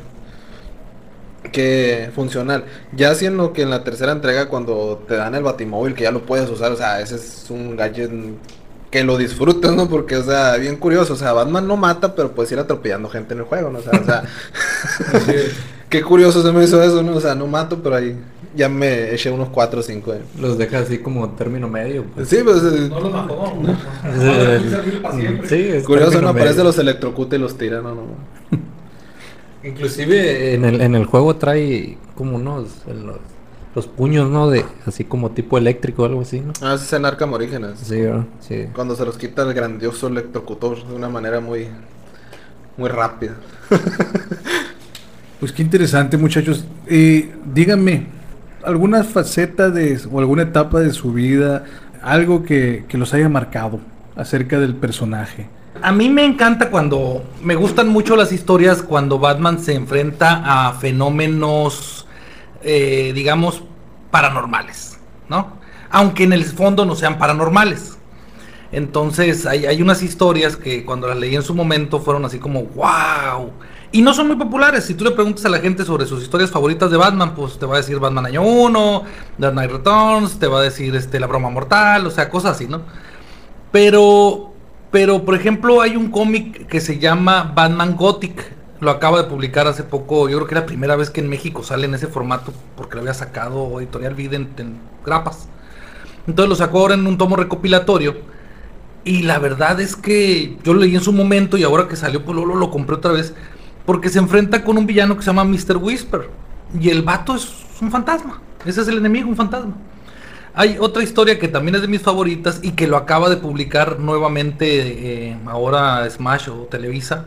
qué 1.53 2.11
funcional. 2.15 2.65
Ya 2.93 3.15
siendo 3.15 3.53
que 3.53 3.63
en 3.63 3.71
la 3.71 3.85
tercera 3.85 4.13
entrega 4.13 4.49
cuando 4.49 5.03
te 5.07 5.17
dan 5.17 5.35
el 5.35 5.43
batimóvil 5.43 5.95
que 5.95 6.05
ya 6.05 6.11
lo 6.11 6.27
puedes 6.27 6.49
usar, 6.51 6.73
o 6.73 6.77
sea, 6.77 7.01
ese 7.01 7.17
es 7.17 7.47
un 7.51 7.77
gadget 7.77 8.11
que 8.91 9.05
lo 9.05 9.17
disfrutes, 9.17 9.71
¿no? 9.73 9.89
Porque, 9.89 10.17
o 10.17 10.25
sea, 10.25 10.57
bien 10.57 10.77
curioso, 10.77 11.15
o 11.15 11.17
sea, 11.17 11.33
Batman 11.33 11.67
no 11.67 11.77
mata, 11.77 12.15
pero 12.15 12.33
puedes 12.35 12.51
ir 12.53 12.59
atropellando 12.59 13.09
gente 13.09 13.35
en 13.35 13.41
el 13.41 13.47
juego, 13.47 13.71
¿no? 13.71 13.79
O 13.79 13.83
sea, 13.83 14.01
o 14.01 14.05
sea 14.05 14.25
qué 15.91 16.03
curioso 16.03 16.43
se 16.43 16.53
me 16.53 16.65
hizo 16.65 16.83
eso, 16.83 17.03
¿no? 17.03 17.17
O 17.17 17.21
sea, 17.21 17.35
no 17.35 17.47
mato, 17.47 17.83
pero 17.83 17.97
ahí 17.97 18.17
ya 18.55 18.69
me 18.69 19.13
eché 19.13 19.31
unos 19.31 19.49
4 19.51 19.81
o 19.81 19.83
5. 19.83 20.15
Eh. 20.15 20.21
Los 20.41 20.57
deja 20.57 20.79
así 20.79 20.99
como 20.99 21.29
término 21.31 21.69
medio. 21.69 22.05
Pues. 22.15 22.29
Sí, 22.29 22.39
pues 22.43 22.63
eh, 22.63 22.89
lo 22.89 23.11
bajó. 23.11 23.53
Eh, 24.07 25.41
sí, 25.45 25.69
es 25.75 25.85
curioso, 25.85 26.21
¿no? 26.21 26.29
Aparece 26.29 26.55
medio. 26.55 26.65
los 26.65 26.79
electrocuta 26.79 27.37
y 27.37 27.39
los 27.41 27.59
tira, 27.59 27.81
¿no? 27.83 27.95
no. 27.95 28.03
Inclusive 29.63 30.55
en 30.55 30.65
el, 30.65 30.81
en 30.81 30.95
el 30.95 31.05
juego 31.05 31.37
trae 31.37 31.99
como 32.15 32.37
unos 32.37 32.69
en 32.87 33.07
los, 33.07 33.19
los 33.75 33.87
puños, 33.87 34.31
¿no? 34.31 34.49
De 34.49 34.65
así 34.87 35.05
como 35.05 35.31
tipo 35.31 35.59
eléctrico 35.59 36.03
o 36.03 36.07
algo 36.07 36.23
así, 36.23 36.41
¿no? 36.41 36.53
Ah, 36.63 36.75
ese 36.75 36.85
es 36.85 36.93
en 36.95 37.05
Arkham 37.05 37.33
Orígenes. 37.33 37.79
Sí, 37.81 38.03
sí. 38.41 38.67
Cuando 38.75 38.97
se 38.97 39.05
los 39.05 39.19
quita 39.19 39.43
el 39.43 39.53
grandioso 39.53 40.09
electrocutor 40.09 40.87
de 40.87 40.95
una 40.95 41.09
manera 41.09 41.41
muy, 41.41 41.69
muy 42.77 42.89
rápida. 42.89 43.35
Pues 45.39 45.53
qué 45.53 45.63
interesante, 45.63 46.19
muchachos. 46.19 46.67
Eh, 46.87 47.33
díganme, 47.55 48.07
¿alguna 48.63 49.05
faceta 49.05 49.71
de, 49.71 49.99
o 50.11 50.19
alguna 50.21 50.43
etapa 50.43 50.81
de 50.81 50.93
su 50.93 51.13
vida, 51.13 51.65
algo 52.03 52.43
que, 52.43 52.85
que 52.89 52.99
los 52.99 53.15
haya 53.15 53.29
marcado 53.29 53.81
acerca 54.17 54.59
del 54.61 54.75
personaje? 54.75 55.49
A 55.83 55.93
mí 55.93 56.09
me 56.09 56.25
encanta 56.25 56.71
cuando 56.71 57.23
me 57.43 57.55
gustan 57.55 57.89
mucho 57.89 58.17
las 58.17 58.33
historias 58.33 58.83
cuando 58.83 59.19
Batman 59.19 59.59
se 59.59 59.75
enfrenta 59.75 60.43
a 60.45 60.73
fenómenos, 60.73 62.07
eh, 62.63 63.13
digamos, 63.15 63.63
paranormales, 64.11 64.99
¿no? 65.29 65.59
Aunque 65.91 66.25
en 66.25 66.33
el 66.33 66.45
fondo 66.45 66.85
no 66.85 66.95
sean 66.95 67.19
paranormales. 67.19 67.99
Entonces 68.73 69.47
hay, 69.47 69.67
hay 69.67 69.83
unas 69.83 70.03
historias 70.03 70.57
que 70.57 70.85
cuando 70.85 71.09
las 71.09 71.17
leí 71.17 71.35
en 71.35 71.43
su 71.43 71.55
momento 71.55 72.01
fueron 72.01 72.25
así 72.25 72.39
como, 72.39 72.65
wow. 72.65 73.51
Y 73.93 74.03
no 74.03 74.15
son 74.15 74.29
muy 74.29 74.37
populares. 74.37 74.85
Si 74.85 74.95
tú 74.95 75.05
le 75.05 75.11
preguntas 75.11 75.45
a 75.45 75.49
la 75.49 75.59
gente 75.59 75.85
sobre 75.85 76.07
sus 76.07 76.23
historias 76.23 76.51
favoritas 76.51 76.91
de 76.91 76.97
Batman, 76.97 77.35
pues 77.35 77.59
te 77.59 77.67
va 77.67 77.75
a 77.75 77.79
decir 77.79 77.99
Batman 77.99 78.27
Año 78.27 78.43
1, 78.43 79.05
Dark 79.39 79.55
Knight 79.55 79.71
Returns, 79.71 80.39
te 80.39 80.47
va 80.47 80.61
a 80.61 80.63
decir 80.63 80.95
este, 80.95 81.19
La 81.19 81.27
Broma 81.27 81.51
Mortal, 81.51 82.07
o 82.07 82.11
sea, 82.11 82.29
cosas 82.29 82.53
así, 82.53 82.69
¿no? 82.69 82.83
Pero, 83.73 84.50
pero 84.91 85.25
por 85.25 85.35
ejemplo, 85.35 85.81
hay 85.81 85.97
un 85.97 86.11
cómic 86.11 86.67
que 86.67 86.81
se 86.81 86.99
llama 86.99 87.53
Batman 87.55 87.97
Gothic. 87.97 88.53
Lo 88.81 88.91
acaba 88.91 89.23
de 89.23 89.29
publicar 89.29 89.67
hace 89.67 89.85
poco. 89.85 90.29
Yo 90.29 90.39
creo 90.39 90.49
que 90.49 90.55
es 90.55 90.61
la 90.61 90.67
primera 90.67 90.97
vez 90.97 91.11
que 91.11 91.21
en 91.21 91.29
México 91.29 91.63
sale 91.63 91.87
en 91.87 91.95
ese 91.95 92.07
formato 92.07 92.53
porque 92.77 92.95
lo 92.95 93.03
había 93.03 93.15
sacado 93.15 93.79
Editorial 93.79 94.15
Vident 94.15 94.59
en 94.59 94.79
grapas. 95.05 95.49
Entonces 96.27 96.49
lo 96.49 96.57
sacó 96.57 96.81
ahora 96.81 96.95
en 96.95 97.07
un 97.07 97.19
tomo 97.19 97.37
recopilatorio. 97.37 98.17
Y 99.05 99.23
la 99.23 99.39
verdad 99.39 99.81
es 99.81 99.97
que 99.97 100.59
yo 100.63 100.75
lo 100.75 100.81
leí 100.81 100.95
en 100.95 101.01
su 101.03 101.13
momento 101.13 101.57
y 101.57 101.63
ahora 101.63 101.89
que 101.89 101.97
salió, 101.97 102.25
pues 102.25 102.37
lo, 102.37 102.45
lo 102.45 102.71
compré 102.71 102.97
otra 102.97 103.13
vez. 103.13 103.35
Porque 103.87 104.09
se 104.09 104.19
enfrenta 104.19 104.65
con 104.65 104.77
un 104.77 104.87
villano 104.87 105.17
que 105.17 105.23
se 105.23 105.27
llama 105.27 105.45
Mr. 105.45 105.77
Whisper. 105.77 106.29
Y 106.79 106.91
el 106.91 107.03
vato 107.03 107.35
es 107.37 107.49
un 107.81 107.91
fantasma. 107.91 108.41
Ese 108.65 108.81
es 108.83 108.89
el 108.89 108.99
enemigo, 108.99 109.29
un 109.29 109.37
fantasma. 109.37 109.75
Hay 110.55 110.79
otra 110.81 111.03
historia 111.03 111.39
que 111.39 111.49
también 111.49 111.77
es 111.77 111.83
de 111.83 111.89
mis 111.89 112.03
favoritas 112.03 112.61
y 112.63 112.73
que 112.73 112.89
lo 112.89 112.97
acaba 112.97 113.29
de 113.29 113.37
publicar 113.37 114.01
nuevamente 114.01 115.29
eh, 115.31 115.39
ahora 115.47 116.09
Smash 116.11 116.49
o 116.49 116.67
Televisa. 116.71 117.27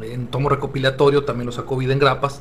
En 0.00 0.28
tomo 0.28 0.48
recopilatorio, 0.48 1.24
también 1.24 1.46
lo 1.46 1.52
sacó 1.52 1.76
Vida 1.76 1.92
en 1.92 1.98
Grapas. 1.98 2.40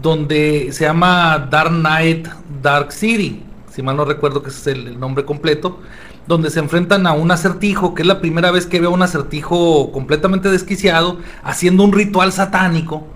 Donde 0.00 0.68
se 0.72 0.84
llama 0.84 1.48
Dark 1.50 1.70
Knight 1.70 2.28
Dark 2.62 2.92
City. 2.92 3.42
Si 3.70 3.82
mal 3.82 3.96
no 3.96 4.04
recuerdo 4.04 4.42
que 4.42 4.50
es 4.50 4.66
el, 4.66 4.88
el 4.88 5.00
nombre 5.00 5.24
completo 5.24 5.80
donde 6.26 6.50
se 6.50 6.58
enfrentan 6.58 7.06
a 7.06 7.12
un 7.12 7.30
acertijo, 7.30 7.94
que 7.94 8.02
es 8.02 8.08
la 8.08 8.20
primera 8.20 8.50
vez 8.50 8.66
que 8.66 8.80
veo 8.80 8.90
un 8.90 9.02
acertijo 9.02 9.92
completamente 9.92 10.50
desquiciado, 10.50 11.18
haciendo 11.42 11.82
un 11.84 11.92
ritual 11.92 12.32
satánico 12.32 13.06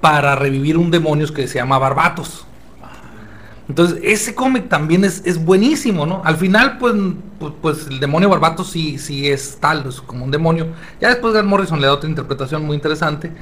para 0.00 0.34
revivir 0.34 0.78
un 0.78 0.90
demonio 0.90 1.32
que 1.32 1.46
se 1.46 1.56
llama 1.56 1.78
Barbatos. 1.78 2.46
Entonces, 3.68 3.98
ese 4.02 4.34
cómic 4.34 4.68
también 4.68 5.04
es, 5.04 5.22
es, 5.24 5.42
buenísimo, 5.42 6.04
¿no? 6.04 6.20
Al 6.24 6.36
final, 6.36 6.76
pues, 6.78 6.94
pues, 7.38 7.52
pues, 7.62 7.86
el 7.86 7.98
demonio 7.98 8.28
Barbatos 8.28 8.70
sí, 8.70 8.98
sí 8.98 9.28
es 9.28 9.56
tal, 9.58 9.86
es 9.86 10.02
como 10.02 10.24
un 10.24 10.30
demonio. 10.30 10.68
Ya 11.00 11.08
después 11.08 11.32
Grant 11.32 11.48
Morrison 11.48 11.80
le 11.80 11.86
da 11.86 11.94
otra 11.94 12.10
interpretación 12.10 12.64
muy 12.64 12.74
interesante. 12.74 13.32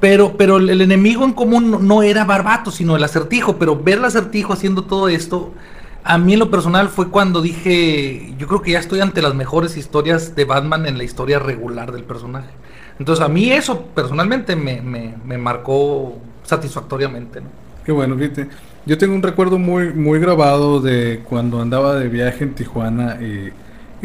Pero, 0.00 0.36
pero 0.36 0.56
el, 0.56 0.80
enemigo 0.80 1.24
en 1.24 1.32
común 1.32 1.70
no, 1.70 1.78
no 1.78 2.02
era 2.02 2.24
Barbatos, 2.24 2.74
sino 2.74 2.96
el 2.96 3.04
acertijo. 3.04 3.56
Pero 3.56 3.80
ver 3.80 3.98
el 3.98 4.04
acertijo 4.04 4.52
haciendo 4.52 4.84
todo 4.84 5.08
esto, 5.08 5.52
a 6.02 6.18
mí 6.18 6.32
en 6.32 6.40
lo 6.40 6.50
personal 6.50 6.88
fue 6.88 7.10
cuando 7.10 7.40
dije, 7.40 8.34
yo 8.36 8.48
creo 8.48 8.60
que 8.60 8.72
ya 8.72 8.80
estoy 8.80 9.00
ante 9.00 9.22
las 9.22 9.34
mejores 9.34 9.76
historias 9.76 10.34
de 10.34 10.44
Batman 10.44 10.86
en 10.86 10.98
la 10.98 11.04
historia 11.04 11.38
regular 11.38 11.92
del 11.92 12.02
personaje. 12.02 12.50
Entonces 12.98 13.24
a 13.24 13.28
mí 13.28 13.50
eso 13.50 13.86
personalmente 13.94 14.56
me, 14.56 14.82
me, 14.82 15.14
me 15.24 15.38
marcó 15.38 16.18
satisfactoriamente. 16.42 17.40
¿no? 17.40 17.46
Qué 17.84 17.92
bueno, 17.92 18.16
fíjate. 18.16 18.48
Yo 18.86 18.98
tengo 18.98 19.14
un 19.14 19.22
recuerdo 19.22 19.58
muy, 19.58 19.94
muy 19.94 20.18
grabado 20.18 20.78
de 20.78 21.20
cuando 21.24 21.62
andaba 21.62 21.94
de 21.94 22.08
viaje 22.08 22.44
en 22.44 22.54
Tijuana 22.54 23.18
y, 23.20 23.52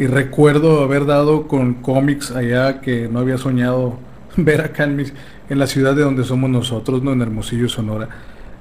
recuerdo 0.06 0.82
haber 0.82 1.04
dado 1.04 1.46
con 1.46 1.74
cómics 1.74 2.30
allá 2.30 2.80
que 2.80 3.06
no 3.06 3.18
había 3.18 3.36
soñado 3.36 3.98
ver 4.38 4.62
acá 4.62 4.84
en, 4.84 5.12
en 5.50 5.58
la 5.58 5.66
ciudad 5.66 5.94
de 5.94 6.00
donde 6.00 6.24
somos 6.24 6.48
nosotros, 6.48 7.02
¿no? 7.02 7.12
en 7.12 7.20
Hermosillo, 7.20 7.68
Sonora. 7.68 8.08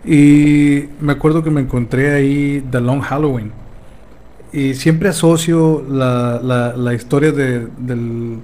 Y 0.04 0.90
me 1.00 1.14
acuerdo 1.14 1.42
que 1.42 1.52
me 1.52 1.62
encontré 1.62 2.14
ahí 2.14 2.66
The 2.70 2.82
Long 2.82 3.00
Halloween. 3.00 3.54
Y 4.52 4.74
siempre 4.74 5.08
asocio 5.08 5.86
la, 5.90 6.42
la, 6.44 6.76
la 6.76 6.94
historia 6.94 7.32
de, 7.32 7.68
del, 7.78 8.40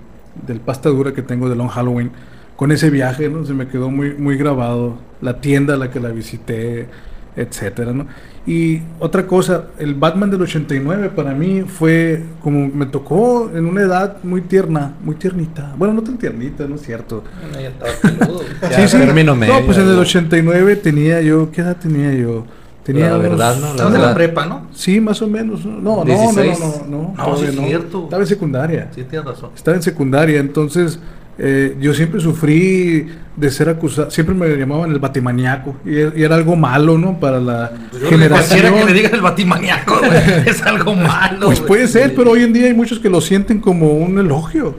del, 0.48 0.60
pasta 0.62 0.88
dura 0.88 1.14
que 1.14 1.22
tengo 1.22 1.50
de 1.50 1.58
Long 1.58 1.70
Halloween 1.70 2.12
con 2.56 2.72
ese 2.72 2.90
viaje, 2.90 3.28
¿no? 3.28 3.44
Se 3.46 3.54
me 3.54 3.68
quedó 3.68 3.90
muy, 3.90 4.14
muy 4.14 4.38
grabado. 4.38 4.96
La 5.20 5.42
tienda 5.42 5.74
a 5.74 5.78
la 5.78 5.92
que 5.92 6.00
la 6.00 6.10
visité, 6.10 6.88
etcétera, 7.36 7.94
¿no? 7.94 8.08
Y 8.48 8.82
otra 9.00 9.26
cosa, 9.26 9.66
el 9.80 9.96
Batman 9.96 10.30
del 10.30 10.42
89 10.44 11.12
para 11.16 11.34
mí 11.34 11.62
fue 11.62 12.24
como 12.42 12.68
me 12.68 12.86
tocó 12.86 13.50
en 13.54 13.66
una 13.66 13.82
edad 13.82 14.18
muy 14.24 14.42
tierna, 14.42 14.94
muy 15.04 15.16
tiernita. 15.16 15.74
Bueno, 15.78 15.96
no 15.96 16.04
tan 16.04 16.18
tiernita, 16.18 16.66
¿no 16.68 16.76
es 16.76 16.82
cierto? 16.82 17.24
Bueno, 17.42 17.60
ya 17.60 17.70
estaba 17.70 17.92
peludo. 18.02 18.40
sí, 18.76 18.88
sí. 18.88 18.98
No, 19.26 19.66
pues 19.66 19.78
en 19.78 19.90
el 19.90 19.98
89 19.98 20.76
tenía 20.76 21.22
yo, 21.22 21.52
¿qué 21.52 21.62
edad 21.62 21.78
tenía 21.78 22.14
yo? 22.14 22.46
Tenía 22.84 23.10
la 23.10 23.18
verdad, 23.18 23.58
¿no? 23.58 23.74
La, 23.74 23.90
de 23.90 23.98
la 23.98 24.14
prepa, 24.14 24.46
¿no? 24.46 24.68
Sí, 24.72 25.02
más 25.02 25.20
o 25.24 25.28
menos. 25.28 25.66
No, 25.66 25.82
no, 25.82 26.06
no, 26.06 26.32
no, 26.32 26.44
no, 26.44 26.86
no. 26.88 27.14
No, 27.18 27.38
sí 27.38 27.46
es 27.46 27.56
cierto. 27.56 28.04
Estaba 28.04 28.22
en 28.22 28.28
secundaria. 28.28 28.90
Sí, 28.94 29.04
tienes 29.06 29.26
razón. 29.26 29.50
Estaba 29.56 29.76
en 29.76 29.82
secundaria, 29.82 30.40
entonces 30.40 31.00
eh, 31.38 31.76
yo 31.82 31.94
siempre 31.94 32.22
sufrí 32.22 33.08
de 33.36 33.52
ser 33.52 33.68
acusado, 33.68 34.10
siempre 34.10 34.34
me 34.34 34.48
llamaban 34.56 34.92
el 34.92 35.00
batimaniaco 35.00 35.76
y, 35.86 36.20
y 36.20 36.24
era 36.24 36.36
algo 36.36 36.56
malo, 36.56 36.98
¿no? 36.98 37.20
Para 37.20 37.40
la 37.40 37.72
Yo 37.92 38.08
generación. 38.08 38.62
Cualquiera 38.62 38.86
que 38.86 38.94
le 38.94 39.02
diga 39.02 39.10
el 39.10 39.22
batimaniaco 39.22 39.98
güey, 40.00 40.48
es 40.48 40.62
algo 40.64 40.96
malo. 40.96 41.48
Pues 41.48 41.60
puede 41.60 41.88
ser, 41.88 42.16
pero 42.16 42.32
hoy 42.32 42.44
en 42.44 42.54
día 42.54 42.68
hay 42.68 42.74
muchos 42.74 43.00
que 43.00 43.10
lo 43.10 43.20
sienten 43.20 43.60
como 43.60 43.92
un 43.92 44.18
elogio. 44.18 44.76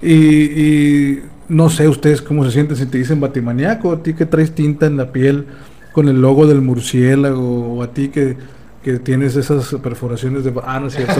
Y, 0.00 0.14
y 0.14 1.22
no 1.48 1.68
sé 1.68 1.88
ustedes 1.88 2.22
cómo 2.22 2.44
se 2.44 2.52
sienten 2.52 2.76
si 2.76 2.86
te 2.86 2.96
dicen 2.96 3.20
batimaniaco, 3.20 3.92
a 3.92 4.02
ti 4.02 4.14
que 4.14 4.24
traes 4.24 4.54
tinta 4.54 4.86
en 4.86 4.96
la 4.96 5.12
piel 5.12 5.44
con 5.92 6.08
el 6.08 6.20
logo 6.20 6.46
del 6.46 6.62
murciélago, 6.62 7.74
o 7.74 7.82
a 7.82 7.88
ti 7.88 8.08
que, 8.08 8.36
que 8.82 8.98
tienes 8.98 9.36
esas 9.36 9.74
perforaciones 9.82 10.44
de... 10.44 10.52
Ah, 10.64 10.80
no 10.80 10.86
es 10.86 10.94
cierto. 10.94 11.14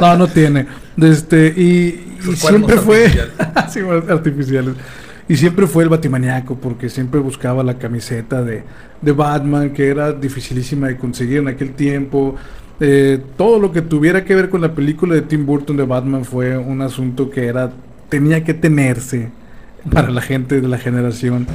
no, 0.00 0.16
no 0.18 0.28
tiene. 0.28 0.66
Este, 0.96 1.48
y, 1.48 2.18
siempre 2.34 2.76
fue... 2.76 3.06
artificiales. 4.08 4.74
Y 5.28 5.36
siempre 5.36 5.66
fue 5.66 5.82
el 5.82 5.88
batimaniaco, 5.88 6.56
porque 6.56 6.88
siempre 6.88 7.20
buscaba 7.20 7.62
la 7.62 7.78
camiseta 7.78 8.42
de, 8.42 8.62
de 9.02 9.12
Batman, 9.12 9.70
que 9.70 9.88
era 9.88 10.12
dificilísima 10.12 10.86
de 10.88 10.96
conseguir 10.96 11.38
en 11.38 11.48
aquel 11.48 11.74
tiempo. 11.74 12.36
Eh, 12.78 13.20
todo 13.36 13.58
lo 13.58 13.72
que 13.72 13.82
tuviera 13.82 14.24
que 14.24 14.34
ver 14.34 14.48
con 14.48 14.60
la 14.60 14.72
película 14.72 15.14
de 15.14 15.22
Tim 15.22 15.44
Burton 15.44 15.76
de 15.76 15.84
Batman 15.84 16.24
fue 16.24 16.56
un 16.56 16.80
asunto 16.82 17.30
que 17.30 17.46
era 17.46 17.72
tenía 18.08 18.44
que 18.44 18.54
tenerse 18.54 19.30
para 19.90 20.10
la 20.10 20.20
gente 20.20 20.60
de 20.60 20.68
la 20.68 20.78
generación 20.78 21.46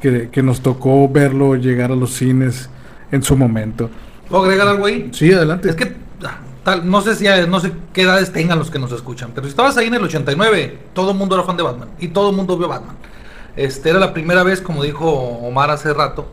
que, 0.00 0.28
que 0.30 0.42
nos 0.42 0.62
tocó 0.62 1.08
verlo 1.08 1.54
llegar 1.56 1.92
a 1.92 1.96
los 1.96 2.14
cines 2.14 2.70
en 3.10 3.22
su 3.22 3.36
momento. 3.36 3.90
¿Puedo 4.28 4.44
agregar 4.44 4.68
algo 4.68 4.86
ahí? 4.86 5.10
Sí, 5.12 5.32
adelante. 5.32 5.70
Es 5.70 5.76
que 5.76 5.96
ah, 6.24 6.38
tal, 6.64 6.88
no 6.88 7.00
sé 7.00 7.14
si 7.14 7.26
no 7.48 7.60
sé 7.60 7.72
qué 7.92 8.02
edades 8.02 8.32
tengan 8.32 8.58
los 8.58 8.70
que 8.70 8.78
nos 8.78 8.92
escuchan, 8.92 9.30
pero 9.34 9.46
si 9.46 9.50
estabas 9.50 9.76
ahí 9.76 9.86
en 9.86 9.94
el 9.94 10.04
89, 10.04 10.78
todo 10.92 11.12
el 11.12 11.16
mundo 11.16 11.34
era 11.34 11.44
fan 11.44 11.56
de 11.56 11.62
Batman 11.62 11.88
y 11.98 12.08
todo 12.08 12.30
el 12.30 12.36
mundo 12.36 12.56
vio 12.58 12.68
Batman. 12.68 12.96
Este 13.56 13.90
era 13.90 13.98
la 13.98 14.12
primera 14.12 14.42
vez, 14.42 14.60
como 14.60 14.82
dijo 14.84 15.10
Omar 15.10 15.70
hace 15.70 15.92
rato, 15.92 16.30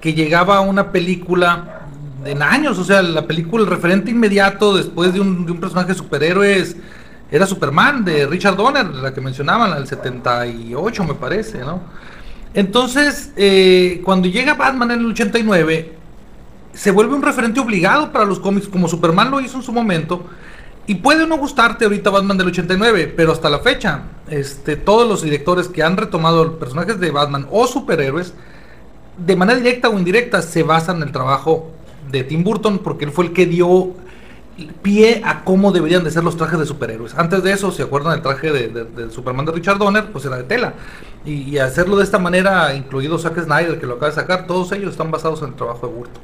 que 0.00 0.12
llegaba 0.12 0.60
una 0.60 0.92
película 0.92 1.86
en 2.24 2.42
años, 2.42 2.78
o 2.78 2.84
sea, 2.84 3.00
la 3.00 3.26
película, 3.26 3.64
el 3.64 3.70
referente 3.70 4.10
inmediato 4.10 4.76
después 4.76 5.14
de 5.14 5.20
un, 5.20 5.46
de 5.46 5.52
un 5.52 5.60
personaje 5.60 5.88
de 5.88 5.94
superhéroes 5.94 6.76
era 7.30 7.46
Superman 7.46 8.04
de 8.04 8.26
Richard 8.26 8.56
Donner, 8.56 8.86
la 8.86 9.14
que 9.14 9.20
mencionaban, 9.20 9.76
el 9.76 9.86
78 9.86 11.04
me 11.04 11.14
parece, 11.14 11.60
¿no? 11.60 11.80
Entonces, 12.52 13.32
eh, 13.36 14.02
cuando 14.04 14.28
llega 14.28 14.54
Batman 14.54 14.90
en 14.90 15.00
el 15.00 15.06
89, 15.06 15.99
se 16.72 16.90
vuelve 16.90 17.14
un 17.14 17.22
referente 17.22 17.60
obligado 17.60 18.12
para 18.12 18.24
los 18.24 18.38
cómics, 18.38 18.68
como 18.68 18.88
Superman 18.88 19.30
lo 19.30 19.40
hizo 19.40 19.56
en 19.56 19.62
su 19.62 19.72
momento. 19.72 20.24
Y 20.86 20.96
puede 20.96 21.26
no 21.26 21.36
gustarte 21.36 21.84
ahorita 21.84 22.10
Batman 22.10 22.38
del 22.38 22.48
89, 22.48 23.12
pero 23.16 23.32
hasta 23.32 23.48
la 23.50 23.60
fecha, 23.60 24.02
este, 24.28 24.76
todos 24.76 25.08
los 25.08 25.22
directores 25.22 25.68
que 25.68 25.82
han 25.82 25.96
retomado 25.96 26.58
personajes 26.58 26.98
de 26.98 27.10
Batman 27.10 27.46
o 27.50 27.66
superhéroes, 27.66 28.34
de 29.16 29.36
manera 29.36 29.58
directa 29.58 29.88
o 29.88 29.98
indirecta, 29.98 30.42
se 30.42 30.62
basan 30.62 30.96
en 30.96 31.02
el 31.04 31.12
trabajo 31.12 31.70
de 32.10 32.24
Tim 32.24 32.42
Burton, 32.42 32.78
porque 32.78 33.04
él 33.04 33.12
fue 33.12 33.26
el 33.26 33.32
que 33.32 33.46
dio 33.46 33.92
pie 34.82 35.22
a 35.24 35.44
cómo 35.44 35.72
deberían 35.72 36.04
de 36.04 36.10
ser 36.10 36.24
los 36.24 36.36
trajes 36.36 36.58
de 36.58 36.66
superhéroes. 36.66 37.14
Antes 37.16 37.42
de 37.42 37.52
eso, 37.52 37.70
¿se 37.70 37.82
acuerdan 37.82 38.14
el 38.14 38.22
traje 38.22 38.50
de 38.50 39.10
Superman 39.10 39.46
de 39.46 39.52
Richard 39.52 39.78
Donner? 39.78 40.10
Pues 40.10 40.24
era 40.24 40.36
de 40.36 40.44
tela. 40.44 40.74
Y, 41.24 41.42
y, 41.42 41.58
hacerlo 41.58 41.96
de 41.96 42.04
esta 42.04 42.18
manera, 42.18 42.74
incluido 42.74 43.18
Zack 43.18 43.44
Snyder, 43.44 43.78
que 43.78 43.86
lo 43.86 43.94
acaba 43.94 44.08
de 44.08 44.14
sacar, 44.14 44.46
todos 44.46 44.72
ellos 44.72 44.90
están 44.90 45.10
basados 45.10 45.42
en 45.42 45.48
el 45.48 45.54
trabajo 45.54 45.86
de 45.86 45.94
Burton. 45.94 46.22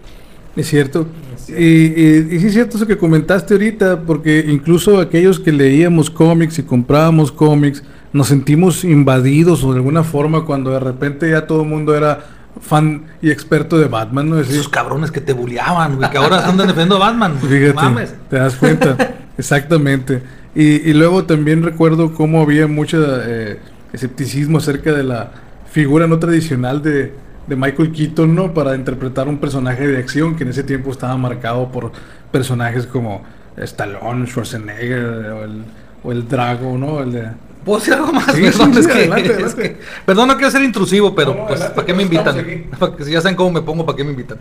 Es 0.57 0.69
cierto. 0.69 1.07
Y, 1.49 1.53
y, 1.53 2.29
y, 2.31 2.41
sí 2.41 2.47
es 2.47 2.55
cierto 2.55 2.77
eso 2.77 2.87
que 2.87 2.99
comentaste 2.99 3.55
ahorita, 3.55 4.01
porque 4.01 4.45
incluso 4.49 4.99
aquellos 4.99 5.39
que 5.39 5.53
leíamos 5.53 6.11
cómics 6.11 6.59
y 6.59 6.63
comprábamos 6.65 7.31
cómics, 7.31 7.85
nos 8.13 8.29
sentimos 8.29 8.83
invadidos 8.83 9.63
o 9.63 9.73
de 9.73 9.79
alguna 9.79 10.03
forma 10.03 10.45
cuando 10.45 10.71
de 10.71 10.81
repente 10.81 11.31
ya 11.31 11.47
todo 11.47 11.63
el 11.63 11.69
mundo 11.69 11.95
era 11.95 12.25
fan 12.61 13.05
y 13.21 13.31
experto 13.31 13.79
de 13.79 13.87
Batman, 13.87 14.31
¿no? 14.31 14.41
Es 14.41 14.49
Esos 14.51 14.69
cabrones 14.69 15.11
que 15.11 15.21
te 15.21 15.35
bulleaban, 15.35 15.97
güey, 15.97 16.11
que 16.11 16.19
ahora 16.19 16.39
andan 16.49 16.67
defendiendo 16.67 16.97
a 16.97 17.11
Batman. 17.11 17.39
Fíjate, 17.39 17.75
Mames. 17.75 18.15
te 18.29 18.37
das 18.37 18.57
cuenta, 18.57 18.97
exactamente. 19.39 20.23
Y, 20.55 20.89
y 20.89 20.95
luego 20.95 21.25
también 21.25 21.63
recuerdo 21.63 22.15
cómo 22.15 22.41
había 22.41 22.67
mucho 22.67 22.99
eh, 23.23 23.61
escepticismo 23.93 24.59
acerca 24.59 24.93
de 24.93 25.05
la 25.05 25.31
figura 25.71 26.07
no 26.07 26.19
tradicional 26.19 26.83
de, 26.83 27.13
de 27.47 27.57
Michael 27.57 27.93
Keaton, 27.93 28.35
¿no? 28.35 28.53
Para 28.55 28.75
interpretar 28.75 29.29
un 29.29 29.39
personaje 29.39 29.87
de 29.87 29.99
acción 29.99 30.35
que 30.37 30.43
en 30.45 30.51
ese 30.51 30.65
tiempo 30.65 30.91
estaba 30.91 31.17
marcado 31.17 31.71
por 31.71 31.93
personajes 32.33 32.87
como 32.87 33.23
Stallone, 33.57 34.27
Schwarzenegger 34.27 35.05
o 35.33 35.45
el, 35.45 35.65
o 36.03 36.13
el 36.13 36.29
Drago, 36.29 36.77
¿no? 36.77 37.01
El 37.01 37.13
de, 37.13 37.29
¿Puedo 37.65 37.79
decir 37.81 37.95
algo 37.95 38.13
más? 38.13 38.27
Sí, 38.33 38.43
perdón, 38.43 38.75
sí, 38.75 38.81
es 38.81 38.87
que, 38.87 38.93
adelante, 38.93 39.23
es 39.29 39.31
adelante. 39.35 39.63
que- 39.63 39.81
perdón, 40.05 40.29
no 40.29 40.37
quiero 40.37 40.51
ser 40.53 40.63
intrusivo, 40.63 41.15
pero 41.17 41.35
No, 41.35 41.47
pues, 41.49 41.61
adelante, 41.61 41.75
¿para 41.75 41.87
qué 41.87 41.95
me 41.95 42.03
estamos 42.05 42.37
invitan? 42.41 42.79
Para 42.79 42.97
que 42.97 43.05
si 43.05 43.11
ya 43.11 43.21
saben 43.21 43.37
cómo 43.37 43.51
me 43.51 43.63
pongo, 43.63 43.85
¿para 43.85 43.97
qué 43.97 44.05
me 44.05 44.11
invitan? 44.11 44.39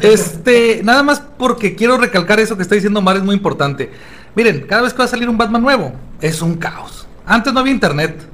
Este, 0.00 0.80
nada 0.82 1.02
más 1.02 1.20
porque 1.20 1.74
quiero 1.74 1.96
recalcar 1.98 2.40
eso 2.40 2.56
que 2.56 2.62
está 2.62 2.74
diciendo 2.74 3.00
Mar, 3.02 3.16
es 3.16 3.22
muy 3.22 3.34
importante. 3.34 3.90
Miren, 4.34 4.62
cada 4.68 4.82
vez 4.82 4.92
que 4.92 4.98
va 4.98 5.04
a 5.04 5.08
salir 5.08 5.28
un 5.28 5.36
Batman 5.38 5.62
nuevo, 5.62 5.92
es 6.20 6.40
un 6.42 6.54
caos. 6.56 7.06
Antes 7.26 7.52
no 7.52 7.60
había 7.60 7.72
internet. 7.72 8.26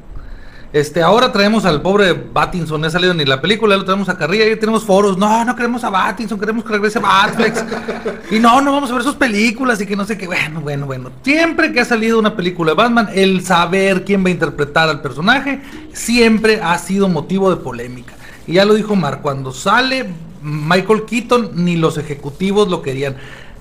Este, 0.72 1.02
ahora 1.02 1.32
traemos 1.32 1.64
al 1.64 1.82
pobre 1.82 2.12
Battinson, 2.12 2.80
no 2.80 2.86
ha 2.86 2.90
salido 2.90 3.12
ni 3.12 3.24
la 3.24 3.40
película, 3.40 3.76
lo 3.76 3.84
traemos 3.84 4.08
a 4.08 4.16
Carrilla, 4.16 4.46
y 4.48 4.54
tenemos 4.54 4.84
foros, 4.84 5.18
no, 5.18 5.44
no 5.44 5.56
queremos 5.56 5.82
a 5.82 5.90
Battinson, 5.90 6.38
queremos 6.38 6.64
que 6.64 6.70
regrese 6.70 7.00
Batflex, 7.00 7.64
y 8.30 8.38
no, 8.38 8.60
no 8.60 8.70
vamos 8.70 8.88
a 8.88 8.94
ver 8.94 9.02
sus 9.02 9.16
películas, 9.16 9.80
y 9.80 9.86
que 9.86 9.96
no 9.96 10.04
sé 10.04 10.16
qué, 10.16 10.26
bueno, 10.28 10.60
bueno, 10.60 10.86
bueno, 10.86 11.10
siempre 11.24 11.72
que 11.72 11.80
ha 11.80 11.84
salido 11.84 12.20
una 12.20 12.36
película 12.36 12.70
de 12.70 12.76
Batman, 12.76 13.08
el 13.12 13.44
saber 13.44 14.04
quién 14.04 14.22
va 14.24 14.28
a 14.28 14.30
interpretar 14.30 14.88
al 14.88 15.02
personaje, 15.02 15.60
siempre 15.92 16.60
ha 16.62 16.78
sido 16.78 17.08
motivo 17.08 17.50
de 17.50 17.56
polémica, 17.56 18.14
y 18.46 18.52
ya 18.52 18.64
lo 18.64 18.74
dijo 18.74 18.94
Mar, 18.94 19.22
cuando 19.22 19.50
sale 19.52 20.06
Michael 20.40 21.04
Keaton, 21.04 21.50
ni 21.64 21.74
los 21.76 21.98
ejecutivos 21.98 22.68
lo 22.68 22.80
querían, 22.80 23.16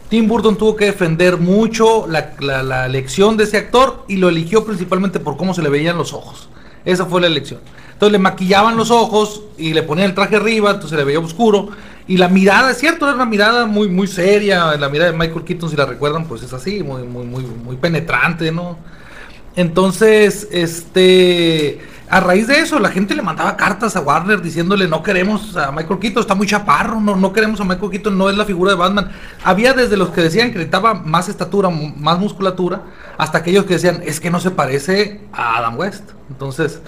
Tim 0.09 0.27
Burton 0.27 0.57
tuvo 0.57 0.75
que 0.75 0.85
defender 0.85 1.37
mucho 1.37 2.05
la, 2.07 2.33
la- 2.39 2.61
la 2.61 2.85
elección 2.85 3.35
de 3.35 3.45
ese 3.45 3.57
actor 3.57 4.05
y 4.07 4.17
lo 4.17 4.29
eligió 4.29 4.63
principalmente 4.63 5.19
por 5.19 5.37
cómo 5.37 5.55
se 5.55 5.61
le 5.63 5.69
veían 5.69 5.97
los 5.97 6.13
ojos. 6.13 6.49
Esa 6.89 7.05
fue 7.05 7.21
la 7.21 7.27
elección. 7.27 7.59
Entonces 7.93 8.11
le 8.13 8.19
maquillaban 8.19 8.77
los 8.77 8.91
ojos 8.91 9.43
y 9.57 9.73
le 9.73 9.83
ponían 9.83 10.09
el 10.09 10.15
traje 10.15 10.37
arriba, 10.37 10.69
entonces 10.71 10.91
se 10.91 10.97
le 10.97 11.03
veía 11.03 11.19
oscuro. 11.19 11.69
Y 12.07 12.17
la 12.17 12.27
mirada, 12.27 12.71
es 12.71 12.77
cierto, 12.77 13.05
era 13.05 13.13
una 13.13 13.25
mirada 13.25 13.65
muy, 13.65 13.87
muy 13.87 14.07
seria. 14.07 14.75
La 14.77 14.89
mirada 14.89 15.11
de 15.11 15.17
Michael 15.17 15.43
Keaton, 15.43 15.69
si 15.69 15.75
la 15.75 15.85
recuerdan, 15.85 16.25
pues 16.25 16.41
es 16.41 16.51
así, 16.53 16.81
muy, 16.81 17.03
muy, 17.03 17.25
muy, 17.25 17.43
muy 17.43 17.75
penetrante, 17.75 18.51
¿no? 18.51 18.77
Entonces, 19.55 20.47
este, 20.51 21.79
a 22.09 22.19
raíz 22.19 22.47
de 22.47 22.59
eso, 22.59 22.79
la 22.79 22.89
gente 22.89 23.13
le 23.13 23.21
mandaba 23.21 23.55
cartas 23.55 23.95
a 23.95 24.01
Warner 24.01 24.41
diciéndole 24.41 24.87
no 24.87 25.03
queremos 25.03 25.55
a 25.55 25.71
Michael 25.71 25.99
Keaton, 25.99 26.21
está 26.21 26.33
muy 26.33 26.47
chaparro, 26.47 26.99
no, 26.99 27.15
no 27.15 27.31
queremos 27.31 27.61
a 27.61 27.65
Michael 27.65 27.91
Keaton, 27.91 28.17
no 28.17 28.29
es 28.29 28.35
la 28.35 28.45
figura 28.45 28.71
de 28.71 28.77
Batman. 28.77 29.11
Había 29.43 29.73
desde 29.73 29.95
los 29.95 30.09
que 30.09 30.21
decían 30.21 30.49
que 30.49 30.55
necesitaba 30.55 30.95
más 30.95 31.29
estatura, 31.29 31.69
más 31.69 32.17
musculatura, 32.17 32.81
hasta 33.17 33.37
aquellos 33.37 33.65
que 33.65 33.75
decían 33.75 34.01
es 34.03 34.19
que 34.19 34.31
no 34.31 34.39
se 34.39 34.49
parece 34.49 35.21
a 35.31 35.59
Adam 35.59 35.77
West. 35.77 36.11
Entonces, 36.29 36.81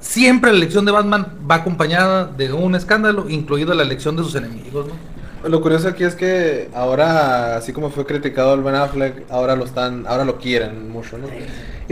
siempre 0.00 0.50
la 0.50 0.56
elección 0.56 0.86
de 0.86 0.92
Batman 0.92 1.38
va 1.50 1.56
acompañada 1.56 2.24
de 2.24 2.52
un 2.52 2.74
escándalo, 2.74 3.28
incluido 3.28 3.74
la 3.74 3.82
elección 3.82 4.16
de 4.16 4.22
sus 4.22 4.34
enemigos, 4.34 4.86
¿no? 4.86 5.12
Lo 5.48 5.60
curioso 5.60 5.88
aquí 5.88 6.04
es 6.04 6.14
que 6.14 6.70
ahora, 6.72 7.56
así 7.56 7.72
como 7.72 7.90
fue 7.90 8.06
criticado 8.06 8.54
el 8.54 8.62
Ben 8.62 8.76
Affleck, 8.76 9.24
ahora 9.28 9.56
lo 9.56 9.64
están, 9.64 10.06
ahora 10.06 10.24
lo 10.24 10.38
quieren 10.38 10.88
mucho, 10.88 11.18
¿no? 11.18 11.26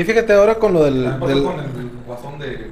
Y 0.01 0.05
fíjate 0.05 0.33
ahora 0.33 0.55
con 0.55 0.73
lo 0.73 0.85
del, 0.85 1.03
del- 1.03 1.43
guasón 2.07 2.39
de 2.39 2.71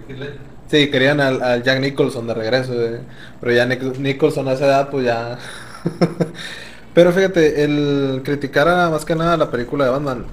sí, 0.70 0.91
querían 0.91 1.20
al, 1.20 1.43
al 1.43 1.62
Jack 1.62 1.79
Nicholson 1.79 2.26
de 2.26 2.33
regreso, 2.33 2.72
eh, 2.72 3.01
pero 3.39 3.53
ya 3.53 3.66
Nic- 3.66 3.99
Nicholson 3.99 4.49
a 4.49 4.55
esa 4.55 4.64
edad, 4.64 4.89
pues 4.89 5.05
ya. 5.05 5.37
pero 6.95 7.12
fíjate, 7.12 7.64
el 7.64 8.22
criticar 8.24 8.66
a, 8.66 8.89
más 8.89 9.05
que 9.05 9.14
nada 9.14 9.37
la 9.37 9.51
película 9.51 9.85
de 9.85 9.91
Batman, 9.91 10.24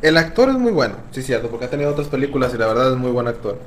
el 0.00 0.16
actor 0.16 0.48
es 0.50 0.54
muy 0.58 0.70
bueno, 0.70 0.94
sí 1.10 1.22
cierto, 1.24 1.48
porque 1.48 1.64
ha 1.64 1.70
tenido 1.70 1.90
otras 1.90 2.06
películas 2.06 2.54
y 2.54 2.58
la 2.58 2.68
verdad 2.68 2.92
es 2.92 2.98
muy 2.98 3.10
buen 3.10 3.26
actor. 3.26 3.58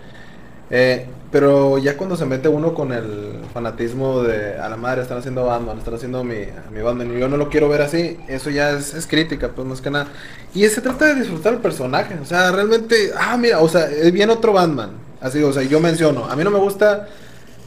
Eh, 0.69 1.05
pero 1.31 1.77
ya 1.77 1.97
cuando 1.97 2.15
se 2.15 2.25
mete 2.25 2.47
uno 2.47 2.73
con 2.73 2.93
el 2.93 3.41
fanatismo 3.53 4.23
de 4.23 4.57
a 4.57 4.69
la 4.69 4.77
madre 4.77 5.01
están 5.01 5.17
haciendo 5.17 5.45
Batman, 5.45 5.77
están 5.77 5.95
haciendo 5.95 6.23
mi, 6.23 6.45
mi 6.71 6.81
Batman 6.81 7.13
y 7.13 7.19
yo 7.19 7.27
no 7.27 7.37
lo 7.37 7.49
quiero 7.49 7.67
ver 7.67 7.81
así, 7.81 8.17
eso 8.27 8.49
ya 8.49 8.71
es, 8.71 8.93
es 8.93 9.05
crítica, 9.05 9.49
pues 9.49 9.67
más 9.67 9.81
que 9.81 9.91
nada. 9.91 10.07
Y 10.53 10.65
se 10.67 10.81
trata 10.81 11.05
de 11.05 11.15
disfrutar 11.15 11.53
el 11.53 11.59
personaje, 11.59 12.17
o 12.21 12.25
sea, 12.25 12.51
realmente, 12.51 13.11
ah, 13.19 13.35
mira, 13.37 13.59
o 13.59 13.67
sea, 13.67 13.89
es 13.89 14.11
bien 14.11 14.29
otro 14.29 14.53
Batman. 14.53 14.91
Así, 15.19 15.41
o 15.41 15.51
sea, 15.51 15.63
yo 15.63 15.79
menciono, 15.79 16.25
a 16.25 16.35
mí 16.35 16.43
no 16.43 16.51
me 16.51 16.59
gusta 16.59 17.07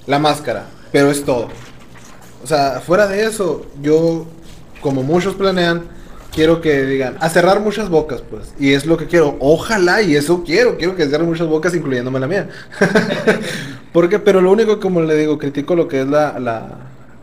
la 0.07 0.19
máscara, 0.19 0.67
pero 0.93 1.11
es 1.11 1.25
todo. 1.25 1.49
O 2.43 2.47
sea, 2.47 2.81
fuera 2.81 3.07
de 3.07 3.25
eso, 3.25 3.67
yo, 3.83 4.27
como 4.81 5.03
muchos 5.03 5.35
planean, 5.35 5.83
quiero 6.33 6.61
que 6.61 6.85
digan, 6.85 7.17
a 7.21 7.29
cerrar 7.29 7.61
muchas 7.61 7.89
bocas, 7.89 8.23
pues. 8.23 8.55
Y 8.59 8.73
es 8.73 8.87
lo 8.87 8.97
que 8.97 9.07
quiero. 9.07 9.37
Ojalá, 9.41 10.03
y 10.03 10.17
eso 10.17 10.45
quiero. 10.45 10.77
Quiero 10.77 10.97
que 10.97 11.07
cierren 11.07 11.29
muchas 11.29 11.47
bocas, 11.47 11.75
incluyéndome 11.75 12.21
la 12.21 12.27
mía. 12.27 12.49
Porque, 13.93 14.19
pero 14.19 14.41
lo 14.41 14.53
único, 14.53 14.81
como 14.81 15.01
le 15.01 15.17
digo, 15.17 15.39
critico 15.39 15.75
lo 15.75 15.89
que 15.89 16.03
es 16.03 16.07
la, 16.07 16.39
la, 16.39 16.69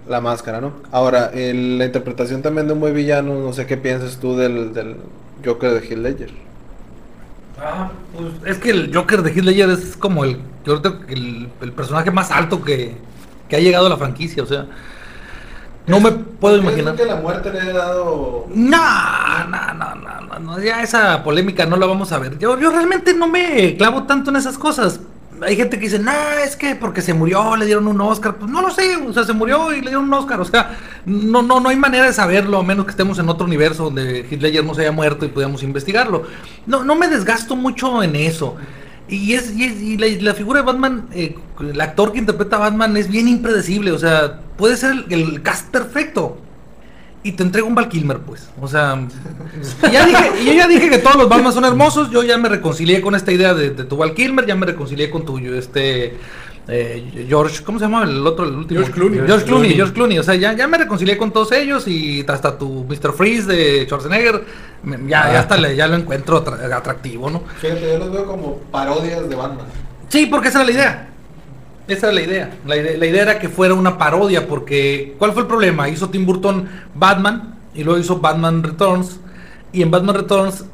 la 0.08 0.22
máscara, 0.22 0.62
¿no? 0.62 0.74
Ahora, 0.92 1.32
la 1.34 1.86
interpretación 1.86 2.42
también 2.42 2.68
de 2.68 2.74
un 2.74 2.80
buen 2.80 2.94
villano, 2.94 3.40
no 3.40 3.54
sé 3.54 3.66
qué 3.66 3.78
piensas 3.78 4.18
tú 4.18 4.36
del, 4.36 4.74
del 4.74 4.98
Joker 5.46 5.72
de 5.72 5.88
Heath 5.88 6.00
Ledger. 6.00 6.32
Ah, 7.58 7.92
pues 8.14 8.34
es 8.46 8.62
que 8.62 8.72
el 8.72 8.94
Joker 8.94 9.22
de 9.22 9.32
Heath 9.32 9.46
Ledger 9.46 9.70
es 9.70 9.96
como 9.96 10.26
el, 10.26 10.40
yo 10.66 10.82
creo 10.82 11.00
que 11.06 11.14
el, 11.14 11.50
el 11.62 11.72
personaje 11.72 12.12
más 12.12 12.32
alto 12.32 12.62
que, 12.62 12.96
que 13.48 13.56
ha 13.56 13.60
llegado 13.60 13.86
a 13.88 13.90
la 13.90 13.98
franquicia, 13.98 14.44
o 14.44 14.46
sea, 14.46 14.66
no 15.88 16.00
me 16.00 16.12
puedo 16.12 16.58
imaginar. 16.58 16.96
que 16.96 17.06
la 17.06 17.18
muerte 17.18 17.52
le 17.52 17.62
ha 17.62 17.74
dado... 17.74 18.48
No, 18.54 19.46
no, 19.48 19.74
no, 19.74 19.96
no, 19.96 20.22
no, 20.22 20.40
no, 20.40 20.60
ya 20.60 20.82
esa 20.82 21.24
polémica 21.24 21.66
no 21.66 21.78
la 21.78 21.86
vamos 21.86 22.12
a 22.12 22.20
ver. 22.20 22.38
Yo, 22.40 22.60
yo 22.60 22.72
realmente 22.72 23.14
no 23.14 23.28
me 23.28 23.78
clavo 23.78 24.04
tanto 24.04 24.32
en 24.32 24.38
esas 24.38 24.58
cosas. 24.58 25.00
Hay 25.42 25.56
gente 25.58 25.78
que 25.78 25.86
dice, 25.86 26.00
no, 26.00 26.12
es 26.44 26.56
que 26.56 26.76
porque 26.76 27.02
se 27.02 27.14
murió, 27.14 27.56
le 27.56 27.66
dieron 27.66 27.88
un 27.88 28.00
Oscar. 28.02 28.36
Pues 28.36 28.50
no 28.50 28.62
lo 28.62 28.72
sé, 28.72 28.96
o 28.96 29.14
sea, 29.14 29.26
se 29.26 29.34
murió 29.34 29.74
y 29.74 29.82
le 29.82 29.90
dieron 29.90 30.06
un 30.06 30.14
Oscar. 30.14 30.40
O 30.40 30.46
sea, 30.46 30.78
no, 31.06 31.42
no, 31.42 31.60
no 31.60 31.70
hay 31.70 31.76
manera 31.76 32.06
de 32.06 32.14
saberlo, 32.14 32.60
a 32.60 32.64
menos 32.64 32.86
que 32.86 32.92
estemos 32.92 33.20
en 33.20 33.30
otro 33.30 33.46
universo 33.46 33.86
donde 33.86 34.24
Ledger 34.24 34.64
no 34.64 34.74
se 34.74 34.82
haya 34.82 34.92
muerto 34.92 35.26
y 35.26 35.30
podamos 35.30 35.62
investigarlo. 35.62 36.24
No, 36.66 36.84
no 36.84 36.96
me 36.96 37.08
desgasto 37.10 37.56
mucho 37.56 38.02
en 38.02 38.16
eso. 38.16 38.56
Y, 39.08 39.34
es, 39.34 39.52
y, 39.56 39.64
es- 39.66 39.82
y 39.82 39.98
la, 39.98 40.34
figura 40.34 40.62
de 40.62 40.66
Batman, 40.66 41.08
eh, 41.14 41.36
el 41.60 41.80
actor 41.80 42.12
que 42.12 42.20
interpreta 42.20 42.56
a 42.56 42.60
Batman 42.60 42.98
es 42.98 43.08
bien 43.10 43.28
impredecible. 43.28 43.92
O 43.92 44.00
sea, 44.00 44.40
puede 44.58 44.78
ser 44.78 44.92
el, 45.10 45.14
el 45.14 45.42
cast 45.42 45.70
perfecto, 45.70 46.38
y 47.24 47.32
te 47.32 47.42
entrego 47.42 47.68
un 47.68 47.74
Val 47.74 47.90
Kilmer, 47.90 48.20
pues. 48.20 48.50
O 48.62 48.68
sea, 48.68 49.00
ya 49.92 50.06
dije, 50.06 50.46
yo 50.46 50.54
ya 50.54 50.68
dije 50.68 50.92
que 50.92 51.00
todos 51.00 51.16
los 51.16 51.28
Batman 51.28 51.54
son 51.54 51.66
hermosos. 51.66 52.12
Yo 52.12 52.22
ya 52.22 52.38
me 52.38 52.50
reconcilié 52.50 53.02
con 53.02 53.16
esta 53.16 53.32
idea 53.32 53.56
de, 53.56 53.72
de 53.72 53.84
tu 53.84 53.98
Val 53.98 54.14
Kilmer, 54.14 54.46
ya 54.46 54.56
me 54.56 54.68
reconcilié 54.68 55.10
con 55.10 55.26
tuyo, 55.26 55.56
este. 55.58 56.18
Eh, 56.68 57.26
George, 57.28 57.64
¿cómo 57.64 57.78
se 57.80 57.86
llama 57.86 58.04
el 58.04 58.26
otro, 58.26 58.46
el 58.46 58.56
último? 58.56 58.80
George 58.80 58.94
Clooney. 58.94 59.18
George 59.20 59.46
Clooney, 59.46 59.46
Clooney. 59.46 59.76
George 59.76 59.94
Clooney. 59.94 60.20
O 60.20 60.24
sea, 60.24 60.36
ya, 60.36 60.54
ya 60.54 60.68
me 60.68 60.78
reconcilié 60.78 61.18
con 61.18 61.32
todos 61.32 61.52
ellos 61.52 61.88
y 61.88 62.26
hasta 62.28 62.58
tu 62.58 62.86
Mr. 62.90 63.14
Freeze 63.14 63.48
de 63.48 63.84
Schwarzenegger, 63.86 64.44
ya, 65.08 65.32
ya 65.32 65.40
hasta 65.40 65.58
le- 65.58 65.76
ya 65.76 65.88
lo 65.88 65.96
encuentro 65.96 66.44
atra- 66.44 66.72
atractivo, 66.76 67.30
¿no? 67.30 67.44
Fíjate, 67.60 67.82
yo 67.94 67.98
los 68.00 68.12
veo 68.12 68.26
como 68.26 68.58
parodias 68.72 69.30
de 69.30 69.36
Batman. 69.36 69.66
Sí, 70.10 70.26
porque 70.26 70.48
esa 70.50 70.60
era 70.60 70.66
la 70.66 70.72
idea. 70.74 71.10
Esa 71.88 72.08
era 72.08 72.16
la 72.16 72.22
idea. 72.22 72.58
La, 72.66 72.76
ide- 72.78 72.98
la 72.98 73.06
idea 73.06 73.22
era 73.22 73.40
que 73.40 73.48
fuera 73.50 73.74
una 73.76 73.98
parodia, 73.98 74.48
porque 74.48 75.16
¿cuál 75.20 75.34
fue 75.34 75.44
el 75.44 75.48
problema? 75.48 75.88
Hizo 75.88 76.10
Tim 76.10 76.26
Burton 76.26 76.68
Batman 76.96 77.56
y 77.76 77.84
luego 77.84 78.00
hizo 78.00 78.18
Batman 78.20 78.64
Returns. 78.64 79.20
Y 79.72 79.82
en 79.84 79.92
Batman 79.92 80.16
Returns, 80.16 80.66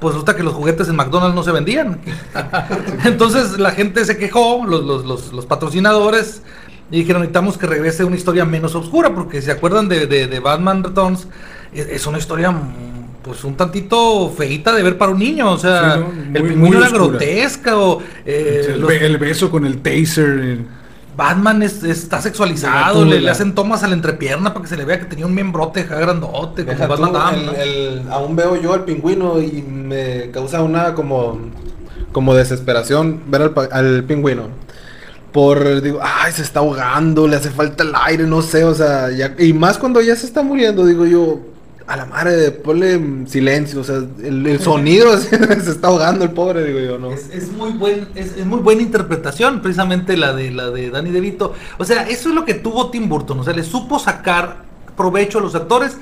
pues 0.00 0.14
resulta 0.14 0.36
que 0.36 0.42
los 0.42 0.54
juguetes 0.54 0.88
en 0.88 0.96
McDonald's 0.96 1.34
no 1.34 1.42
se 1.42 1.52
vendían. 1.52 2.00
Entonces 3.04 3.58
la 3.58 3.70
gente 3.72 4.04
se 4.04 4.16
quejó, 4.16 4.64
los, 4.66 4.84
los- 4.84 5.04
los- 5.04 5.32
los 5.32 5.46
patrocinadores, 5.46 6.42
y 6.90 6.98
dijeron, 7.00 7.22
necesitamos 7.22 7.58
que 7.58 7.66
regrese 7.66 8.04
una 8.04 8.16
historia 8.16 8.44
menos 8.44 8.74
oscura, 8.74 9.14
porque 9.14 9.40
si 9.40 9.46
se 9.46 9.52
acuerdan 9.52 9.88
de, 9.88 10.06
de- 10.06 10.26
de 10.26 10.40
Batman 10.40 10.84
Returns, 10.84 11.26
es, 11.72 11.86
es 11.88 12.06
una 12.06 12.18
historia 12.18 12.50
mm, 12.52 13.22
pues 13.22 13.42
un 13.42 13.56
tantito 13.56 14.30
feita 14.36 14.72
de 14.72 14.82
ver 14.84 14.96
para 14.96 15.10
un 15.12 15.18
niño. 15.18 15.50
O 15.50 15.58
sea, 15.58 15.94
Sí, 15.94 16.00
¿no? 16.00 16.06
el 16.34 16.42
Muy- 16.42 16.50
pingüino 16.50 16.58
muy 16.58 16.76
era 16.76 16.88
grotesca 16.90 17.76
o... 17.76 18.00
eh, 18.24 18.66
el, 18.74 18.80
los- 18.80 18.88
be- 18.88 19.04
el 19.04 19.18
beso 19.18 19.50
con 19.50 19.66
el 19.66 19.78
taser. 19.78 20.58
Batman 21.16 21.62
es- 21.62 21.82
está 21.82 22.20
sexualizado, 22.20 23.04
le, 23.04 23.20
le 23.20 23.30
hacen 23.30 23.54
tomas 23.54 23.82
a 23.82 23.88
la 23.88 23.94
entrepierna 23.94 24.52
para 24.52 24.62
que 24.64 24.68
se 24.68 24.76
le 24.76 24.84
vea 24.84 24.98
que 24.98 25.06
tenía 25.06 25.26
un 25.26 25.34
miembrote 25.34 25.84
grandote, 25.84 26.64
como 26.64 26.76
Deja 26.76 26.86
Batman 26.86 27.12
tú, 27.12 27.16
aún 28.10 28.36
veo 28.36 28.60
yo 28.60 28.74
al 28.74 28.84
pingüino 28.84 29.40
y 29.40 29.62
me 29.62 30.30
causa 30.30 30.62
una 30.62 30.94
como, 30.94 31.38
como 32.12 32.34
desesperación 32.34 33.22
ver 33.28 33.52
al, 33.72 34.04
pingüino. 34.04 34.48
Por, 35.32 35.82
digo, 35.82 36.00
ay, 36.02 36.32
se 36.32 36.42
está 36.42 36.60
ahogando, 36.60 37.26
le 37.28 37.36
hace 37.36 37.50
falta 37.50 37.82
el 37.84 37.92
aire, 37.94 38.24
no 38.24 38.40
sé, 38.42 38.64
o 38.64 38.74
sea, 38.74 39.10
ya- 39.10 39.34
y 39.38 39.52
más 39.52 39.76
cuando 39.78 40.00
ya 40.00 40.16
se 40.16 40.26
está 40.26 40.42
muriendo, 40.42 40.84
digo 40.86 41.04
yo, 41.06 41.40
a 41.86 41.96
la 41.96 42.04
madre, 42.04 42.50
ponle 42.50 43.26
silencio, 43.26 43.80
o 43.80 43.84
sea, 43.84 43.96
el, 43.96 44.46
el 44.46 44.60
sonido 44.60 45.16
se, 45.18 45.36
está 45.36 45.88
ahogando 45.88 46.24
el 46.24 46.30
pobre, 46.30 46.64
digo 46.64 46.80
yo, 46.80 46.98
¿no? 46.98 47.12
Es, 47.12 47.52
muy 47.52 47.70
buen, 47.70 48.08
es, 48.14 48.44
muy 48.44 48.58
buena 48.58 48.82
interpretación, 48.82 49.62
precisamente 49.62 50.16
la 50.16 50.32
de 50.32 50.50
la 50.50 50.70
de 50.70 50.90
Danny 50.90 51.10
DeVito. 51.10 51.54
O 51.78 51.84
sea, 51.84 52.02
eso 52.08 52.30
es 52.30 52.34
lo 52.34 52.44
que 52.44 52.54
tuvo 52.54 52.90
Tim 52.90 53.08
Burton. 53.08 53.38
O 53.38 53.44
sea, 53.44 53.54
le 53.54 53.62
supo 53.62 53.98
sacar 53.98 54.64
provecho 54.96 55.38
a 55.38 55.42
los 55.42 55.54
actores. 55.54 55.96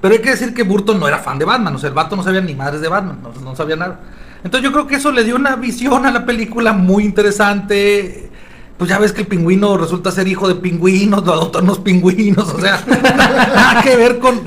Pero 0.00 0.14
hay 0.14 0.20
que 0.20 0.30
decir 0.30 0.54
que 0.54 0.62
Burton 0.62 0.98
no 0.98 1.06
era 1.06 1.18
fan 1.18 1.38
de 1.38 1.44
Batman. 1.44 1.74
O 1.74 1.78
sea, 1.78 1.88
el 1.88 1.94
vato 1.94 2.16
no 2.16 2.22
sabía 2.22 2.40
ni 2.40 2.54
madres 2.54 2.80
de 2.80 2.88
Batman. 2.88 3.18
No, 3.22 3.32
no 3.42 3.54
sabía 3.54 3.76
nada. 3.76 4.00
Entonces 4.42 4.64
yo 4.64 4.72
creo 4.72 4.86
que 4.86 4.96
eso 4.96 5.12
le 5.12 5.24
dio 5.24 5.36
una 5.36 5.56
visión 5.56 6.06
a 6.06 6.10
la 6.10 6.24
película 6.24 6.72
muy 6.72 7.04
interesante. 7.04 8.30
Pues 8.78 8.88
ya 8.88 8.98
ves 8.98 9.12
que 9.12 9.22
el 9.22 9.26
pingüino 9.26 9.76
resulta 9.76 10.10
ser 10.10 10.26
hijo 10.26 10.48
de 10.48 10.54
pingüinos, 10.54 11.24
lo 11.26 11.34
adoptan 11.34 11.64
unos 11.64 11.80
pingüinos, 11.80 12.48
o 12.48 12.58
sea, 12.58 12.82
nada 12.88 13.82
que 13.82 13.94
ver 13.94 14.18
con... 14.18 14.40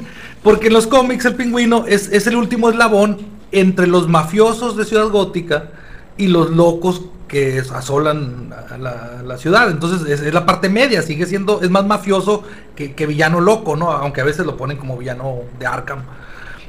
Porque 0.43 0.67
en 0.67 0.73
los 0.73 0.87
cómics 0.87 1.25
el 1.25 1.35
pingüino 1.35 1.85
es, 1.87 2.09
es 2.09 2.27
el 2.27 2.35
último 2.35 2.69
eslabón 2.69 3.17
entre 3.51 3.87
los 3.87 4.09
mafiosos 4.09 4.75
de 4.75 4.85
Ciudad 4.85 5.07
Gótica 5.07 5.69
y 6.17 6.27
los 6.27 6.51
locos 6.51 7.03
que 7.27 7.63
asolan 7.73 8.53
a 8.69 8.77
la, 8.77 9.23
la 9.25 9.37
ciudad. 9.37 9.71
Entonces 9.71 10.21
es, 10.21 10.33
la 10.33 10.45
parte 10.45 10.69
media, 10.69 11.01
sigue 11.01 11.25
siendo, 11.25 11.61
es 11.61 11.69
más 11.69 11.85
mafioso 11.85 12.43
que, 12.75 13.07
villano 13.07 13.41
loco, 13.41 13.75
¿no? 13.75 13.91
Aunque 13.91 14.21
a 14.21 14.23
veces 14.23 14.45
lo 14.45 14.57
ponen 14.57 14.77
como 14.77 14.97
villano 14.97 15.39
de 15.57 15.65
Arkham. 15.65 16.03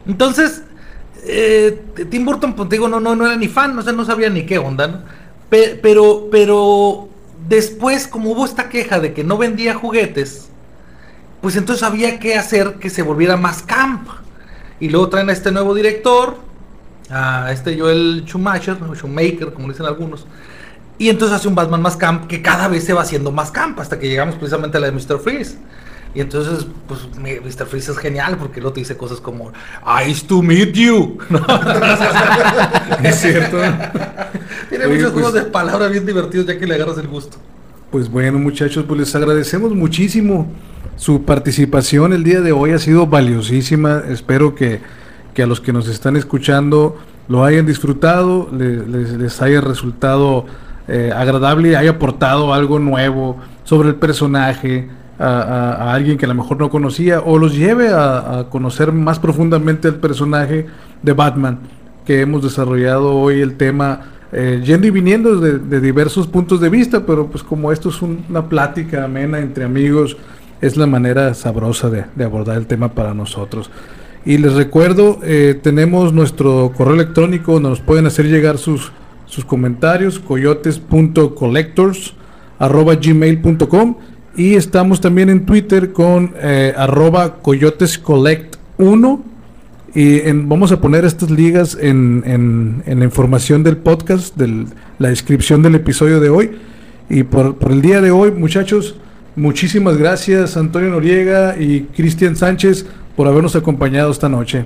Entonces, 0.06 0.62
eh, 1.24 1.82
Tim 2.10 2.24
Burton, 2.24 2.54
pues 2.54 2.68
digo, 2.68 2.88
no, 2.88 3.00
no, 3.00 3.14
no 3.14 3.26
era 3.26 3.36
ni 3.36 3.48
fan, 3.48 3.78
o 3.78 3.82
sea, 3.82 3.92
no 3.92 4.04
sabía 4.04 4.30
ni 4.30 4.46
qué 4.46 4.58
onda, 4.58 4.86
¿no? 4.86 4.98
Pe 5.50 5.78
pero, 5.82 6.28
pero 6.30 7.08
después, 7.48 8.08
como 8.08 8.30
hubo 8.30 8.44
esta 8.44 8.68
queja 8.68 9.00
de 9.00 9.12
que 9.12 9.24
no 9.24 9.36
vendía 9.36 9.74
juguetes, 9.74 10.48
pues 11.44 11.56
entonces 11.56 11.82
había 11.82 12.18
que 12.18 12.36
hacer 12.36 12.76
que 12.80 12.88
se 12.88 13.02
volviera 13.02 13.36
más 13.36 13.60
camp. 13.60 14.08
Y 14.80 14.88
luego 14.88 15.10
traen 15.10 15.28
a 15.28 15.32
este 15.34 15.52
nuevo 15.52 15.74
director, 15.74 16.38
a 17.10 17.52
este 17.52 17.78
Joel 17.78 18.24
Schumacher, 18.24 18.78
Schumacher, 18.94 19.52
como 19.52 19.68
dicen 19.68 19.84
algunos. 19.84 20.26
Y 20.96 21.10
entonces 21.10 21.36
hace 21.36 21.46
un 21.46 21.54
Batman 21.54 21.82
más 21.82 21.98
camp 21.98 22.28
que 22.28 22.40
cada 22.40 22.66
vez 22.68 22.84
se 22.84 22.94
va 22.94 23.02
haciendo 23.02 23.30
más 23.30 23.50
camp 23.50 23.78
hasta 23.78 23.98
que 23.98 24.08
llegamos 24.08 24.36
precisamente 24.36 24.78
a 24.78 24.80
la 24.80 24.86
de 24.86 24.92
Mr. 24.92 25.18
Freeze. 25.18 25.58
Y 26.14 26.22
entonces, 26.22 26.66
pues, 26.88 27.00
Mr. 27.18 27.66
Freeze 27.66 27.92
es 27.92 27.98
genial 27.98 28.38
porque 28.38 28.62
luego 28.62 28.72
te 28.72 28.80
dice 28.80 28.96
cosas 28.96 29.20
como, 29.20 29.52
Ice 30.08 30.26
to 30.26 30.40
meet 30.40 30.72
you. 30.72 31.18
es 33.02 33.16
cierto. 33.16 33.58
Tiene 34.70 34.86
Oye, 34.86 34.94
muchos 34.94 35.12
pues, 35.12 35.24
juegos 35.24 35.34
de 35.34 35.42
palabras 35.42 35.90
bien 35.90 36.06
divertidos 36.06 36.46
ya 36.46 36.58
que 36.58 36.66
le 36.66 36.76
agarras 36.76 36.96
el 36.96 37.08
gusto. 37.08 37.36
Pues 37.90 38.08
bueno, 38.08 38.38
muchachos, 38.38 38.86
pues 38.88 38.98
les 38.98 39.14
agradecemos 39.14 39.74
muchísimo 39.74 40.50
su 40.96 41.22
participación 41.24 42.12
el 42.12 42.24
día 42.24 42.40
de 42.40 42.52
hoy. 42.52 42.72
Ha 42.72 42.78
sido 42.78 43.06
valiosísima. 43.06 44.02
Espero 44.08 44.54
que, 44.54 44.80
que 45.34 45.42
a 45.42 45.46
los 45.46 45.60
que 45.60 45.72
nos 45.72 45.88
están 45.88 46.16
escuchando 46.16 46.96
lo 47.28 47.44
hayan 47.44 47.66
disfrutado, 47.66 48.48
les, 48.52 49.40
haya 49.40 49.60
resultado 49.60 50.46
eh, 50.88 51.10
agradable, 51.14 51.76
haya 51.76 51.92
aportado 51.92 52.52
algo 52.52 52.78
nuevo 52.78 53.38
sobre 53.64 53.88
el 53.88 53.94
personaje 53.94 54.88
a, 55.18 55.92
alguien 55.92 56.18
que 56.18 56.26
a 56.26 56.28
lo 56.28 56.34
mejor 56.34 56.58
no 56.58 56.68
conocía 56.70 57.20
o 57.20 57.38
los 57.38 57.56
lleve 57.56 57.88
a, 57.88 58.46
conocer 58.50 58.92
más 58.92 59.18
profundamente 59.18 59.88
el 59.88 59.94
personaje 59.96 60.66
de 61.02 61.12
Batman 61.12 61.60
que 62.04 62.20
hemos 62.20 62.42
desarrollado 62.42 63.14
hoy 63.14 63.40
el 63.40 63.56
tema 63.56 64.00
eh, 64.32 64.60
yendo 64.64 64.86
y 64.88 64.90
viniendo 64.90 65.38
de, 65.38 65.80
diversos 65.80 66.26
puntos 66.26 66.60
de 66.60 66.68
vista 66.68 67.06
pero 67.06 67.28
pues 67.28 67.44
como 67.44 67.70
esto 67.70 67.90
es 67.90 68.02
un, 68.02 68.24
una 68.28 68.48
plática 68.48 69.04
amena 69.04 69.38
entre 69.38 69.64
amigos 69.64 70.16
es 70.64 70.76
la 70.76 70.86
manera 70.86 71.34
sabrosa 71.34 71.90
de, 71.90 72.24
abordar 72.24 72.56
el 72.56 72.66
tema 72.66 72.94
para 72.94 73.12
nosotros. 73.14 73.70
Y 74.24 74.38
les 74.38 74.54
recuerdo 74.54 75.18
eh, 75.22 75.58
tenemos 75.62 76.14
nuestro 76.14 76.72
correo 76.74 76.94
electrónico 76.94 77.60
nos 77.60 77.80
pueden 77.80 78.06
hacer 78.06 78.26
llegar 78.26 78.56
sus 78.56 78.90
sus 79.26 79.44
comentarios 79.44 80.18
coyotes.collectors 80.18 82.14
arroba 82.58 82.94
gmail.com 82.94 83.96
y 84.36 84.54
estamos 84.54 85.00
también 85.00 85.28
en 85.28 85.44
Twitter 85.44 85.92
con 85.92 86.32
eh, 86.40 86.72
arroba 86.76 87.42
coyotescollect1 87.42 89.20
y 89.94 90.32
vamos 90.32 90.72
a 90.72 90.80
poner 90.80 91.04
estas 91.04 91.30
ligas 91.30 91.78
en, 91.80 92.24
en, 92.26 92.82
en 92.86 92.98
la 92.98 93.04
información 93.04 93.62
del 93.62 93.76
podcast, 93.76 94.34
de 94.36 94.66
la 94.98 95.10
descripción 95.10 95.62
del 95.62 95.76
episodio 95.76 96.18
de 96.18 96.30
hoy. 96.30 96.50
Y 97.08 97.22
por, 97.22 97.54
por, 97.58 97.70
el 97.70 97.80
día 97.80 98.00
de 98.00 98.10
hoy, 98.10 98.32
muchachos, 98.32 98.96
muchísimas 99.36 99.96
gracias 99.96 100.56
Antonio 100.56 100.90
Noriega 100.90 101.56
y 101.58 101.82
Cristian 101.94 102.36
Sánchez 102.36 102.86
por 103.16 103.28
habernos 103.28 103.56
acompañado 103.56 104.10
esta 104.10 104.28
noche. 104.28 104.64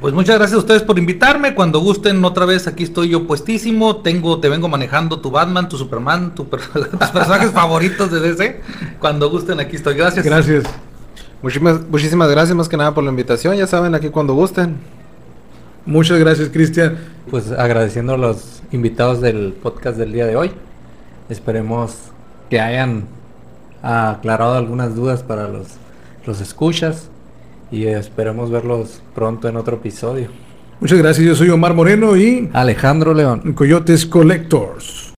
Pues 0.00 0.12
muchas 0.12 0.36
gracias 0.36 0.56
a 0.56 0.58
ustedes 0.58 0.82
por 0.82 0.98
invitarme. 0.98 1.54
Cuando 1.54 1.80
gusten, 1.80 2.22
otra 2.24 2.44
vez 2.44 2.66
aquí 2.66 2.84
estoy 2.84 3.08
yo 3.08 3.26
puestísimo. 3.26 4.02
Tengo, 4.02 4.38
te 4.38 4.50
vengo 4.50 4.68
manejando 4.68 5.20
tu 5.20 5.30
Batman, 5.30 5.68
tu 5.68 5.78
Superman, 5.78 6.34
tu 6.34 6.46
per 6.46 6.60
tus 6.72 7.08
personajes 7.08 7.52
favoritos 7.52 8.10
de 8.10 8.20
DC. 8.20 8.60
Cuando 8.98 9.30
gusten, 9.30 9.60
aquí 9.60 9.76
estoy. 9.76 9.94
Gracias. 9.94 10.24
Gracias. 10.26 10.64
Muchísimas, 11.40 11.80
muchísimas 11.88 12.30
gracias 12.30 12.54
más 12.54 12.68
que 12.68 12.76
nada 12.76 12.92
por 12.92 13.02
la 13.02 13.10
invitación. 13.10 13.56
Ya 13.56 13.66
saben, 13.66 13.94
aquí 13.94 14.10
cuando 14.10 14.34
gusten. 14.34 14.76
Muchas 15.86 16.18
gracias, 16.18 16.50
Cristian. 16.50 16.98
Pues 17.30 17.50
agradeciendo 17.52 18.14
a 18.14 18.18
los 18.18 18.62
invitados 18.72 19.20
del 19.22 19.54
podcast 19.54 19.96
del 19.96 20.12
día 20.12 20.26
de 20.26 20.36
hoy. 20.36 20.50
Esperemos 21.30 21.94
que 22.50 22.60
hayan 22.60 23.04
aclarado 23.84 24.54
algunas 24.54 24.94
dudas 24.94 25.22
para 25.22 25.48
los, 25.48 25.66
los 26.26 26.40
escuchas 26.40 27.10
y 27.70 27.86
esperemos 27.86 28.50
verlos 28.50 29.02
pronto 29.14 29.48
en 29.48 29.56
otro 29.56 29.76
episodio. 29.76 30.28
Muchas 30.80 30.98
gracias, 30.98 31.26
yo 31.26 31.34
soy 31.34 31.50
Omar 31.50 31.74
Moreno 31.74 32.16
y 32.16 32.50
Alejandro 32.52 33.14
León. 33.14 33.52
Coyotes 33.54 34.06
Collectors. 34.06 35.13